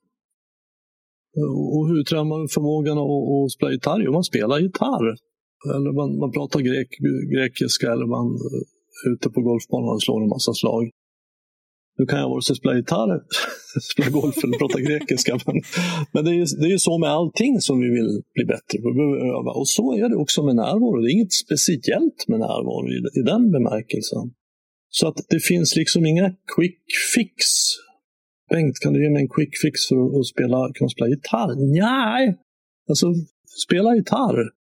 Och 1.77 1.89
hur 1.89 2.05
tränar 2.05 2.25
man 2.25 2.49
förmågan 2.49 2.99
att, 2.99 3.25
att 3.31 3.53
spela 3.57 3.73
gitarr? 3.73 4.01
Jo, 4.05 4.13
man 4.13 4.25
spelar 4.25 4.59
gitarr. 4.59 5.07
Eller 5.75 5.93
man, 5.93 6.19
man 6.19 6.33
pratar 6.33 6.61
grek, 6.61 6.89
grekiska 7.35 7.93
eller 7.93 8.07
man 8.07 8.27
eh, 8.27 8.65
ute 9.13 9.31
på 9.31 9.41
golfbanan 9.41 9.95
och 9.95 10.03
slår 10.03 10.23
en 10.23 10.29
massa 10.29 10.53
slag. 10.55 10.91
Nu 11.99 12.07
kan 12.07 12.19
jag 12.19 12.29
vare 12.29 12.43
sig 12.43 12.57
spela 12.57 12.77
gitarr, 12.77 13.21
spela 13.93 14.11
golf 14.11 14.45
eller 14.45 14.59
prata 14.59 14.81
grekiska. 14.81 15.39
Men, 15.47 15.57
men 16.13 16.25
det, 16.25 16.31
är, 16.31 16.61
det 16.61 16.67
är 16.67 16.71
ju 16.71 16.79
så 16.79 16.99
med 16.99 17.11
allting 17.11 17.61
som 17.61 17.81
vi 17.81 17.89
vill 17.89 18.23
bli 18.35 18.45
bättre 18.45 18.79
på. 18.83 18.89
Vi 18.99 19.29
öva. 19.39 19.53
Och 19.61 19.69
så 19.69 19.95
är 19.95 20.09
det 20.09 20.17
också 20.17 20.43
med 20.43 20.57
närvaro. 20.57 21.01
Det 21.01 21.11
är 21.11 21.13
inget 21.13 21.33
speciellt 21.33 22.29
med 22.29 22.39
närvaro 22.41 22.89
i, 22.89 23.21
i 23.21 23.23
den 23.23 23.51
bemärkelsen. 23.51 24.25
Så 24.91 25.09
att 25.09 25.19
det 25.29 25.41
finns 25.41 25.77
liksom 25.77 26.07
inga 26.07 26.35
quick 26.57 26.81
fix. 27.15 27.45
Bengt, 28.51 28.79
kan 28.79 28.93
du 28.93 29.03
ge 29.05 29.11
mig 29.11 29.23
en 29.23 29.29
quick 29.29 29.55
fix 29.63 29.77
för 29.89 29.97
att, 30.07 30.21
att 30.21 30.27
spela, 30.27 30.73
kunna 30.75 30.89
spela 30.89 31.09
gitarr? 31.09 31.51
Nej, 31.81 32.37
alltså 32.89 33.07
spela 33.67 33.97
gitarr. 33.97 34.60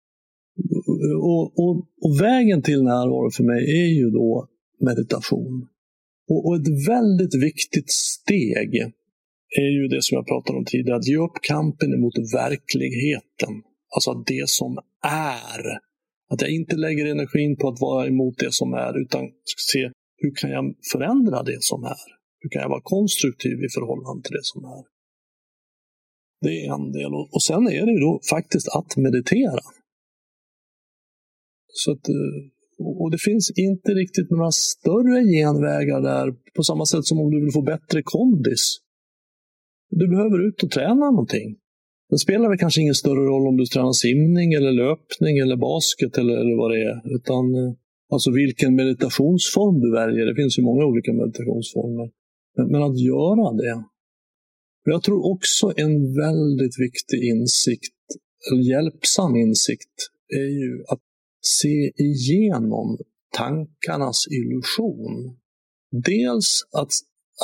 Och, 1.30 1.58
och, 1.62 1.76
och 2.04 2.20
vägen 2.20 2.62
till 2.62 2.82
närvaro 2.82 3.30
för 3.30 3.44
mig 3.44 3.60
är 3.82 3.90
ju 4.00 4.10
då 4.10 4.48
meditation. 4.80 5.68
Och, 6.28 6.46
och, 6.46 6.56
ett 6.56 6.88
väldigt 6.88 7.34
viktigt 7.42 7.90
steg 7.90 8.70
är 9.58 9.70
ju 9.78 9.88
det 9.88 10.02
som 10.02 10.14
jag 10.14 10.26
pratade 10.26 10.58
om 10.58 10.64
tidigare, 10.64 10.96
att 10.96 11.08
ge 11.08 11.16
upp 11.16 11.38
kampen 11.42 11.94
emot 11.94 12.14
verkligheten. 12.34 13.54
Alltså 13.94 14.12
det 14.26 14.48
som 14.48 14.78
är. 15.42 15.62
Att 16.28 16.40
jag 16.40 16.50
inte 16.50 16.76
lägger 16.76 17.06
energin 17.06 17.56
på 17.56 17.68
att 17.68 17.80
vara 17.80 18.06
emot 18.06 18.38
det 18.38 18.52
som 18.52 18.74
är, 18.74 19.00
utan 19.02 19.22
se 19.72 19.90
hur 20.16 20.34
kan 20.34 20.50
jag 20.50 20.74
förändra 20.92 21.42
det 21.42 21.62
som 21.62 21.84
är? 21.84 22.06
Hur 22.40 22.50
kan 22.50 22.62
jag 22.62 22.68
vara 22.68 22.80
konstruktiv 22.82 23.52
i 23.52 23.68
förhållande 23.74 24.22
till 24.22 24.36
det 24.38 24.44
som 24.52 24.64
är? 24.64 24.84
Det 26.40 26.66
är 26.66 26.74
en 26.74 26.92
del. 26.92 27.12
Och 27.34 27.42
sen 27.42 27.68
är 27.68 27.86
det 27.86 27.92
ju 27.92 27.98
då 27.98 28.20
faktiskt 28.30 28.68
att 28.68 28.96
meditera. 28.96 29.64
Så 31.82 31.92
att 31.92 32.08
eh, 32.08 32.38
och 33.02 33.10
det 33.10 33.18
finns 33.28 33.46
inte 33.56 33.90
riktigt 34.02 34.30
några 34.30 34.50
större 34.50 35.18
genvägar 35.36 36.00
där 36.10 36.26
på 36.56 36.62
samma 36.62 36.84
sätt 36.86 37.04
som 37.04 37.20
om 37.20 37.30
du 37.30 37.40
vill 37.44 37.52
få 37.52 37.62
bättre 37.62 38.02
kondis. 38.02 38.64
Du 39.90 40.08
behöver 40.08 40.48
ut 40.48 40.62
och 40.62 40.70
träna 40.70 41.10
någonting. 41.10 41.56
Det 42.10 42.18
spelar 42.18 42.48
väl 42.48 42.58
kanske 42.58 42.80
ingen 42.80 42.94
större 42.94 43.24
roll 43.30 43.48
om 43.48 43.56
du 43.56 43.64
tränar 43.66 43.92
simning 43.92 44.52
eller 44.52 44.72
löpning 44.72 45.38
eller 45.38 45.56
basket 45.56 46.18
eller, 46.18 46.36
eller 46.42 46.56
vad 46.62 46.70
det 46.70 46.82
är. 46.92 46.96
Utan 47.16 47.44
eh, 47.54 47.72
alltså 48.12 48.30
vilken 48.30 48.74
meditationsform 48.74 49.80
du 49.80 49.92
väljer. 50.00 50.26
Det 50.26 50.34
finns 50.40 50.58
ju 50.58 50.62
många 50.62 50.84
olika 50.90 51.12
meditationsformer. 51.12 52.06
Men, 52.56 52.66
men 52.72 52.82
att 52.82 52.98
göra 53.10 53.52
det. 53.62 53.84
Jag 54.84 55.02
tror 55.02 55.20
också 55.32 55.66
en 55.76 55.94
väldigt 56.24 56.76
viktig 56.86 57.18
insikt, 57.32 57.98
eller 58.46 58.62
hjälpsam 58.72 59.36
insikt, 59.36 59.96
är 60.40 60.50
ju 60.62 60.84
att 60.88 61.05
se 61.46 61.92
igenom 61.96 62.98
tankarnas 63.36 64.26
illusion. 64.30 65.36
Dels 65.90 66.68
att, 66.72 66.92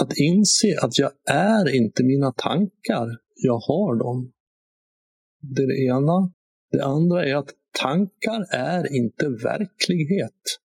att 0.00 0.16
inse 0.16 0.78
att 0.82 0.98
jag 0.98 1.12
är 1.30 1.74
inte 1.74 2.04
mina 2.04 2.32
tankar, 2.32 3.18
jag 3.34 3.58
har 3.58 3.98
dem. 3.98 4.32
Det 5.40 5.62
är 5.62 5.66
det 5.66 5.84
ena. 5.84 6.32
Det 6.72 6.84
andra 6.84 7.26
är 7.26 7.36
att 7.36 7.50
tankar 7.80 8.46
är 8.50 8.96
inte 8.96 9.28
verklighet. 9.28 10.58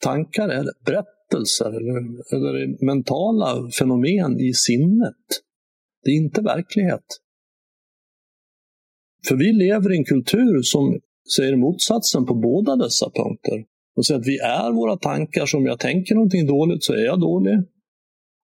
Tankar 0.00 0.48
är 0.48 0.64
berättelser 0.84 1.66
eller, 1.66 2.34
eller 2.34 2.84
mentala 2.86 3.70
fenomen 3.70 4.40
i 4.40 4.54
sinnet. 4.54 5.26
Det 6.04 6.10
är 6.10 6.16
inte 6.16 6.42
verklighet. 6.42 7.04
För 9.28 9.36
vi 9.36 9.52
lever 9.52 9.92
i 9.92 9.96
en 9.96 10.04
kultur 10.04 10.62
som 10.62 11.00
säger 11.36 11.56
motsatsen 11.56 12.26
på 12.26 12.34
båda 12.34 12.76
dessa 12.76 13.10
punkter. 13.10 13.64
Och 13.96 14.06
säger 14.06 14.20
att 14.20 14.26
vi 14.26 14.38
är 14.38 14.72
våra 14.72 14.96
tankar, 14.96 15.46
så 15.46 15.58
om 15.58 15.66
jag 15.66 15.78
tänker 15.78 16.14
någonting 16.14 16.46
dåligt 16.46 16.84
så 16.84 16.92
är 16.92 17.04
jag 17.04 17.20
dålig. 17.20 17.58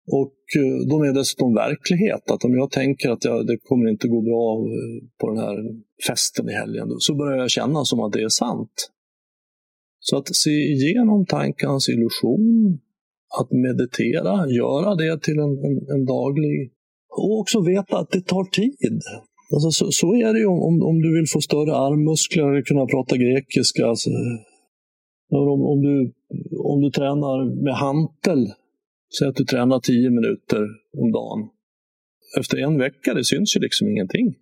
Och 0.08 0.40
eh, 0.58 0.88
de 0.90 1.02
är 1.02 1.14
dessutom 1.14 1.54
verklighet. 1.54 2.32
Att 2.32 2.44
om 2.44 2.54
jag 2.54 2.72
tänker 2.72 3.10
att 3.10 3.26
jag, 3.26 3.48
det 3.48 3.58
kommer 3.58 3.90
inte 3.90 4.08
gå 4.08 4.22
bra 4.22 4.46
eh, 4.58 5.08
på 5.20 5.30
den 5.30 5.38
här 5.38 5.58
festen 6.08 6.50
i 6.50 6.54
helgen, 6.54 6.88
så 7.00 7.16
börjar 7.16 7.38
jag 7.38 7.52
känna 7.52 7.86
som 7.86 8.00
att 8.00 8.14
det 8.14 8.22
är 8.22 8.30
sant. 8.30 8.92
Så 10.00 10.18
att 10.18 10.36
se 10.36 10.50
igenom 10.50 11.26
tankarnas 11.26 11.90
illusion, 11.90 12.80
att 13.40 13.52
meditera, 13.52 14.50
göra 14.50 14.96
det 14.96 15.22
till 15.22 15.40
en, 15.40 15.54
en, 15.66 15.78
en 15.96 16.06
daglig... 16.06 16.72
Och 17.18 17.40
också 17.40 17.62
veta 17.62 17.98
att 17.98 18.12
det 18.12 18.22
tar 18.22 18.44
tid. 18.44 19.02
Alltså, 19.56 19.70
så, 19.72 19.92
så, 19.92 20.08
är 20.16 20.34
det 20.34 20.40
ju 20.40 20.46
om, 20.46 20.82
om 20.90 21.02
du 21.02 21.10
vill 21.18 21.30
få 21.34 21.42
större 21.42 21.74
armmuskler 21.76 22.44
eller 22.52 22.62
kunna 22.62 22.86
prata 22.86 23.18
grekiska. 23.18 23.88
Alltså, 23.88 24.10
om, 25.30 25.62
om, 25.74 25.82
du, 25.82 26.14
om 26.74 26.82
du 26.82 26.90
tränar 26.92 27.64
med 27.64 27.76
hantel, 27.76 28.42
säg 29.20 29.28
att 29.28 29.36
du 29.36 29.46
tränar 29.46 29.80
tio 29.80 30.10
minuter 30.10 30.62
om 31.02 31.12
dagen. 31.12 31.50
Efter 32.40 32.58
en 32.58 32.78
vecka, 32.78 33.14
det 33.14 33.24
syns 33.24 33.56
ju 33.56 33.60
liksom 33.60 33.88
ingenting. 33.88 34.36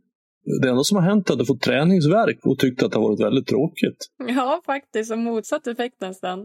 Det 0.62 0.70
enda 0.70 0.84
som 0.84 0.98
har 0.98 1.04
hänt 1.04 1.30
är 1.30 1.34
att 1.34 1.40
du 1.40 1.46
fått 1.46 1.62
träningsverk 1.62 2.46
och 2.46 2.60
tyckt 2.60 2.84
att 2.84 2.92
det 2.92 2.98
har 2.98 3.10
varit 3.10 3.20
väldigt 3.20 3.48
tråkigt. 3.48 4.00
Ja, 4.28 4.62
faktiskt. 4.66 5.12
En 5.12 5.24
motsatt 5.24 5.68
effekt 5.68 6.02
nästan. 6.02 6.40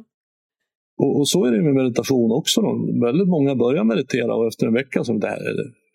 Och, 0.98 1.18
och, 1.18 1.28
så 1.28 1.44
är 1.44 1.52
det 1.52 1.62
med 1.62 1.74
meditation 1.74 2.32
också. 2.32 2.60
Då. 2.60 2.70
Väldigt 3.06 3.28
många 3.28 3.54
börjar 3.54 3.84
meditera 3.84 4.34
och 4.34 4.46
efter 4.46 4.66
en 4.66 4.74
vecka 4.74 5.04
så 5.04 5.12
det 5.12 5.28
här, 5.28 5.42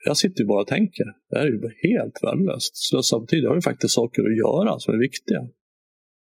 jag 0.06 0.18
sitter 0.18 0.42
ju 0.42 0.48
bara 0.48 0.62
och 0.62 0.68
tänker. 0.68 1.06
Det 1.30 1.38
här 1.38 1.46
är 1.46 1.52
ju 1.52 1.62
helt 1.90 2.18
värdelöst. 2.24 2.74
Samtidigt 3.04 3.46
har. 3.46 3.50
Jag 3.50 3.58
ju 3.58 3.62
faktiskt 3.62 3.94
saker 3.94 4.22
att 4.22 4.38
göra 4.38 4.80
som 4.80 4.94
är 4.94 5.00
viktiga. 5.00 5.42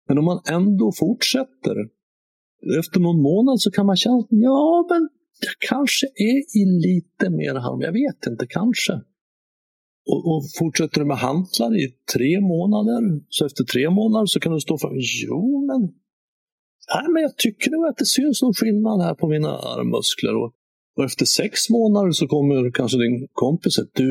Men 0.09 0.19
om 0.19 0.25
man 0.25 0.41
ändå 0.51 0.93
fortsätter. 0.93 1.77
Efter 2.79 3.01
någon 3.01 3.23
månad 3.23 3.61
så 3.61 3.71
kan 3.71 3.87
man 3.87 3.97
känna 3.97 4.17
att 4.17 4.27
ja, 4.31 4.87
men 4.91 5.09
jag 5.41 5.69
kanske 5.69 6.07
är 6.07 6.39
i 6.61 6.65
lite 6.87 7.31
mer 7.31 7.55
harm. 7.55 7.81
Jag 7.81 7.93
vet 7.93 8.27
inte, 8.27 8.47
kanske. 8.49 8.93
Och, 10.11 10.23
och 10.31 10.43
fortsätter 10.59 11.01
du 11.01 11.07
med 11.07 11.17
hantlar 11.17 11.77
i 11.77 11.89
tre 12.15 12.41
månader, 12.41 13.01
så 13.29 13.47
efter 13.47 13.65
tre 13.65 13.91
månader 13.91 14.27
så 14.27 14.41
kan 14.41 14.53
du 14.53 14.61
stå 14.61 14.79
för 14.79 14.93
jo, 15.27 15.67
men, 15.67 15.81
nej, 16.95 17.07
men 17.13 17.23
jag 17.23 17.37
tycker 17.37 17.71
nog 17.71 17.87
att 17.87 17.97
det 17.97 18.07
syns 18.07 18.43
någon 18.43 18.55
skillnad 18.55 19.03
här 19.03 19.15
på 19.15 19.29
mina 19.29 19.49
armmuskler. 19.49 20.35
Och 20.43 20.53
och 20.99 21.05
efter 21.05 21.25
sex 21.25 21.71
månader 21.71 22.11
så 22.11 22.27
kommer 22.27 22.71
kanske 22.71 22.99
din 22.99 23.29
kompis 23.33 23.79
att 23.79 23.93
du, 23.95 24.11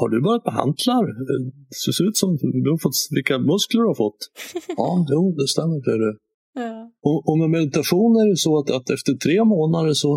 har 0.00 0.08
du 0.08 0.20
börjat 0.26 0.44
med 0.44 0.54
hantlar? 0.54 1.04
Det 1.28 1.74
ser 1.94 2.08
ut 2.08 2.16
som 2.16 2.30
du 2.64 2.70
har 2.70 2.78
fått, 2.78 2.98
vilka 3.10 3.38
muskler 3.38 3.80
du 3.80 3.86
har 3.86 4.00
fått. 4.06 4.20
ja, 4.76 5.06
jo, 5.14 5.22
det 5.38 5.48
stämmer. 5.48 5.78
För 5.86 5.98
det. 6.04 6.14
Ja. 6.60 6.92
Och, 7.08 7.18
och 7.28 7.38
med 7.38 7.50
meditation 7.50 8.12
är 8.22 8.26
det 8.30 8.36
så 8.36 8.58
att, 8.58 8.70
att 8.70 8.90
efter 8.90 9.12
tre 9.14 9.44
månader 9.44 9.92
så, 9.92 10.10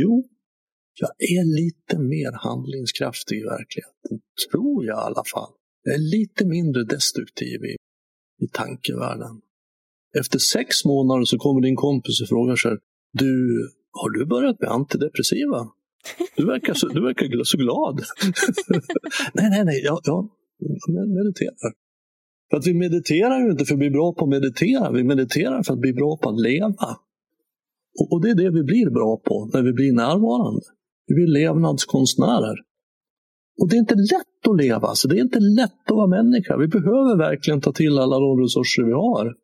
jo, 0.00 0.12
jag 1.00 1.10
är 1.36 1.44
lite 1.60 1.94
mer 2.12 2.32
handlingskraftig 2.46 3.36
i 3.42 3.44
verkligheten. 3.56 4.12
Tror 4.50 4.84
jag 4.90 4.98
i 4.98 5.06
alla 5.10 5.24
fall. 5.34 5.52
Jag 5.82 5.94
är 5.94 6.04
lite 6.18 6.42
mindre 6.46 6.84
destruktiv 6.84 7.58
i, 7.72 7.74
i 8.44 8.48
tankevärlden. 8.52 9.34
Efter 10.20 10.38
sex 10.38 10.84
månader 10.84 11.24
så 11.24 11.38
kommer 11.38 11.60
din 11.60 11.76
kompis 11.76 12.20
och 12.22 12.28
frågar 12.28 12.56
sig, 12.56 12.72
du, 13.12 13.32
har 14.02 14.10
du 14.10 14.26
börjat 14.26 14.60
med 14.60 14.70
antidepressiva? 14.70 15.60
Du 16.36 16.46
verkar 16.46 16.74
så, 16.74 16.88
du 16.88 17.00
verkar 17.02 17.44
så 17.44 17.58
glad. 17.58 18.00
nej, 19.34 19.50
nej, 19.50 19.64
nej, 19.64 19.80
jag, 19.84 20.00
jag 20.04 20.28
mediterar. 21.08 21.72
För 22.50 22.56
att 22.56 22.66
vi 22.66 22.74
mediterar 22.74 23.40
ju 23.44 23.50
inte 23.50 23.64
för 23.64 23.74
att 23.74 23.78
bli 23.78 23.90
bra 23.90 24.12
på 24.12 24.24
att 24.24 24.30
meditera, 24.30 24.92
vi 24.92 25.04
mediterar 25.04 25.62
för 25.62 25.72
att 25.72 25.80
bli 25.80 25.92
bra 25.92 26.16
på 26.16 26.28
att 26.28 26.40
leva. 26.40 26.90
Och, 28.00 28.12
och 28.12 28.22
det 28.22 28.30
är 28.30 28.34
det 28.34 28.50
vi 28.50 28.62
blir 28.62 28.90
bra 28.90 29.20
på 29.24 29.50
när 29.52 29.62
vi 29.62 29.72
blir 29.72 29.92
närvarande. 29.92 30.60
Vi 31.06 31.14
blir 31.14 31.26
levnadskonstnärer. 31.26 32.56
Och 33.60 33.68
det 33.68 33.76
är 33.76 33.78
inte 33.78 33.94
lätt 33.94 34.48
att 34.50 34.56
leva, 34.56 34.94
så 34.94 35.08
det 35.08 35.16
är 35.16 35.20
inte 35.20 35.40
lätt 35.40 35.90
att 35.90 35.96
vara 35.96 36.06
människa. 36.06 36.56
Vi 36.56 36.68
behöver 36.68 37.16
verkligen 37.16 37.60
ta 37.60 37.72
till 37.72 37.98
alla 37.98 38.18
de 38.18 38.40
resurser 38.40 38.82
vi 38.82 38.92
har. 38.92 39.34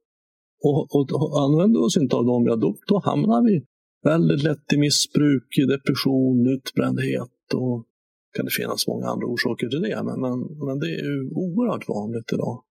Och, 0.62 0.94
och, 0.94 1.12
och 1.12 1.42
använder 1.44 1.80
vi 1.80 1.86
oss 1.86 1.96
inte 1.96 2.16
av 2.16 2.24
dem, 2.24 2.44
ja, 2.46 2.56
då, 2.56 2.76
då 2.86 2.98
hamnar 3.04 3.42
vi 3.42 3.64
väldigt 4.04 4.42
lätt 4.42 4.72
i 4.72 4.76
missbruk, 4.76 5.48
depression, 5.68 6.46
utbrändhet 6.56 7.54
och 7.54 7.86
kan 8.36 8.44
det 8.44 8.50
finnas 8.50 8.86
många 8.86 9.06
andra 9.06 9.26
orsaker 9.26 9.68
till 9.68 9.82
det. 9.82 10.02
Men, 10.02 10.20
men, 10.20 10.38
men 10.66 10.78
det 10.78 10.86
är 10.86 11.04
ju 11.04 11.30
oerhört 11.30 11.88
vanligt 11.88 12.32
idag. 12.32 12.64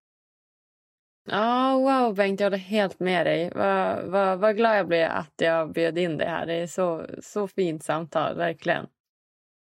Ja, 1.28 1.76
oh, 1.76 1.82
wow 1.82 2.14
Bengt, 2.14 2.40
jag 2.40 2.46
håller 2.46 2.58
helt 2.58 3.00
med 3.00 3.26
dig. 3.26 3.52
Vad, 3.54 4.10
vad, 4.10 4.38
vad 4.38 4.56
glad 4.56 4.78
jag 4.78 4.88
blev 4.88 5.10
att 5.10 5.34
jag 5.36 5.72
bjöd 5.72 5.98
in 5.98 6.16
dig 6.16 6.26
här. 6.26 6.46
Det 6.46 6.54
är 6.54 6.66
så, 6.66 7.06
så 7.22 7.48
fint 7.48 7.84
samtal, 7.84 8.36
verkligen. 8.36 8.86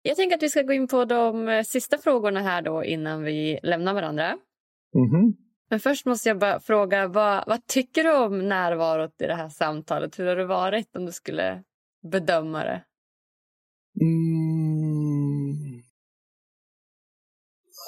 Jag 0.03 0.17
tänker 0.17 0.37
att 0.37 0.43
vi 0.43 0.49
ska 0.49 0.63
gå 0.63 0.73
in 0.73 0.89
på 0.89 1.05
de 1.05 1.49
eh, 1.49 1.63
sista 1.63 1.99
frågorna 1.99 2.41
här 2.41 2.63
då 2.63 2.85
innan 2.85 3.23
vi 3.23 3.59
lämnar 3.63 3.95
varandra. 3.95 4.27
Mm 4.27 5.11
-hmm. 5.11 5.44
Men 5.71 5.81
först 5.81 6.07
måste 6.07 6.29
jag 6.29 6.39
bara 6.39 6.61
fråga, 6.61 7.09
vad, 7.09 7.45
vad 7.47 7.67
tycker 7.67 8.05
du 8.05 8.17
om 8.17 8.49
närvarot 8.49 9.21
i 9.21 9.27
det 9.27 9.35
här 9.35 9.49
samtalet? 9.49 10.19
Hur 10.19 10.27
har 10.27 10.37
det 10.37 10.47
varit 10.47 10.97
om 10.97 11.07
du 11.07 11.13
skulle 11.13 11.63
bedöma 12.11 12.65
det? 12.65 12.85
Mm. 14.01 15.83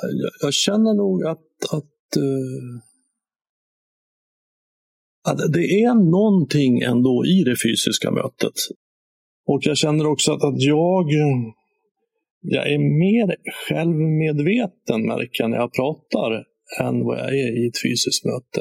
Jag, 0.03 0.31
jag, 0.41 0.55
känner 0.55 0.95
nog 0.95 1.25
att, 1.27 1.73
att, 1.73 2.17
uh, 2.17 2.81
att 5.29 5.53
det 5.53 5.83
är 5.83 5.95
någonting 6.11 6.81
ändå 6.81 7.25
i 7.27 7.45
det 7.45 7.57
fysiska 7.63 8.11
mötet. 8.11 8.55
Och 9.47 9.61
jag 9.63 9.77
känner 9.77 10.07
också 10.07 10.33
att, 10.33 10.45
att 10.45 10.61
jag, 10.63 11.07
jag 12.41 12.73
är 12.73 12.79
mer 12.79 13.37
självmedveten 13.69 15.07
märker 15.07 15.43
jag 15.43 15.51
när 15.51 15.59
jag 15.59 15.73
pratar 15.73 16.45
än 16.81 17.05
vad 17.05 17.19
jag 17.19 17.29
är 17.29 17.51
i 17.61 17.67
ett 17.69 17.83
fysiskt 17.85 18.25
möte. 18.25 18.61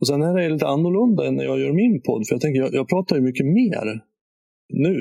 Och 0.00 0.06
Sen 0.06 0.22
är 0.22 0.34
det 0.34 0.48
lite 0.48 0.66
annorlunda 0.66 1.26
än 1.26 1.34
när 1.36 1.44
jag 1.44 1.60
gör 1.60 1.72
min 1.72 2.02
podd, 2.02 2.22
för 2.26 2.34
jag 2.34 2.40
tänker 2.40 2.60
jag, 2.60 2.74
jag 2.74 2.88
pratar 2.88 3.16
ju 3.16 3.22
mycket 3.22 3.46
mer 3.46 3.86
nu. 4.72 4.94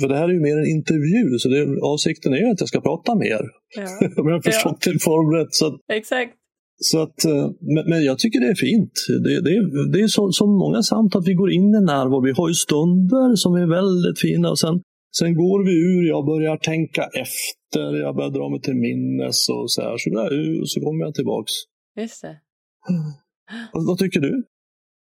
För 0.00 0.08
det 0.08 0.16
här 0.16 0.28
är 0.28 0.32
ju 0.32 0.40
mer 0.40 0.58
en 0.58 0.70
intervju, 0.78 1.38
så 1.38 1.48
det, 1.48 1.80
avsikten 1.82 2.32
är 2.32 2.38
ju 2.38 2.50
att 2.50 2.60
jag 2.60 2.68
ska 2.68 2.80
prata 2.80 3.14
mer. 3.14 3.42
Ja. 3.76 3.88
Om 4.22 4.28
jag 4.28 4.44
förstått 4.44 4.82
ja. 4.86 4.92
det 4.92 4.98
förberett. 4.98 5.54
Så 5.54 5.66
att, 5.66 5.76
Exakt. 5.92 6.34
Så 6.82 7.02
att, 7.02 7.24
eh, 7.24 7.50
men, 7.74 7.84
men, 7.90 8.04
jag 8.04 8.18
tycker 8.18 8.40
det 8.40 8.46
är 8.46 8.60
fint. 8.68 8.92
Det, 9.24 9.40
det, 9.46 9.54
det 9.92 10.00
är 10.00 10.06
så, 10.06 10.32
så 10.32 10.46
många 10.46 10.82
samtal 10.82 11.20
att 11.20 11.28
vi 11.28 11.34
går 11.34 11.52
in 11.52 11.74
i 11.74 11.80
närvaro. 11.80 12.24
Vi 12.24 12.32
har 12.32 12.48
ju 12.48 12.54
stunder 12.54 13.36
som 13.36 13.54
är 13.54 13.66
väldigt 13.78 14.18
fina 14.20 14.50
och 14.50 14.58
sen, 14.58 14.80
sen 15.18 15.34
går 15.34 15.64
vi 15.68 15.74
ur, 15.90 16.08
jag 16.08 16.26
börjar 16.26 16.56
tänka 16.56 17.02
efter, 17.24 17.86
jag 18.04 18.16
börjar 18.16 18.30
dra 18.30 18.48
mig 18.48 18.60
till 18.60 18.74
minnes 18.74 19.48
och 19.48 19.70
så 19.72 19.82
här. 19.82 19.96
Så, 19.98 20.10
där, 20.10 20.60
och 20.60 20.70
så 20.70 20.80
kommer 20.80 21.04
jag 21.04 21.14
tillbaks. 21.14 21.52
Just 21.96 22.22
det. 22.22 22.40
Vad, 23.72 23.86
vad 23.86 23.98
tycker 23.98 24.20
du? 24.20 24.44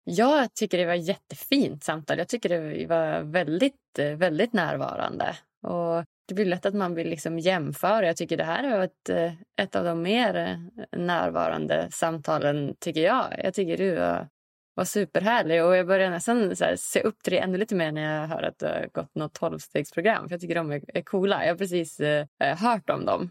Jag 0.05 0.55
tycker 0.55 0.79
det 0.79 0.87
var 0.87 0.95
ett 0.95 1.09
jättefint 1.09 1.85
samtal. 1.85 2.19
Jag 2.19 2.29
tycker 2.29 2.49
det 2.49 2.87
var 2.87 3.21
väldigt, 3.23 3.99
väldigt 4.17 4.53
närvarande. 4.53 5.37
Och 5.63 6.05
det 6.29 6.35
blir 6.35 6.45
lätt 6.45 6.67
att 6.67 6.75
man 6.75 6.95
vill 6.95 7.09
liksom 7.09 7.39
jämföra. 7.39 8.07
Jag 8.07 8.17
tycker 8.17 8.37
det 8.37 8.45
här 8.45 8.65
är 8.65 8.81
ett, 8.81 9.37
ett 9.61 9.77
av 9.77 9.85
de 9.85 10.03
mer 10.03 10.61
närvarande 10.97 11.89
samtalen, 11.91 12.75
tycker 12.81 13.01
jag. 13.01 13.35
Jag 13.45 13.55
tycker 13.55 13.77
du 13.77 13.95
var, 13.95 14.29
var 14.75 14.85
superhärlig 14.85 15.65
och 15.65 15.77
jag 15.77 15.87
börjar 15.87 16.11
nästan 16.11 16.57
se 16.77 17.01
upp 17.01 17.23
till 17.23 17.33
det 17.33 17.39
ännu 17.39 17.59
lite 17.59 17.75
mer 17.75 17.93
när 17.93 18.21
jag 18.21 18.29
hör 18.29 18.43
att 18.43 18.59
du 18.59 18.67
har 18.67 18.89
gått 18.93 19.15
något 19.15 19.35
tolvstegsprogram. 19.35 20.29
För 20.29 20.35
jag 20.35 20.41
tycker 20.41 20.55
de 20.55 20.73
är, 20.73 20.83
är 20.95 21.03
coola. 21.03 21.45
Jag 21.45 21.53
har 21.53 21.59
precis 21.59 22.01
eh, 22.01 22.27
hört 22.39 22.91
om 22.91 23.05
dem. 23.05 23.31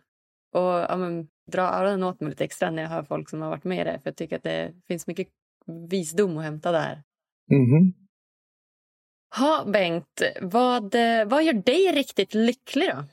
Och 0.53 0.61
ja, 0.61 0.97
men, 0.97 1.27
dra 1.51 1.61
öronen 1.61 2.03
åt 2.03 2.19
mig 2.19 2.29
lite 2.29 2.43
extra 2.43 2.71
när 2.71 2.81
jag 2.83 2.89
hör 2.89 3.03
folk 3.03 3.29
som 3.29 3.41
har 3.41 3.49
varit 3.49 3.63
med 3.63 3.81
i 3.81 3.83
det. 3.83 3.99
För 4.03 4.09
jag 4.09 4.15
tycker 4.15 4.35
att 4.35 4.43
det 4.43 4.73
finns 4.87 5.07
mycket 5.07 5.27
visdom 5.89 6.37
att 6.37 6.43
hämta 6.43 6.71
där. 6.71 7.03
Mm. 7.51 7.93
Ha, 9.37 9.65
Bengt, 9.71 10.21
vad, 10.41 10.95
vad 11.27 11.43
gör 11.43 11.53
dig 11.53 11.91
riktigt 11.91 12.33
lycklig 12.33 12.89
då? 12.89 13.03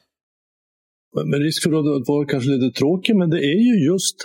Med 1.24 1.40
risk 1.40 1.62
för 1.62 1.70
att 1.70 2.08
vara 2.08 2.26
kanske 2.26 2.50
lite 2.50 2.78
tråkig, 2.78 3.16
men 3.16 3.30
det 3.30 3.38
är 3.38 3.60
ju 3.60 3.86
just 3.86 4.16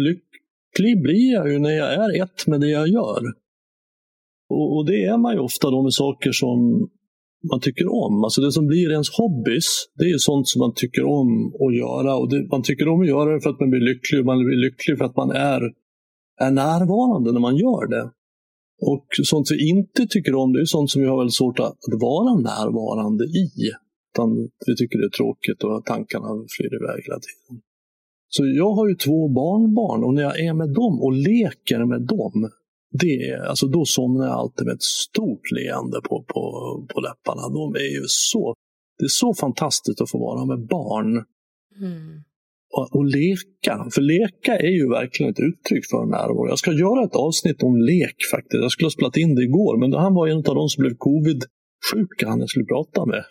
lycklig 0.00 1.02
blir 1.02 1.32
jag 1.32 1.52
ju 1.52 1.58
när 1.58 1.70
jag 1.70 1.94
är 1.94 2.22
ett 2.22 2.46
med 2.46 2.60
det 2.60 2.68
jag 2.68 2.88
gör. 2.88 3.22
Och, 4.48 4.76
och 4.76 4.86
det 4.86 5.04
är 5.04 5.16
man 5.18 5.34
ju 5.34 5.38
ofta 5.38 5.70
då 5.70 5.82
med 5.82 5.92
saker 5.92 6.32
som 6.32 6.90
man 7.50 7.60
tycker 7.60 7.86
om. 8.04 8.24
Alltså 8.24 8.40
det 8.40 8.52
som 8.52 8.66
blir 8.66 8.90
ens 8.90 9.10
hobbys, 9.18 9.68
det 9.98 10.04
är 10.04 10.18
sånt 10.18 10.48
som 10.48 10.58
man 10.58 10.74
tycker 10.74 11.04
om 11.04 11.30
att 11.64 11.76
göra. 11.84 12.16
Och 12.16 12.28
det, 12.30 12.48
man 12.50 12.62
tycker 12.62 12.88
om 12.88 13.00
att 13.00 13.08
göra 13.08 13.34
det 13.34 13.40
för 13.40 13.50
att 13.50 13.60
man 13.60 13.70
blir 13.70 13.80
lycklig 13.80 14.20
och 14.20 14.26
man 14.26 14.44
blir 14.44 14.56
lycklig 14.56 14.98
för 14.98 15.04
att 15.04 15.16
man 15.16 15.30
är, 15.30 15.60
är 16.40 16.50
närvarande 16.50 17.32
när 17.32 17.40
man 17.40 17.56
gör 17.56 17.86
det. 17.94 18.10
Och 18.92 19.06
sånt 19.22 19.46
vi 19.50 19.68
inte 19.68 20.06
tycker 20.06 20.34
om, 20.34 20.52
det 20.52 20.60
är 20.60 20.64
sånt 20.64 20.90
som 20.90 21.02
vi 21.02 21.08
har 21.08 21.18
väldigt 21.18 21.34
svårt 21.34 21.60
att 21.60 21.78
vara 22.00 22.34
närvarande 22.34 23.24
i. 23.24 23.48
Utan 24.10 24.28
vi 24.66 24.76
tycker 24.76 24.98
det 24.98 25.04
är 25.12 25.16
tråkigt 25.20 25.64
och 25.64 25.84
tankarna 25.84 26.28
flyr 26.56 26.74
iväg 26.80 26.98
hela 27.06 27.20
tiden. 27.26 27.62
Så 28.28 28.46
jag 28.46 28.70
har 28.70 28.88
ju 28.88 28.94
två 28.94 29.28
barnbarn 29.28 30.04
och 30.04 30.14
när 30.14 30.22
jag 30.22 30.40
är 30.40 30.54
med 30.54 30.70
dem 30.80 30.94
och 31.02 31.12
leker 31.12 31.84
med 31.84 32.02
dem, 32.02 32.50
det, 33.02 33.48
alltså 33.48 33.66
då 33.66 33.84
somnar 33.84 34.24
jag 34.26 34.34
alltid 34.34 34.66
med 34.66 34.74
ett 34.74 34.82
stort 34.82 35.50
leende 35.56 36.00
på, 36.08 36.24
på, 36.32 36.42
på 36.94 37.00
läpparna. 37.00 37.48
De 37.48 37.74
är 37.74 37.90
ju 37.98 38.04
så, 38.06 38.54
det 38.98 39.04
är 39.04 39.16
så 39.24 39.34
fantastiskt 39.34 40.00
att 40.00 40.10
få 40.10 40.18
vara 40.18 40.44
med 40.44 40.66
barn. 40.66 41.10
Mm. 41.80 42.22
Och, 42.76 42.96
och, 42.96 43.04
leka. 43.04 43.74
För 43.94 44.02
leka 44.02 44.52
är 44.58 44.74
ju 44.80 44.88
verkligen 44.88 45.32
ett 45.32 45.40
uttryck 45.40 45.84
för 45.90 46.06
närvaro. 46.06 46.48
Jag 46.48 46.58
ska 46.58 46.72
göra 46.72 47.04
ett 47.04 47.16
avsnitt 47.26 47.62
om 47.62 47.76
lek 47.76 48.16
faktiskt. 48.34 48.62
Jag 48.62 48.72
skulle 48.72 48.86
ha 48.86 48.98
spelat 48.98 49.16
in 49.16 49.34
det 49.34 49.42
igår, 49.42 49.74
men 49.80 49.92
han 49.92 50.14
var 50.14 50.28
en 50.28 50.36
av 50.50 50.54
de 50.60 50.68
som 50.68 50.82
blev 50.82 50.96
covid-sjuka, 51.08 52.28
han 52.28 52.40
jag 52.40 52.48
skulle 52.48 52.64
prata 52.74 53.06
med. 53.06 53.24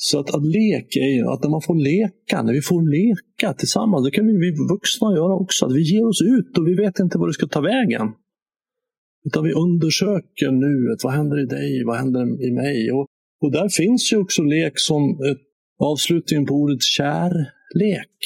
Så 0.00 0.18
att, 0.20 0.34
att 0.34 0.46
lek 0.46 0.96
är 0.96 1.12
ju 1.18 1.24
att 1.32 1.42
när 1.42 1.50
man 1.50 1.62
får 1.62 1.74
leka, 1.74 2.42
när 2.42 2.52
vi 2.52 2.62
får 2.70 2.82
leka 2.98 3.54
tillsammans, 3.54 4.04
det 4.04 4.10
kan 4.10 4.26
vi, 4.26 4.32
vi 4.32 4.50
vuxna 4.74 5.08
göra 5.20 5.34
också. 5.44 5.66
Att 5.66 5.74
vi 5.78 5.82
ger 5.92 6.06
oss 6.08 6.22
ut 6.22 6.58
och 6.58 6.66
vi 6.68 6.74
vet 6.74 6.98
inte 6.98 7.18
var 7.18 7.26
det 7.26 7.32
ska 7.32 7.46
ta 7.46 7.60
vägen. 7.60 8.06
Utan 9.26 9.44
vi 9.44 9.52
undersöker 9.52 10.50
nuet. 10.50 11.04
Vad 11.04 11.12
händer 11.12 11.42
i 11.42 11.46
dig? 11.46 11.84
Vad 11.84 11.96
händer 11.96 12.20
i 12.46 12.52
mig? 12.52 12.92
Och, 12.92 13.06
och 13.40 13.52
där 13.52 13.68
finns 13.68 14.12
ju 14.12 14.16
också 14.16 14.42
lek 14.42 14.72
som 14.74 15.10
ett, 15.10 15.42
avslutningen 15.78 16.46
på 16.46 16.54
ordet 16.54 16.82
kärlek. 16.82 18.18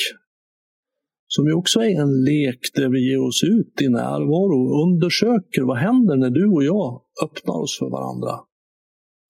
Som 1.27 1.47
ju 1.47 1.53
också 1.53 1.81
är 1.81 2.01
en 2.01 2.25
lek 2.25 2.59
där 2.75 2.89
vi 2.89 3.11
ger 3.11 3.21
oss 3.21 3.45
ut 3.45 3.83
i 3.83 3.89
närvaro 3.89 4.59
och 4.71 4.83
undersöker 4.89 5.63
vad 5.63 5.79
händer 5.79 6.17
när 6.17 6.31
du 6.31 6.47
och 6.47 6.65
jag 6.65 7.03
öppnar 7.25 7.55
oss 7.55 7.79
för 7.79 7.91
varandra. 7.91 8.41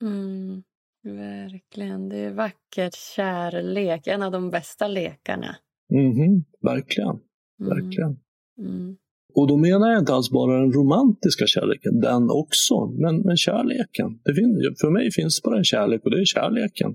Mm, 0.02 0.62
verkligen. 1.02 2.08
Det 2.08 2.16
är 2.16 2.32
vackert. 2.32 2.94
Kärlek. 3.16 4.06
En 4.06 4.22
av 4.22 4.32
de 4.32 4.50
bästa 4.50 4.88
lekarna. 4.88 5.56
Mm, 5.92 6.44
verkligen. 6.62 7.18
Verkligen. 7.58 8.16
Mm. 8.58 8.74
Mm. 8.74 8.96
Och 9.34 9.46
då 9.48 9.56
menar 9.56 9.90
jag 9.90 9.98
inte 9.98 10.14
alls 10.14 10.30
bara 10.30 10.60
den 10.60 10.72
romantiska 10.72 11.46
kärleken, 11.46 12.00
den 12.00 12.30
också, 12.30 12.86
men, 12.86 13.20
men 13.26 13.36
kärleken. 13.36 14.08
Det 14.24 14.34
finns, 14.34 14.80
för 14.80 14.90
mig 14.90 15.10
finns 15.10 15.42
bara 15.42 15.58
en 15.58 15.64
kärlek 15.64 16.04
och 16.04 16.10
det 16.10 16.20
är 16.20 16.24
kärleken. 16.24 16.94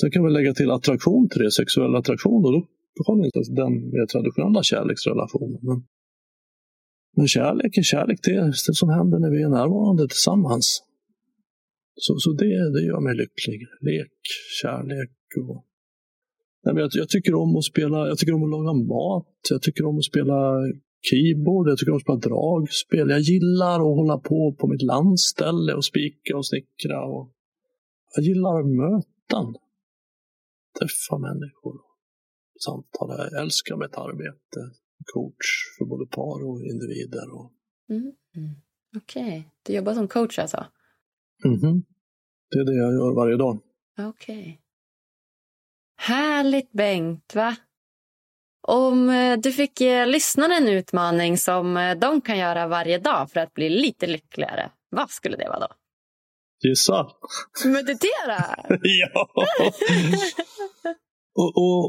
Sen 0.00 0.10
kan 0.10 0.24
vi 0.24 0.30
lägga 0.30 0.54
till 0.54 0.70
attraktion 0.70 1.28
till 1.28 1.42
det, 1.42 1.50
sexuell 1.50 1.94
attraktion, 1.94 2.44
och 2.46 2.52
då 2.52 3.00
har 3.06 3.16
vi 3.18 3.24
inte 3.24 3.42
den 3.62 3.72
mer 3.72 4.06
traditionella 4.06 4.62
kärleksrelationen. 4.62 5.58
Men, 5.62 5.78
men 7.16 7.28
kärlek 7.28 7.78
är 7.78 7.82
kärlek, 7.82 8.18
det 8.22 8.30
är 8.30 8.46
det 8.46 8.74
som 8.82 8.88
händer 8.88 9.18
när 9.18 9.30
vi 9.30 9.42
är 9.42 9.48
närvarande 9.48 10.08
tillsammans. 10.08 10.82
Så, 11.96 12.14
så 12.18 12.32
det, 12.32 12.72
det 12.74 12.82
gör 12.86 13.00
mig 13.00 13.14
lycklig. 13.16 13.60
Lek, 13.80 14.18
kärlek 14.62 15.10
och 15.48 15.64
Nej, 16.64 16.74
men 16.74 16.80
jag, 16.80 16.90
jag, 16.92 17.08
tycker 17.08 17.34
om 17.34 17.56
att 17.56 17.64
spela, 17.64 18.08
jag 18.08 18.18
tycker 18.18 18.34
om 18.34 18.44
att 18.44 18.50
laga 18.50 18.72
mat, 18.72 19.38
jag 19.50 19.62
tycker 19.62 19.84
om 19.86 19.98
att 19.98 20.04
spela 20.04 20.36
keyboard, 21.08 21.68
jag 21.68 21.78
tycker 21.78 21.92
om 21.92 21.96
att 21.96 22.02
spela 22.02 22.18
dragspel. 22.18 23.10
Jag 23.10 23.20
gillar 23.20 23.74
att 23.74 23.96
hålla 23.98 24.18
på 24.18 24.56
på 24.58 24.66
mitt 24.66 24.82
landställe 24.82 25.74
och 25.74 25.84
spika 25.84 26.36
och 26.36 26.46
snickra. 26.46 27.04
Och 27.04 27.32
jag 28.14 28.24
gillar 28.24 28.62
möten. 28.62 29.46
Träffa 30.78 31.18
människor. 31.18 31.76
Samtala. 32.64 33.28
Jag 33.30 33.42
älskar 33.42 33.76
mitt 33.76 33.96
arbete. 33.96 34.60
Coach 35.12 35.48
för 35.78 35.84
både 35.84 36.06
par 36.06 36.38
och 36.48 36.60
individer. 36.72 37.34
Och... 37.34 37.52
Mm. 37.90 38.12
Okej, 38.96 39.22
okay. 39.22 39.42
du 39.62 39.72
jobbar 39.72 39.94
som 39.94 40.08
coach 40.08 40.38
alltså? 40.38 40.66
Mm 41.44 41.82
Det 42.50 42.58
är 42.58 42.64
det 42.64 42.74
jag 42.74 42.92
gör 42.92 43.14
varje 43.14 43.36
dag. 43.36 43.58
Okej. 43.98 44.40
Okay. 44.40 44.58
Härligt 45.96 46.72
Bengt, 46.72 47.34
va? 47.34 47.56
Om 48.66 49.10
eh, 49.10 49.38
du 49.38 49.52
fick 49.52 49.80
ge 49.80 50.06
lyssnarna 50.06 50.56
en 50.56 50.68
utmaning 50.68 51.38
som 51.38 51.76
eh, 51.76 51.98
de 51.98 52.20
kan 52.20 52.38
göra 52.38 52.68
varje 52.68 52.98
dag 52.98 53.30
för 53.30 53.40
att 53.40 53.54
bli 53.54 53.68
lite 53.68 54.06
lyckligare, 54.06 54.70
vad 54.90 55.10
skulle 55.10 55.36
det 55.36 55.48
vara 55.48 55.60
då? 55.60 55.68
Gissa. 56.68 57.06
Meditera? 57.64 58.38
ja. 58.82 59.28
och, 61.34 61.52
och, 61.56 61.84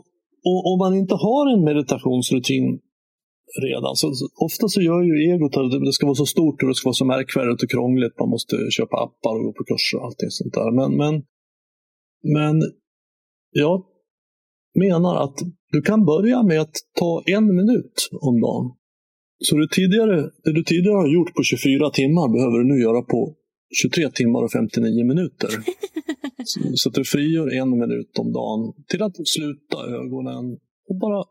och 0.50 0.74
om 0.74 0.78
man 0.80 0.94
inte 0.96 1.16
har 1.16 1.54
en 1.54 1.64
meditationsrutin 1.64 2.80
redan, 3.62 3.96
så, 3.96 4.14
så 4.14 4.26
ofta 4.46 4.68
så 4.68 4.82
gör 4.82 5.02
ju 5.02 5.14
egot 5.32 5.58
att 5.58 5.86
det 5.86 5.94
ska 5.94 6.06
vara 6.06 6.16
så 6.16 6.26
stort 6.26 6.62
och 6.62 6.68
det 6.68 6.76
ska 6.76 6.88
vara 6.88 7.02
så 7.04 7.06
märkvärdigt 7.06 7.64
och 7.64 7.70
krångligt. 7.70 8.20
Man 8.20 8.30
måste 8.30 8.56
köpa 8.78 8.96
appar 9.04 9.36
och 9.38 9.44
gå 9.44 9.54
på 9.54 9.64
kurser 9.64 9.98
och 9.98 10.06
allting 10.06 10.30
sånt 10.30 10.54
där. 10.54 10.72
Men, 10.80 10.98
men, 10.98 11.14
men 12.36 12.56
jag 13.52 13.86
menar 14.74 15.16
att 15.24 15.38
du 15.76 15.82
kan 15.82 16.06
börja 16.06 16.44
med 16.44 16.62
att 16.62 16.78
ta 17.00 17.24
en 17.26 17.46
minut 17.60 17.98
om 18.28 18.36
dagen 18.42 18.66
Så 19.48 19.56
det, 19.56 19.70
tidigare, 19.80 20.16
det 20.44 20.54
du 20.60 20.64
tidigare 20.64 20.98
har 21.04 21.14
gjort 21.18 21.34
på 21.36 21.44
24 21.44 21.90
timmar 21.90 22.28
behöver 22.36 22.58
du 22.62 22.66
nu 22.74 22.78
göra 22.88 23.02
på 23.02 23.36
23 23.82 24.10
timmar 24.10 24.42
och 24.44 24.52
59 24.52 25.06
minuter. 25.12 25.50
så, 26.52 26.60
så 26.80 26.90
att 26.90 26.96
du 26.96 27.04
frigör 27.04 27.48
en 27.62 27.70
minut 27.84 28.20
om 28.20 28.30
dagen 28.40 28.62
till 28.90 29.02
att 29.08 29.16
sluta 29.36 29.78
ögonen 30.00 30.46
och 30.90 30.98
bara 31.06 31.22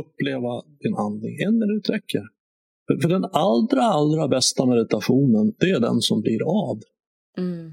uppleva 0.00 0.52
din 0.82 0.94
andning. 1.06 1.34
En 1.46 1.56
minut 1.62 1.90
räcker. 1.94 2.24
För, 2.86 2.94
för 3.02 3.08
den 3.08 3.24
allra, 3.48 3.82
allra 3.82 4.28
bästa 4.28 4.66
meditationen, 4.66 5.44
det 5.60 5.70
är 5.76 5.80
den 5.80 6.00
som 6.00 6.20
blir 6.20 6.42
av. 6.62 6.76
Mm. 7.38 7.72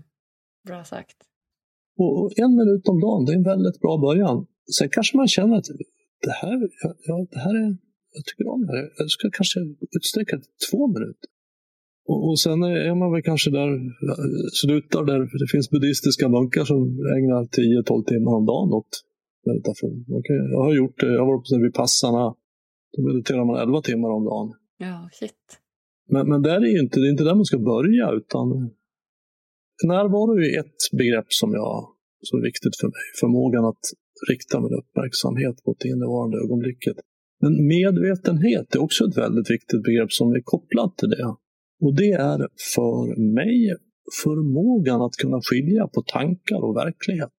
Bra 0.67 0.84
sagt. 0.84 1.17
Och 1.97 2.39
en 2.43 2.55
minut 2.55 2.88
om 2.91 2.99
dagen, 3.05 3.25
det 3.25 3.32
är 3.32 3.38
en 3.43 3.49
väldigt 3.53 3.80
bra 3.84 3.97
början. 3.97 4.38
Sen 4.78 4.89
kanske 4.89 5.17
man 5.17 5.28
känner 5.28 5.57
att 5.57 5.65
det 6.26 6.32
här, 6.41 6.57
ja, 7.07 7.28
det 7.32 7.39
här 7.39 7.55
är, 7.63 7.78
jag 8.15 8.26
tycker 8.26 8.47
om 8.47 8.61
det 8.65 8.74
här. 8.78 8.89
Jag 8.97 9.09
ska 9.09 9.30
kanske 9.39 9.59
utsträcka 9.97 10.36
till 10.38 10.55
två 10.70 10.88
minuter. 10.88 11.30
Och, 12.09 12.30
och 12.30 12.39
sen 12.39 12.63
är 12.63 12.95
man 12.95 13.11
väl 13.13 13.24
kanske 13.32 13.49
där, 13.59 13.70
slutar 14.61 15.03
där, 15.11 15.20
det 15.41 15.47
finns 15.53 15.70
buddhistiska 15.70 16.30
munkar 16.30 16.65
som 16.65 16.82
ägnar 17.18 17.41
10-12 17.43 18.05
timmar 18.11 18.32
om 18.39 18.45
dagen 18.45 18.70
åt 18.80 18.93
meditation. 19.49 20.05
Okay, 20.20 20.38
jag 20.53 20.63
har 20.68 20.74
gjort 20.74 20.99
det, 20.99 21.11
jag 21.13 21.20
har 21.20 21.28
varit 21.32 21.49
på 21.49 21.63
Vipassana, 21.65 22.36
då 22.93 22.99
mediterar 23.07 23.45
man 23.45 23.57
11 23.61 23.82
timmar 23.82 24.09
om 24.09 24.24
dagen. 24.26 24.53
Ja, 24.78 25.09
shit. 25.20 25.43
Men, 26.09 26.30
men 26.30 26.41
där 26.41 26.59
är 26.65 26.72
ju 26.76 26.80
inte, 26.80 26.99
det 26.99 27.07
är 27.07 27.11
inte 27.11 27.24
där 27.24 27.36
man 27.36 27.45
ska 27.45 27.59
börja, 27.59 28.11
utan 28.11 28.47
närvaro 29.84 30.34
är 30.39 30.59
ett 30.59 30.82
begrepp 30.91 31.30
som, 31.41 31.49
jag, 31.53 31.88
som 32.22 32.39
är 32.39 32.43
viktigt 32.43 32.76
för 32.80 32.88
mig. 32.88 33.03
Förmågan 33.20 33.65
att 33.65 33.86
rikta 34.30 34.61
min 34.61 34.74
uppmärksamhet 34.80 35.65
mot 35.65 35.80
det 35.80 35.88
innevarande 35.88 36.38
ögonblicket. 36.38 36.97
Men 37.41 37.68
medvetenhet 37.68 38.76
är 38.76 38.82
också 38.82 39.05
ett 39.05 39.18
väldigt 39.18 39.49
viktigt 39.49 39.84
begrepp 39.84 40.11
som 40.11 40.32
är 40.32 40.41
kopplat 40.43 40.97
till 40.97 41.09
det. 41.09 41.36
Och 41.84 41.95
det 41.95 42.11
är 42.11 42.39
för 42.76 43.20
mig 43.39 43.76
förmågan 44.24 45.01
att 45.01 45.15
kunna 45.22 45.39
skilja 45.41 45.88
på 45.88 46.01
tankar 46.01 46.61
och 46.68 46.76
verklighet. 46.76 47.38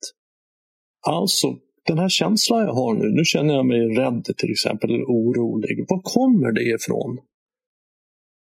Alltså, 1.07 1.47
den 1.87 1.99
här 1.99 2.09
känslan 2.09 2.61
jag 2.61 2.75
har 2.75 2.95
nu, 2.95 3.09
nu 3.19 3.25
känner 3.25 3.55
jag 3.55 3.67
mig 3.67 3.81
rädd 3.81 4.25
till 4.37 4.51
exempel, 4.51 4.91
eller 4.91 5.05
orolig. 5.05 5.87
Var 5.89 6.01
kommer 6.03 6.53
det 6.53 6.63
ifrån? 6.63 7.19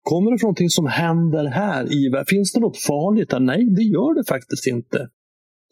Kommer 0.02 0.30
det 0.30 0.38
från 0.38 0.48
någonting 0.48 0.70
som 0.70 0.86
händer 0.86 1.44
här 1.44 1.84
i 1.92 2.24
Finns 2.26 2.52
det 2.52 2.60
något 2.60 2.78
farligt 2.78 3.30
där? 3.30 3.40
Nej, 3.40 3.64
det 3.76 3.82
gör 3.82 4.14
det 4.14 4.24
faktiskt 4.28 4.66
inte. 4.66 5.08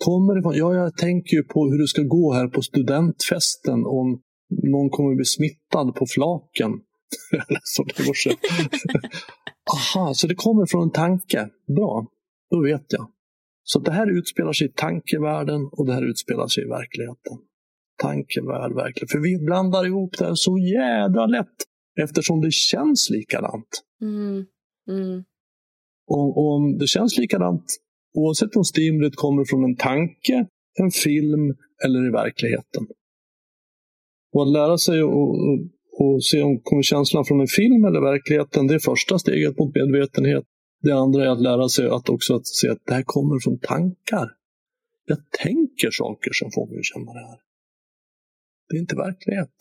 Kommer 0.05 0.35
det 0.35 0.43
från, 0.43 0.57
ja, 0.57 0.75
jag 0.75 0.97
tänker 0.97 1.37
ju 1.37 1.43
på 1.43 1.71
hur 1.71 1.79
det 1.79 1.89
ska 1.89 2.03
gå 2.03 2.33
här 2.33 2.49
på 2.49 2.63
studentfesten 2.63 3.87
om 3.87 4.23
någon 4.73 4.91
kommer 4.91 5.15
bli 5.17 5.25
smittad 5.25 5.95
på 5.95 6.07
flaken. 6.07 6.71
Aha, 9.77 10.15
så 10.15 10.27
det 10.27 10.35
kommer 10.35 10.67
från 10.67 10.83
en 10.83 10.91
tanke. 10.91 11.49
Bra, 11.77 12.07
då 12.51 12.63
vet 12.63 12.87
jag. 12.89 13.11
Så 13.63 13.79
det 13.79 13.93
här 13.93 14.19
utspelar 14.19 14.53
sig 14.53 14.67
i 14.67 14.73
tankevärlden 14.73 15.69
och 15.73 15.87
det 15.87 15.93
här 15.93 16.11
utspelar 16.11 16.47
sig 16.47 16.65
i 16.65 16.69
verkligheten. 16.69 17.39
Tankevärld, 18.03 18.75
verklighet. 18.75 19.11
För 19.11 19.19
vi 19.19 19.45
blandar 19.45 19.87
ihop 19.87 20.19
det 20.19 20.25
här 20.25 20.35
så 20.35 20.59
jädra 20.59 21.27
lätt 21.27 21.57
eftersom 22.03 22.41
det 22.41 22.53
känns 22.53 23.11
likadant. 23.11 23.69
Mm. 24.03 24.47
Mm. 24.89 25.25
Och, 26.07 26.55
om 26.55 26.79
det 26.79 26.87
känns 26.87 27.19
likadant 27.19 27.65
oavsett 28.15 28.57
om 28.57 28.65
stimulit 28.65 29.17
kommer 29.17 29.45
från 29.45 29.65
en 29.65 29.77
tanke, 29.77 30.47
en 30.81 30.91
film 30.91 31.57
eller 31.85 32.09
i 32.09 32.11
verkligheten. 32.11 32.87
Och 34.33 34.43
att 34.43 34.53
lära 34.53 34.79
sig 34.79 35.01
att 35.01 36.25
se 36.25 36.43
om 36.43 36.61
kommer 36.63 36.83
känslan 36.83 37.25
från 37.25 37.41
en 37.41 37.47
film 37.47 37.85
eller 37.85 38.01
verkligheten, 38.01 38.67
det 38.67 38.75
är 38.75 38.79
första 38.79 39.19
steget 39.19 39.59
mot 39.59 39.75
medvetenhet. 39.75 40.45
Det 40.83 40.93
andra 40.93 41.25
är 41.25 41.29
att 41.29 41.41
lära 41.41 41.69
sig 41.69 41.87
att 41.89 42.09
också 42.09 42.35
att 42.35 42.47
se 42.47 42.69
att 42.69 42.87
det 42.87 42.95
här 42.95 43.03
kommer 43.07 43.41
från 43.41 43.59
tankar. 43.59 44.29
Jag 45.05 45.19
tänker 45.31 45.91
saker 45.91 46.31
som 46.33 46.51
får 46.51 46.67
mig 46.67 46.79
att 46.79 46.85
känna 46.85 47.13
det 47.13 47.27
här. 47.29 47.39
Det 48.69 48.77
är 48.77 48.81
inte 48.81 48.97
verklighet. 48.97 49.57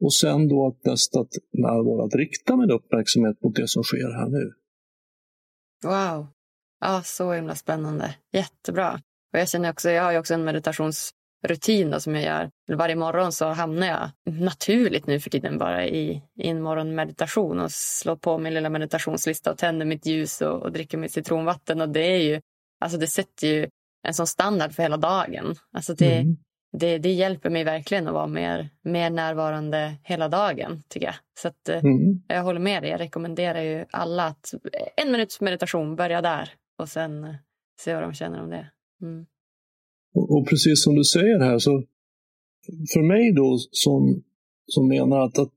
Och 0.00 0.14
sen 0.14 0.48
då 0.48 0.66
att 0.66 0.84
nästa 0.84 1.18
närvaro, 1.52 2.04
att 2.06 2.14
rikta 2.14 2.56
min 2.56 2.70
uppmärksamhet 2.70 3.42
mot 3.42 3.56
det 3.56 3.68
som 3.68 3.82
sker 3.82 4.12
här 4.18 4.28
nu. 4.28 4.52
Wow. 5.84 6.35
Ja, 6.86 7.02
så 7.04 7.32
himla 7.32 7.54
spännande. 7.54 8.14
Jättebra. 8.32 9.00
Och 9.32 9.38
jag 9.38 9.48
känner 9.48 9.70
också, 9.70 9.90
jag 9.90 10.02
har 10.02 10.12
ju 10.12 10.18
också 10.18 10.34
en 10.34 10.44
meditationsrutin 10.44 11.90
då, 11.90 12.00
som 12.00 12.14
jag 12.14 12.24
gör. 12.24 12.50
Varje 12.76 12.96
morgon 12.96 13.32
så 13.32 13.46
hamnar 13.46 13.86
jag 13.86 14.10
naturligt 14.24 15.06
nu 15.06 15.20
för 15.20 15.30
tiden 15.30 15.58
bara 15.58 15.86
i, 15.86 16.22
i 16.38 16.48
en 16.48 16.62
morgonmeditation 16.62 17.60
och 17.60 17.72
slår 17.72 18.16
på 18.16 18.38
min 18.38 18.54
lilla 18.54 18.70
meditationslista 18.70 19.50
och 19.50 19.58
tänder 19.58 19.86
mitt 19.86 20.06
ljus 20.06 20.40
och, 20.40 20.62
och 20.62 20.72
dricker 20.72 20.98
mitt 20.98 21.12
citronvatten. 21.12 21.80
Och 21.80 21.88
det 21.88 22.00
är 22.00 22.22
ju, 22.22 22.40
alltså 22.80 22.98
det 22.98 23.06
sätter 23.06 23.46
ju 23.46 23.68
en 24.06 24.14
sån 24.14 24.26
standard 24.26 24.72
för 24.72 24.82
hela 24.82 24.96
dagen. 24.96 25.54
Alltså 25.72 25.94
det, 25.94 26.16
mm 26.16 26.36
det, 26.72 26.98
det 26.98 27.12
hjälper 27.12 27.50
mig 27.50 27.64
verkligen 27.64 28.06
att 28.06 28.14
vara 28.14 28.26
mer, 28.26 28.68
mer 28.82 29.10
närvarande 29.10 29.94
hela 30.02 30.28
dagen. 30.28 30.82
tycker 30.88 31.06
Jag 31.06 31.14
Så 31.38 31.48
att, 31.48 31.68
eh, 31.68 31.84
mm. 31.84 32.22
Jag 32.28 32.42
håller 32.42 32.60
med 32.60 32.82
dig. 32.82 32.90
Jag 32.90 33.00
rekommenderar 33.00 33.62
ju 33.62 33.84
alla 33.90 34.26
att 34.26 34.54
en 34.96 35.12
minuts 35.12 35.40
meditation, 35.40 35.96
börja 35.96 36.22
där 36.22 36.50
och 36.78 36.88
sen 36.88 37.24
eh, 37.24 37.34
se 37.80 37.94
vad 37.94 38.02
de 38.02 38.12
känner 38.12 38.42
om 38.42 38.50
det. 38.50 38.70
Mm. 39.02 39.26
Och, 40.14 40.36
och, 40.36 40.48
precis 40.48 40.84
som 40.84 40.94
du 40.94 41.04
säger 41.04 41.40
här, 41.40 41.58
så 41.58 41.82
för 42.92 43.02
mig 43.02 43.32
då 43.32 43.58
som, 43.70 44.22
som 44.66 44.88
menar 44.88 45.18
att, 45.20 45.38
att 45.38 45.56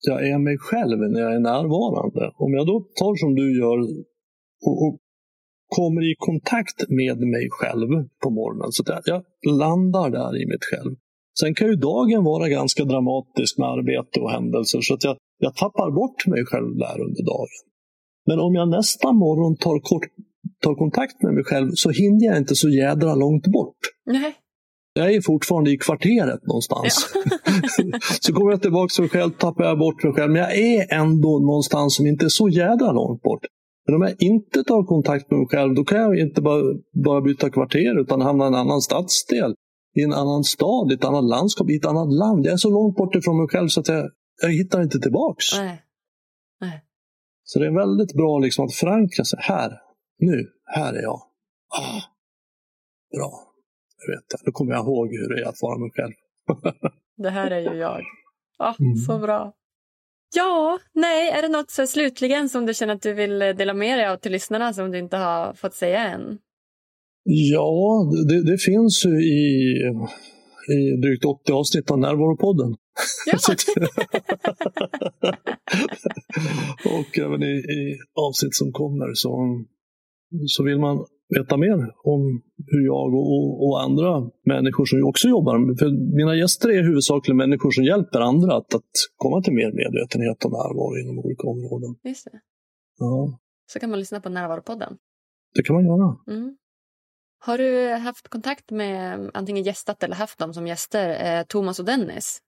jag 0.00 0.28
är 0.28 0.38
mig 0.38 0.58
själv 0.58 0.98
när 0.98 1.20
jag 1.20 1.34
är 1.34 1.40
närvarande. 1.40 2.32
Om 2.34 2.52
jag 2.54 2.66
då 2.66 2.80
tar 2.80 3.14
som 3.16 3.34
du 3.34 3.58
gör 3.60 3.78
och, 4.66 4.82
och 4.84 4.98
kommer 5.76 6.02
i 6.12 6.14
kontakt 6.18 6.78
med 6.88 7.18
mig 7.18 7.48
själv 7.50 7.88
på 8.22 8.30
morgonen. 8.30 8.72
Så 8.72 8.82
att 8.92 9.06
jag 9.06 9.22
landar 9.62 10.10
där 10.10 10.42
i 10.42 10.46
mitt 10.46 10.64
själv. 10.64 10.96
Sen 11.40 11.54
kan 11.54 11.66
ju 11.68 11.74
dagen 11.74 12.24
vara 12.24 12.48
ganska 12.48 12.84
dramatisk 12.84 13.58
med 13.58 13.68
arbete 13.68 14.20
och 14.20 14.30
händelser 14.30 14.80
så 14.80 14.94
att 14.94 15.04
jag, 15.04 15.16
jag 15.38 15.56
tappar 15.56 15.90
bort 15.90 16.26
mig 16.26 16.44
själv 16.44 16.76
där 16.76 17.00
under 17.06 17.22
dagen. 17.32 17.58
Men 18.26 18.40
om 18.40 18.54
jag 18.54 18.68
nästa 18.68 19.12
morgon 19.12 19.56
tar, 19.56 19.78
kort, 19.80 20.04
tar 20.62 20.74
kontakt 20.74 21.22
med 21.22 21.34
mig 21.34 21.44
själv 21.44 21.70
så 21.74 21.90
hinner 21.90 22.26
jag 22.26 22.36
inte 22.36 22.54
så 22.54 22.68
jädra 22.68 23.14
långt 23.14 23.46
bort. 23.46 23.78
Nej. 24.06 24.34
Jag 24.92 25.14
är 25.14 25.20
fortfarande 25.20 25.70
i 25.70 25.78
kvarteret 25.78 26.46
någonstans. 26.46 27.12
Ja. 27.14 27.98
så 28.20 28.32
kommer 28.32 28.50
jag 28.50 28.62
tillbaka 28.62 28.88
till 28.94 29.02
mig 29.02 29.10
själv, 29.10 29.30
tappar 29.30 29.64
jag 29.64 29.78
bort 29.78 30.04
mig 30.04 30.12
själv. 30.12 30.32
Men 30.32 30.42
jag 30.42 30.58
är 30.58 30.94
ändå 30.94 31.38
någonstans 31.38 31.96
som 31.96 32.06
inte 32.06 32.24
är 32.24 32.28
så 32.28 32.48
jädra 32.48 32.92
långt 32.92 33.22
bort. 33.22 33.40
Men 33.86 33.94
om 33.94 34.02
jag 34.02 34.22
inte 34.22 34.64
tar 34.64 34.82
kontakt 34.86 35.30
med 35.30 35.38
mig 35.38 35.48
själv, 35.48 35.74
då 35.74 35.84
kan 35.84 35.98
jag 35.98 36.18
inte 36.18 36.42
bara, 36.42 36.62
bara 37.04 37.20
byta 37.20 37.50
kvarter 37.50 38.00
utan 38.00 38.20
hamna 38.20 38.44
i 38.44 38.48
en 38.48 38.54
annan 38.54 38.80
stadsdel, 38.80 39.54
i 39.96 40.02
en 40.02 40.12
annan 40.12 40.44
stad, 40.44 40.92
i 40.92 40.94
ett 40.94 41.04
annat 41.04 41.24
landskap, 41.24 41.70
i 41.70 41.76
ett 41.76 41.86
annat 41.86 42.12
land. 42.12 42.46
Jag 42.46 42.52
är 42.52 42.56
så 42.56 42.70
långt 42.70 42.96
bort 42.96 43.14
ifrån 43.14 43.36
mig 43.36 43.48
själv 43.48 43.68
så 43.68 43.80
att 43.80 43.88
jag, 43.88 44.10
jag 44.42 44.52
hittar 44.52 44.82
inte 44.82 44.98
tillbaks. 44.98 45.44
Nej. 45.56 45.82
Nej. 46.60 46.82
Så 47.44 47.58
det 47.58 47.66
är 47.66 47.74
väldigt 47.74 48.14
bra 48.14 48.38
liksom 48.38 48.64
att 48.64 48.74
förankra 48.74 49.24
sig. 49.24 49.38
Här, 49.42 49.70
nu, 50.18 50.46
här 50.64 50.92
är 50.92 51.02
jag. 51.02 51.22
Ah, 51.78 52.02
bra, 53.16 53.52
jag 53.98 54.14
vet. 54.14 54.44
Då 54.44 54.52
kommer 54.52 54.72
jag 54.72 54.84
ihåg 54.84 55.08
hur 55.08 55.34
det 55.34 55.42
är 55.42 55.48
att 55.48 55.62
vara 55.62 55.78
mig 55.78 55.90
själv. 55.94 56.14
det 57.16 57.30
här 57.30 57.50
är 57.50 57.60
ju 57.60 57.78
jag. 57.78 58.02
Ah, 58.58 58.74
mm. 58.80 58.96
Så 58.96 59.18
bra. 59.18 59.52
Ja, 60.34 60.78
nej, 60.94 61.30
är 61.30 61.42
det 61.42 61.48
något 61.48 61.70
så 61.70 61.86
slutligen 61.86 62.48
som 62.48 62.66
du 62.66 62.74
känner 62.74 62.94
att 62.94 63.02
du 63.02 63.14
vill 63.14 63.38
dela 63.38 63.74
med 63.74 63.98
dig 63.98 64.08
av 64.08 64.16
till 64.16 64.32
lyssnarna 64.32 64.72
som 64.72 64.90
du 64.90 64.98
inte 64.98 65.16
har 65.16 65.54
fått 65.54 65.74
säga 65.74 66.08
än? 66.08 66.38
Ja, 67.24 68.10
det, 68.28 68.50
det 68.50 68.58
finns 68.58 69.04
ju 69.06 69.10
i, 69.10 69.74
i 70.74 70.96
drygt 71.02 71.24
80 71.24 71.52
avsnitt 71.52 71.90
av 71.90 71.98
Närvaropodden. 71.98 72.76
Ja. 73.26 73.38
och 76.98 77.18
även 77.18 77.42
i, 77.42 77.56
i 77.56 77.98
avsnitt 78.14 78.54
som 78.54 78.72
kommer 78.72 79.14
så, 79.14 79.64
så 80.46 80.64
vill 80.64 80.78
man 80.78 81.06
veta 81.36 81.56
mer 81.56 81.78
om 82.14 82.42
hur 82.66 82.84
jag 82.86 83.14
och, 83.14 83.68
och, 83.68 83.82
andra 83.82 84.30
människor 84.44 84.84
som 84.84 85.04
också 85.04 85.28
jobbar, 85.28 85.78
för 85.78 86.16
mina 86.16 86.36
gäster 86.36 86.68
är 86.68 86.82
huvudsakligen 86.82 87.36
människor 87.36 87.70
som 87.70 87.84
hjälper 87.84 88.20
andra 88.20 88.56
att, 88.56 88.74
att 88.74 88.92
komma 89.16 89.42
till 89.42 89.52
mer 89.52 89.72
medvetenhet 89.72 90.44
och 90.44 90.52
närvaro 90.52 90.96
inom 91.02 91.18
olika 91.18 91.46
områden. 91.46 91.90
Just 92.04 92.24
det. 92.24 92.40
Ja. 92.98 93.38
Så 93.72 93.78
kan 93.78 93.90
man 93.90 93.98
lyssna 93.98 94.20
på 94.20 94.28
Närvaropodden. 94.28 94.96
Det 95.54 95.62
kan 95.62 95.76
man 95.76 95.84
göra. 95.84 96.16
Mm. 96.26 96.56
Har 97.40 97.58
du 97.58 97.88
haft 97.88 98.28
kontakt 98.28 98.70
med 98.70 99.30
antingen 99.34 99.62
gästat 99.62 100.02
eller 100.02 100.16
haft 100.16 100.38
dem 100.38 100.54
som 100.54 100.66
gäster, 100.66 101.38
eh, 101.38 101.44
Thomas 101.44 101.78
och 101.78 101.84
Dennis? 101.84 102.38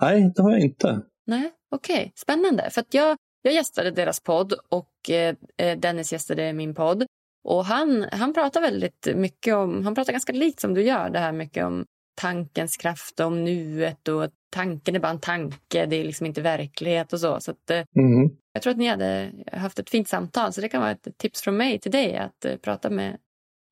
Nej, 0.00 0.32
det 0.36 0.42
har 0.42 0.50
jag 0.50 0.60
inte. 0.60 1.02
Nej, 1.26 1.52
okej. 1.70 1.96
Okay. 1.96 2.12
Spännande. 2.14 2.70
För 2.70 2.84
jag, 2.90 3.16
jag 3.42 3.54
gästade 3.54 3.90
deras 3.90 4.20
podd 4.20 4.52
och 4.68 5.10
eh, 5.10 5.34
eh, 5.56 5.78
Dennis 5.78 6.12
gästade 6.12 6.52
min 6.52 6.74
podd. 6.74 7.06
Och 7.44 7.64
han, 7.64 8.06
han 8.12 8.34
pratar 8.34 8.60
väldigt 8.60 9.08
mycket 9.14 9.54
om, 9.54 9.84
han 9.84 9.94
pratar 9.94 10.12
ganska 10.12 10.32
likt 10.32 10.60
som 10.60 10.74
du 10.74 10.82
gör, 10.82 11.10
det 11.10 11.18
här 11.18 11.32
mycket 11.32 11.64
om 11.64 11.84
tankens 12.20 12.76
kraft 12.76 13.20
om 13.20 13.44
nuet 13.44 14.08
och 14.08 14.30
tanken 14.50 14.94
är 14.94 15.00
bara 15.00 15.12
en 15.12 15.20
tanke, 15.20 15.86
det 15.86 15.96
är 15.96 16.04
liksom 16.04 16.26
inte 16.26 16.42
verklighet 16.42 17.12
och 17.12 17.20
så. 17.20 17.40
så 17.40 17.50
att, 17.50 17.70
mm. 17.70 18.30
Jag 18.52 18.62
tror 18.62 18.70
att 18.70 18.78
ni 18.78 18.88
hade 18.88 19.32
haft 19.52 19.78
ett 19.78 19.90
fint 19.90 20.08
samtal, 20.08 20.52
så 20.52 20.60
det 20.60 20.68
kan 20.68 20.80
vara 20.80 20.90
ett 20.90 21.08
tips 21.16 21.42
från 21.42 21.56
mig 21.56 21.78
till 21.78 21.92
dig 21.92 22.16
att 22.16 22.62
prata 22.62 22.90
med, 22.90 23.16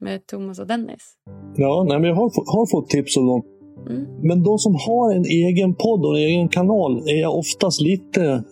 med 0.00 0.26
Thomas 0.26 0.58
och 0.58 0.66
Dennis. 0.66 1.14
Ja, 1.56 1.84
nej, 1.88 1.98
men 1.98 2.08
jag 2.08 2.16
har, 2.16 2.56
har 2.56 2.70
fått 2.70 2.90
tips 2.90 3.16
av 3.16 3.24
dem. 3.24 3.55
Mm. 3.88 4.06
Men 4.22 4.42
de 4.42 4.58
som 4.58 4.74
har 4.74 5.14
en 5.14 5.24
egen 5.24 5.74
podd 5.74 6.04
och 6.04 6.18
en 6.18 6.24
egen 6.24 6.48
kanal 6.48 7.08
är 7.08 7.20
jag 7.20 7.38
oftast 7.38 7.80
lite... 7.80 8.44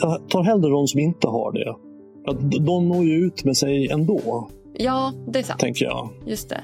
Jag 0.00 0.28
tar 0.28 0.42
hellre 0.42 0.70
de 0.70 0.86
som 0.86 1.00
inte 1.00 1.26
har 1.26 1.52
det. 1.52 1.74
De 2.64 2.88
når 2.88 3.04
ju 3.04 3.26
ut 3.26 3.44
med 3.44 3.56
sig 3.56 3.88
ändå. 3.88 4.48
Ja, 4.78 5.12
det 5.32 5.38
är 5.38 5.42
sant. 5.42 5.60
Tänker 5.60 5.84
jag. 5.84 6.08
Just 6.26 6.48
det. 6.48 6.60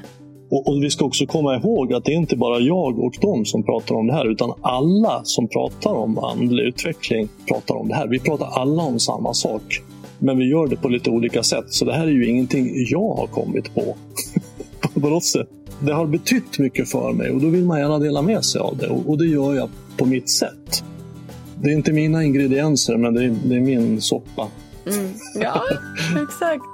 Och, 0.51 0.69
och, 0.69 0.83
Vi 0.83 0.91
ska 0.91 1.05
också 1.05 1.27
komma 1.27 1.57
ihåg 1.57 1.93
att 1.93 2.05
det 2.05 2.13
är 2.13 2.17
inte 2.17 2.37
bara 2.37 2.59
jag 2.61 2.99
och 2.99 3.15
de 3.21 3.45
som 3.45 3.63
pratar 3.63 3.95
om 3.95 4.07
det 4.07 4.13
här, 4.13 4.31
utan 4.31 4.53
alla 4.61 5.21
som 5.25 5.49
pratar 5.49 5.93
om 5.93 6.19
andlig 6.19 6.65
utveckling 6.65 7.29
pratar 7.49 7.75
om 7.75 7.89
det 7.89 7.95
här. 7.95 8.09
Vi 8.09 8.19
pratar 8.19 8.47
alla 8.47 8.83
om 8.83 8.99
samma 8.99 9.35
sak. 9.35 9.83
Men 10.19 10.39
vi 10.39 10.45
gör 10.45 10.67
det 10.67 10.77
på 10.77 10.89
lite 10.89 11.11
olika 11.11 11.43
sätt. 11.43 11.65
Så 11.69 11.85
det 11.85 11.93
här 11.93 12.07
är 12.07 12.11
ju 12.11 12.29
ingenting 12.29 12.71
jag 12.91 13.15
har 13.15 13.27
kommit 13.27 13.75
på. 13.75 13.97
på 15.01 15.09
något 15.09 15.25
sätt. 15.25 15.49
Det 15.81 15.93
har 15.93 16.07
betytt 16.07 16.59
mycket 16.59 16.91
för 16.91 17.13
mig 17.13 17.31
och 17.31 17.41
då 17.41 17.49
vill 17.49 17.65
man 17.65 17.81
gärna 17.81 17.99
dela 17.99 18.23
med 18.23 18.45
sig 18.45 18.61
av 18.61 18.77
det. 18.77 18.89
Och, 18.89 19.19
det 19.19 19.27
gör 19.27 19.55
jag 19.55 19.71
på 19.97 20.05
mitt 20.05 20.31
sätt. 20.31 20.85
Det 21.63 21.71
är 21.71 21.73
inte 21.73 21.93
mina 21.93 22.25
ingredienser, 22.25 22.97
men 22.97 23.15
det 23.15 23.25
är, 23.25 23.37
det 23.45 23.57
är 23.57 23.61
min 23.61 24.01
soppa. 24.01 24.49
Mm. 24.87 25.13
Ja, 25.35 25.63
exakt. 26.23 26.65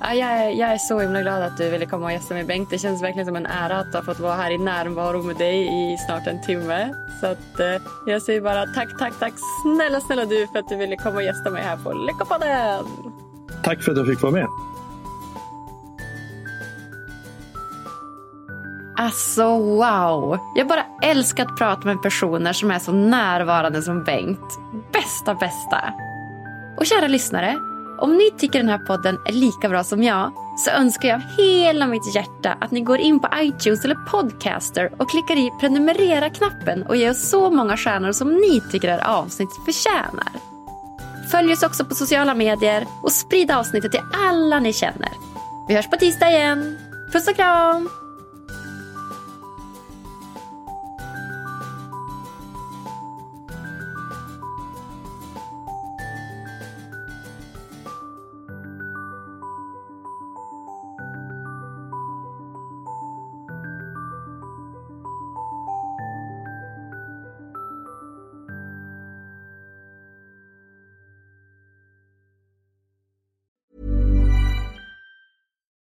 Ja, 0.00 0.14
jag, 0.14 0.28
är, 0.28 0.50
jag 0.50 0.72
är 0.72 0.78
så 0.78 1.00
himla 1.00 1.22
glad 1.22 1.42
att 1.42 1.56
du 1.56 1.70
ville 1.70 1.86
komma 1.86 2.06
och 2.06 2.12
gästa 2.12 2.34
mig 2.34 2.44
Bengt. 2.44 2.70
Det 2.70 2.78
känns 2.78 3.02
verkligen 3.02 3.26
som 3.26 3.36
en 3.36 3.46
ära 3.46 3.78
att 3.78 3.94
ha 3.94 4.02
fått 4.02 4.20
vara 4.20 4.34
här 4.34 4.50
i 4.50 4.58
närvaro 4.58 5.22
med 5.22 5.36
dig 5.36 5.62
i 5.66 5.96
snart 6.06 6.26
en 6.26 6.42
timme. 6.42 6.94
Så 7.20 7.26
att, 7.26 7.60
eh, 7.60 7.82
jag 8.06 8.22
säger 8.22 8.40
bara 8.40 8.66
tack, 8.66 8.98
tack, 8.98 9.12
tack 9.18 9.32
snälla, 9.62 10.00
snälla 10.00 10.24
du 10.24 10.46
för 10.52 10.58
att 10.58 10.68
du 10.68 10.76
ville 10.76 10.96
komma 10.96 11.16
och 11.16 11.22
gästa 11.22 11.50
mig 11.50 11.62
här 11.62 11.76
på 11.76 11.92
Lyckopodden. 11.92 12.84
Tack 13.62 13.82
för 13.82 13.92
att 13.92 13.98
jag 13.98 14.06
fick 14.06 14.22
vara 14.22 14.32
med. 14.32 14.46
Alltså 19.00 19.58
wow! 19.58 20.38
Jag 20.54 20.68
bara 20.68 20.84
älskar 21.02 21.46
att 21.46 21.56
prata 21.56 21.86
med 21.86 22.02
personer 22.02 22.52
som 22.52 22.70
är 22.70 22.78
så 22.78 22.92
närvarande 22.92 23.82
som 23.82 24.04
Bengt. 24.04 24.58
Bästa, 24.92 25.34
bästa! 25.34 25.94
Och 26.76 26.86
kära 26.86 27.08
lyssnare, 27.08 27.58
om 27.98 28.16
ni 28.16 28.30
tycker 28.38 28.58
den 28.58 28.68
här 28.68 28.78
podden 28.78 29.18
är 29.26 29.32
lika 29.32 29.68
bra 29.68 29.84
som 29.84 30.02
jag 30.02 30.32
så 30.58 30.70
önskar 30.70 31.08
jag 31.08 31.16
av 31.16 31.22
hela 31.36 31.86
mitt 31.86 32.14
hjärta 32.14 32.56
att 32.60 32.70
ni 32.70 32.80
går 32.80 32.98
in 32.98 33.20
på 33.20 33.28
iTunes 33.36 33.84
eller 33.84 33.94
Podcaster 33.94 34.92
och 34.98 35.10
klickar 35.10 35.36
i 35.36 35.50
prenumerera-knappen 35.60 36.82
och 36.82 36.96
ger 36.96 37.10
oss 37.10 37.30
så 37.30 37.50
många 37.50 37.76
stjärnor 37.76 38.12
som 38.12 38.34
ni 38.34 38.62
tycker 38.72 38.88
är 38.88 39.06
avsnittet 39.06 39.64
förtjänar. 39.64 40.32
Följ 41.30 41.52
oss 41.52 41.62
också 41.62 41.84
på 41.84 41.94
sociala 41.94 42.34
medier 42.34 42.86
och 43.02 43.12
sprid 43.12 43.50
avsnittet 43.50 43.92
till 43.92 44.02
alla 44.28 44.60
ni 44.60 44.72
känner. 44.72 45.10
Vi 45.68 45.74
hörs 45.74 45.90
på 45.90 45.96
tisdag 45.96 46.30
igen. 46.30 46.78
Puss 47.12 47.28
och 47.28 47.36
kram! 47.36 47.97